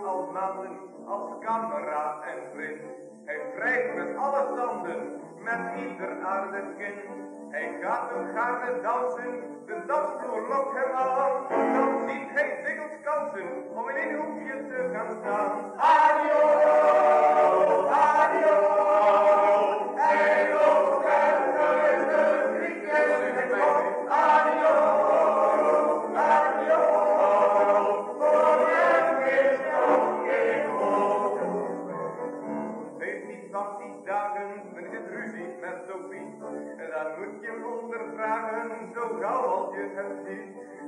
al 0.05 0.31
maanden 0.33 0.79
als 1.07 1.39
kameraad 1.41 2.25
en 2.25 2.39
vriend. 2.55 2.81
Hij 3.25 3.41
vrijt 3.55 3.95
met 3.95 4.17
alle 4.17 4.57
tanden, 4.57 5.21
met 5.43 5.61
ieder 5.77 6.21
aardig 6.23 6.65
kind. 6.77 7.40
Hij 7.51 7.79
gaat 7.83 8.11
hem 8.11 8.35
gaarne 8.35 8.81
dansen, 8.83 9.41
de 9.67 9.83
dansvloer 9.87 10.49
lokt 10.49 10.77
hem 10.77 10.93
aan. 10.95 11.73
Dan 11.75 12.09
ziet 12.09 12.31
hij 12.31 12.63
dikwijls 12.65 13.01
kansen 13.03 13.49
om 13.75 13.89
in 13.89 14.09
een 14.09 14.17
hoekje 14.17 14.67
te 14.69 14.91
gaan 14.93 15.17
staan. 15.21 15.51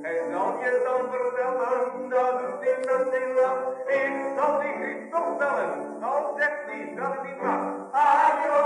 Hij 0.03 0.19
zal 0.31 0.51
je 0.63 0.71
dan 0.87 1.01
vertellen, 1.11 2.09
dat 2.09 2.33
het 2.41 2.55
niet 2.63 2.81
met 2.89 3.03
zijn 3.11 3.29
lach. 3.39 3.63
Ik 3.99 4.13
zal 4.37 4.59
die 4.61 4.73
griet 4.81 5.11
toch 5.11 5.37
bellen, 5.37 6.03
al 6.03 6.35
zegt 6.37 6.61
hij 6.65 6.93
dat 6.95 7.11
het 7.13 7.23
niet 7.23 7.41
mag. 7.41 7.61
Adio, 7.91 8.59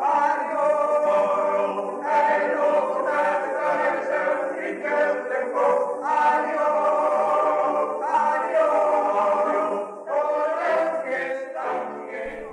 adio, 0.00 0.66
hij 2.02 2.54
loopt 2.56 2.96
met 3.08 3.40
duizend 3.58 4.40
grietjes 4.56 5.12
te 5.30 5.38
kop. 5.54 5.78
Adio, 6.02 6.68
adio, 8.02 8.68
voor 10.06 10.46
hem 10.64 10.92
is 11.20 11.38
dan 11.56 11.78
geen 12.10 12.44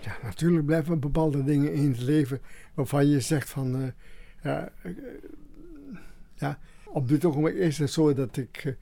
Ja, 0.00 0.12
natuurlijk 0.22 0.66
blijven 0.66 1.00
bepaalde 1.00 1.44
dingen 1.44 1.72
in 1.72 1.88
het 1.90 2.00
leven 2.00 2.40
waarvan 2.74 3.06
je 3.06 3.20
zegt 3.20 3.50
van... 3.50 3.74
eh, 3.74 3.90
ja, 4.42 4.68
eh, 4.82 4.92
op 6.84 7.08
dit 7.08 7.24
ogenblik 7.24 7.54
is 7.54 7.78
het 7.78 7.90
zo 7.90 8.14
dat 8.14 8.36
ik 8.36 8.56
eh, 8.64 8.72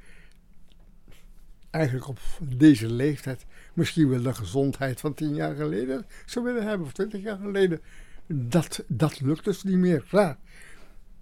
eigenlijk 1.71 2.09
op 2.09 2.19
deze 2.57 2.87
leeftijd 2.93 3.47
misschien 3.75 4.09
wel 4.09 4.23
de 4.23 4.35
gezondheid 4.35 5.01
van 5.01 5.15
tien 5.15 5.35
jaar 5.35 5.55
geleden 5.55 6.07
zou 6.27 6.45
willen 6.45 6.67
hebben, 6.67 6.87
of 6.87 6.93
twintig 6.93 7.23
jaar 7.23 7.39
geleden. 7.39 7.81
Dat, 8.27 8.85
dat 8.89 9.21
lukt 9.21 9.45
dus 9.45 9.63
niet 9.63 9.77
meer. 9.77 10.05
Ja. 10.11 10.39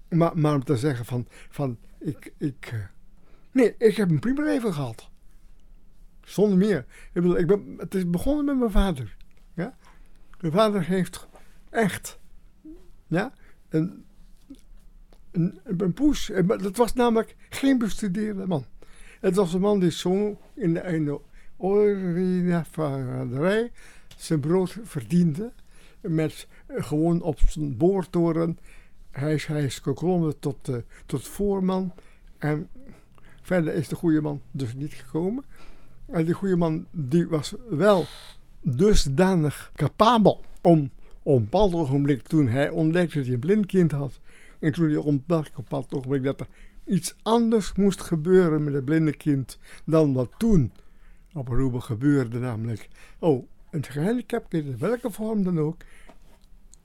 Maar, 0.09 0.39
maar 0.39 0.55
om 0.55 0.64
te 0.64 0.76
zeggen 0.76 1.05
van, 1.05 1.26
van 1.49 1.78
ik, 1.99 2.32
ik, 2.39 2.70
eh, 2.72 2.78
nee, 3.53 3.74
ik 3.78 3.97
heb 3.97 4.11
een 4.11 4.18
prima 4.18 4.43
leven 4.43 4.72
gehad. 4.72 5.09
Zonder 6.24 6.59
meer. 6.59 6.84
Ik 7.12 7.47
ben, 7.47 7.74
het 7.76 7.95
is 7.95 8.11
begonnen 8.11 8.45
met 8.45 8.59
mijn 8.59 8.70
vader. 8.70 9.16
Ja? 9.55 9.76
Mijn 10.41 10.53
vader 10.53 10.84
heeft 10.84 11.26
echt 11.70 12.18
ja, 13.07 13.32
een, 13.68 14.05
een, 15.64 15.93
poes. 15.93 16.30
En 16.30 16.47
Dat 16.47 16.76
was 16.76 16.93
namelijk 16.93 17.36
geen 17.49 17.78
bestudeerde 17.78 18.47
man. 18.47 18.64
Het 19.20 19.34
was 19.34 19.55
een 19.55 19.61
man 19.61 19.80
die 19.80 19.91
zo 19.91 20.39
in 20.55 20.74
de, 20.74 20.80
in 20.80 21.05
de 21.05 21.20
olieraffinaderij 21.57 23.70
zijn 24.16 24.41
brood 24.41 24.78
verdiende. 24.82 25.53
Met 26.01 26.47
eh, 26.66 26.84
gewoon 26.84 27.22
op 27.22 27.39
zijn 27.47 27.76
boortoren. 27.76 28.59
Hij 29.11 29.34
is, 29.34 29.47
hij 29.47 29.64
is 29.64 29.78
geklommen 29.78 30.39
tot, 30.39 30.68
eh, 30.68 30.76
tot 31.07 31.28
voorman. 31.28 31.93
En 32.39 32.68
verder 33.43 33.74
is 33.74 33.89
de 33.89 33.97
goede 33.97 34.20
man 34.20 34.41
dus 34.51 34.74
niet 34.74 34.93
gekomen. 34.93 35.45
En 36.07 36.24
die 36.24 36.34
goede 36.34 36.57
man 36.57 36.86
die 36.91 37.28
was 37.28 37.55
wel 37.68 38.05
dusdanig 38.61 39.70
capabel 39.74 40.45
om 40.62 40.91
op 41.22 41.36
een 41.36 41.43
bepaald 41.43 41.74
ogenblik, 41.74 42.22
toen 42.22 42.49
hij 42.49 42.68
ontdekte 42.68 43.16
dat 43.16 43.24
hij 43.24 43.34
een 43.34 43.41
blind 43.41 43.66
kind 43.66 43.93
had, 43.93 44.20
en 44.59 44.72
toen 44.72 44.88
hij 44.88 44.96
ontdekte 44.96 45.52
op 45.56 45.86
ogenblik 45.90 46.22
dat 46.22 46.40
er 46.40 46.46
iets 46.84 47.14
anders 47.22 47.72
moest 47.72 48.00
gebeuren 48.00 48.64
met 48.64 48.74
het 48.74 48.84
blinde 48.84 49.16
kind 49.16 49.59
dan 49.84 50.12
wat 50.12 50.32
toen 50.38 50.72
op 51.32 51.50
Aruba 51.50 51.80
gebeurde, 51.80 52.38
namelijk, 52.38 52.88
oh, 53.18 53.46
een 53.70 53.84
gehandicapt 53.84 54.48
kind, 54.48 54.66
in 54.66 54.78
welke 54.78 55.11
vorm 55.11 55.44
dan 55.44 55.59
ook, 55.59 55.76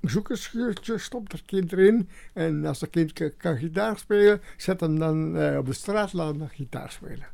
zoek 0.01 0.29
een 0.29 0.37
schuurtje, 0.37 0.97
stop 0.97 1.29
dat 1.29 1.45
kind 1.45 1.71
erin 1.71 2.09
en 2.33 2.65
als 2.65 2.79
dat 2.79 2.89
kind 2.89 3.37
kan, 3.37 3.57
gitaar 3.57 3.97
spelen, 3.97 4.41
zet 4.57 4.79
hem 4.79 4.99
dan 4.99 5.37
eh, 5.37 5.57
op 5.57 5.65
de 5.65 5.73
straat, 5.73 6.13
laat 6.13 6.35
hem 6.35 6.47
gitaar 6.47 6.91
spelen. 6.91 7.27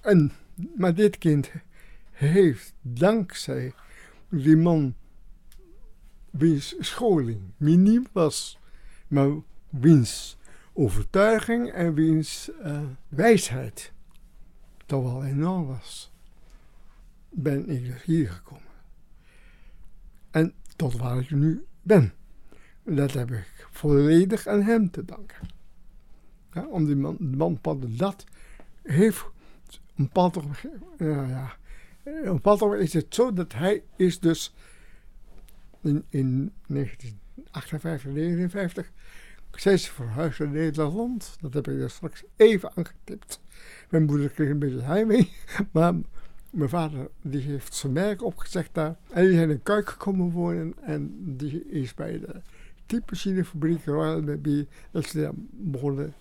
En, 0.00 0.32
maar 0.76 0.94
dit 0.94 1.18
kind 1.18 1.50
heeft 2.10 2.74
dankzij 2.82 3.72
die 4.28 4.56
man 4.56 4.94
wiens 6.38 6.74
scholing 6.78 7.40
miniem 7.56 8.06
was, 8.12 8.58
maar 9.08 9.30
wiens 9.68 10.36
overtuiging 10.72 11.70
en 11.70 11.94
wiens 11.94 12.50
eh, 12.62 12.82
wijsheid 13.08 13.92
toch 14.86 15.02
wel 15.02 15.24
enorm 15.24 15.66
was, 15.66 16.12
ben 17.30 17.68
ik 17.68 17.84
dus 17.84 18.02
hier 18.02 18.30
gekomen. 18.30 18.62
En 20.30 20.54
tot 20.76 20.96
waar 20.96 21.18
ik 21.18 21.30
nu 21.30 21.64
ben. 21.82 22.12
Dat 22.82 23.12
heb 23.12 23.30
ik 23.30 23.68
volledig 23.70 24.46
aan 24.46 24.62
hem 24.62 24.90
te 24.90 25.04
danken. 25.04 25.48
Ja, 26.52 26.66
om 26.66 26.84
die 26.84 26.96
man, 26.96 27.16
de 27.20 27.36
man 27.36 27.58
dat 27.88 28.24
heeft 28.82 29.24
een 29.96 30.10
ja, 30.98 31.26
ja, 31.26 31.56
op 32.04 32.12
een 32.12 32.32
bepaald 32.32 32.62
ogenblik 32.62 32.86
is 32.86 32.92
het 32.92 33.14
zo 33.14 33.32
dat 33.32 33.52
hij 33.52 33.82
is 33.96 34.20
dus 34.20 34.54
in, 35.86 36.04
in 36.08 36.52
1958, 36.66 38.12
59 38.12 38.90
zijn 39.50 39.78
ze 39.78 39.92
verhuisd 39.92 40.38
naar 40.38 40.48
Nederland. 40.48 41.36
Dat 41.40 41.54
heb 41.54 41.68
ik 41.68 41.80
er 41.80 41.90
straks 41.90 42.24
even 42.36 42.70
aangetipt. 42.74 43.40
Mijn 43.90 44.04
moeder 44.04 44.28
kreeg 44.28 44.48
een 44.48 44.58
beetje 44.58 44.82
heimwee, 44.82 45.32
maar 45.72 45.94
mijn 46.50 46.68
vader 46.68 47.08
die 47.22 47.40
heeft 47.40 47.74
zijn 47.74 47.92
merk 47.92 48.22
opgezegd 48.22 48.70
daar. 48.72 48.96
En 49.10 49.24
die 49.24 49.34
zijn 49.34 49.50
in 49.50 49.62
Kuik 49.62 49.88
gekomen 49.88 50.30
wonen 50.30 50.74
en 50.82 51.14
die 51.36 51.68
is 51.68 51.94
bij 51.94 52.18
de 52.20 52.40
typemachinefabriek 52.86 53.84
Royal 53.84 54.22
Baby. 54.22 54.66
Dat 54.90 55.06
ze 55.06 55.20
daar 55.20 55.32
begonnen, 55.50 56.14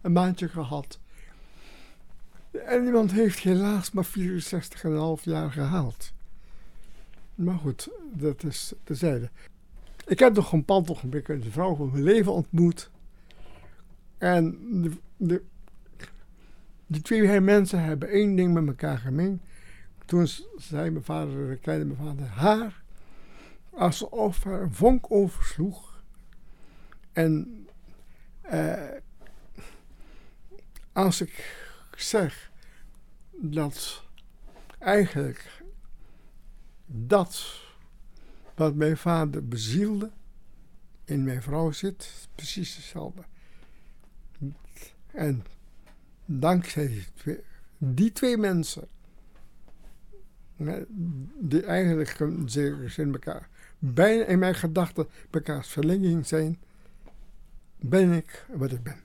een 0.00 0.12
maandje 0.12 0.48
gehad. 0.48 0.98
En 2.66 2.84
iemand 2.84 3.12
heeft 3.12 3.38
helaas 3.38 3.90
maar 3.90 4.06
64,5 5.18 5.22
jaar 5.22 5.52
gehaald. 5.52 6.12
Maar 7.34 7.58
goed, 7.58 7.88
dat 8.12 8.42
is 8.42 8.72
terzijde. 8.84 9.30
Ik 10.06 10.18
heb 10.18 10.34
nog 10.34 10.52
een 10.52 10.58
bepaald 10.58 10.90
ogenblik 10.90 11.28
een 11.28 11.42
vrouw 11.42 11.74
van 11.74 11.90
mijn 11.90 12.02
leven 12.02 12.32
ontmoet. 12.32 12.90
En 14.18 14.58
de, 14.82 14.90
de, 15.16 15.42
die 16.86 17.02
twee 17.02 17.40
mensen 17.40 17.82
hebben 17.82 18.08
één 18.08 18.36
ding 18.36 18.54
met 18.54 18.66
elkaar 18.66 18.98
gemeen. 18.98 19.40
Toen 20.04 20.26
zei 20.56 20.90
mijn 20.90 21.04
vader, 21.04 21.56
kleine 21.56 21.84
mijn 21.84 21.98
vader, 21.98 22.26
haar 22.26 22.82
alsof 23.70 24.44
er 24.44 24.62
een 24.62 24.74
vonk 24.74 25.06
oversloeg. 25.08 26.02
En 27.12 27.66
eh, 28.40 28.90
als 30.92 31.20
ik 31.20 31.56
zeg 31.96 32.50
dat 33.32 34.02
eigenlijk 34.78 35.63
dat 36.96 37.62
wat 38.54 38.74
mijn 38.74 38.96
vader 38.96 39.48
bezielde 39.48 40.10
in 41.04 41.24
mijn 41.24 41.42
vrouw 41.42 41.70
zit, 41.70 42.28
precies 42.34 42.76
hetzelfde. 42.76 43.22
En 45.06 45.44
dankzij 46.24 47.04
die 47.78 48.12
twee, 48.12 48.36
mensen 48.36 48.88
die 51.38 51.62
eigenlijk 51.62 52.18
in 52.96 53.12
elkaar 53.12 53.48
bijna 53.78 54.24
in 54.24 54.38
mijn 54.38 54.54
gedachten 54.54 55.08
elkaars 55.30 55.68
verlenging 55.68 56.26
zijn, 56.26 56.58
ben 57.80 58.12
ik 58.12 58.46
wat 58.52 58.72
ik 58.72 58.82
ben. 58.82 59.02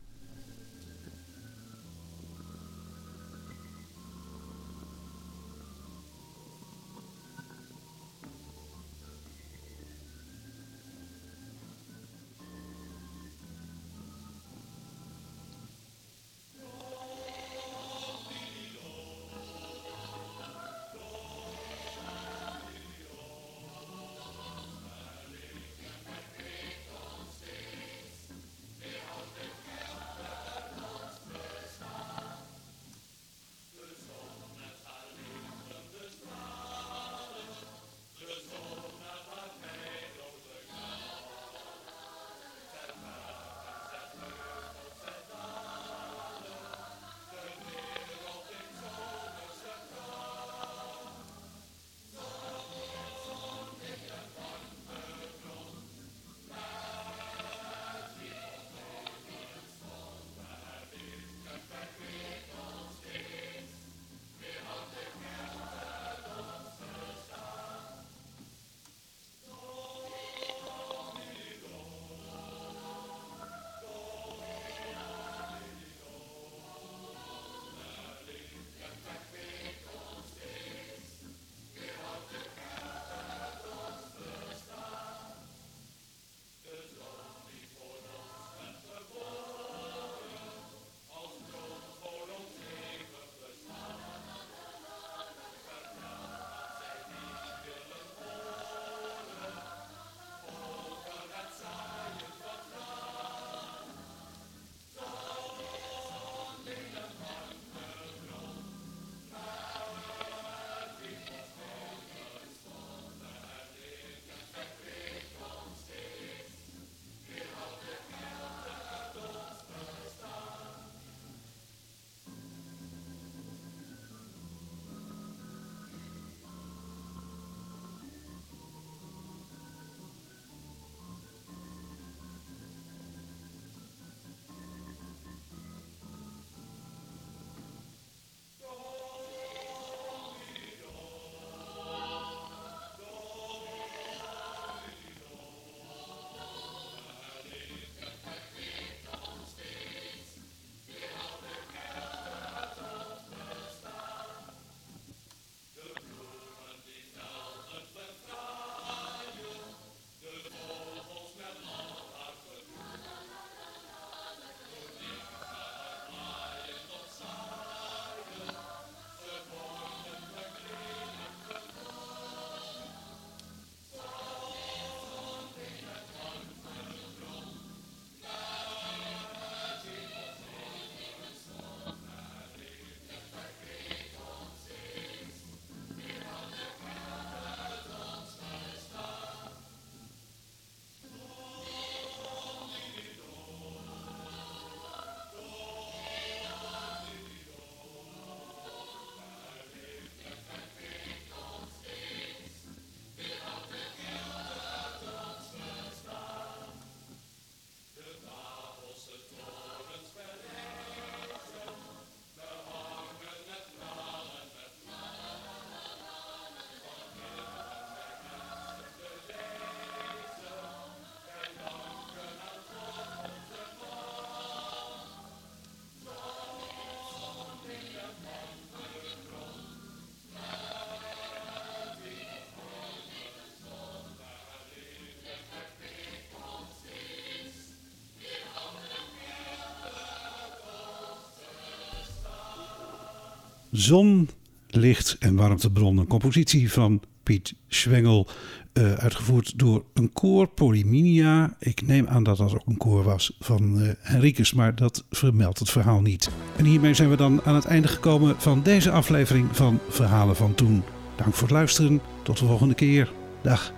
Zon, 243.72 244.30
licht 244.70 245.16
en 245.20 245.36
warmtebron. 245.36 245.98
Een 245.98 246.08
compositie 246.08 246.72
van 246.72 247.02
Piet 247.24 247.54
Schwengel. 247.68 248.28
eh, 248.74 248.94
uitgevoerd 248.94 249.60
door 249.60 249.84
een 249.94 250.14
koor, 250.14 250.48
Polyminia. 250.48 251.56
Ik 251.60 251.82
neem 251.82 252.08
aan 252.08 252.24
dat 252.24 252.38
dat 252.38 252.54
ook 252.54 252.66
een 252.66 252.78
koor 252.78 253.04
was 253.04 253.36
van 253.40 253.82
eh 253.82 253.90
Henricus, 254.00 254.54
maar 254.54 254.76
dat 254.76 255.04
vermeldt 255.10 255.60
het 255.60 255.70
verhaal 255.70 256.02
niet. 256.02 256.30
En 256.56 256.66
hiermee 256.66 256.94
zijn 256.94 257.10
we 257.10 257.16
dan 257.16 257.42
aan 257.44 257.56
het 257.56 257.66
einde 257.66 257.88
gekomen 257.88 258.36
van 258.38 258.64
deze 258.64 258.92
aflevering 258.92 259.48
van 259.52 259.80
Verhalen 259.90 260.36
van 260.36 260.56
Toen. 260.56 260.84
Dank 261.16 261.34
voor 261.34 261.48
het 261.48 261.58
luisteren. 261.58 262.02
Tot 262.24 262.38
de 262.38 262.46
volgende 262.46 262.74
keer. 262.74 263.12
Dag. 263.42 263.74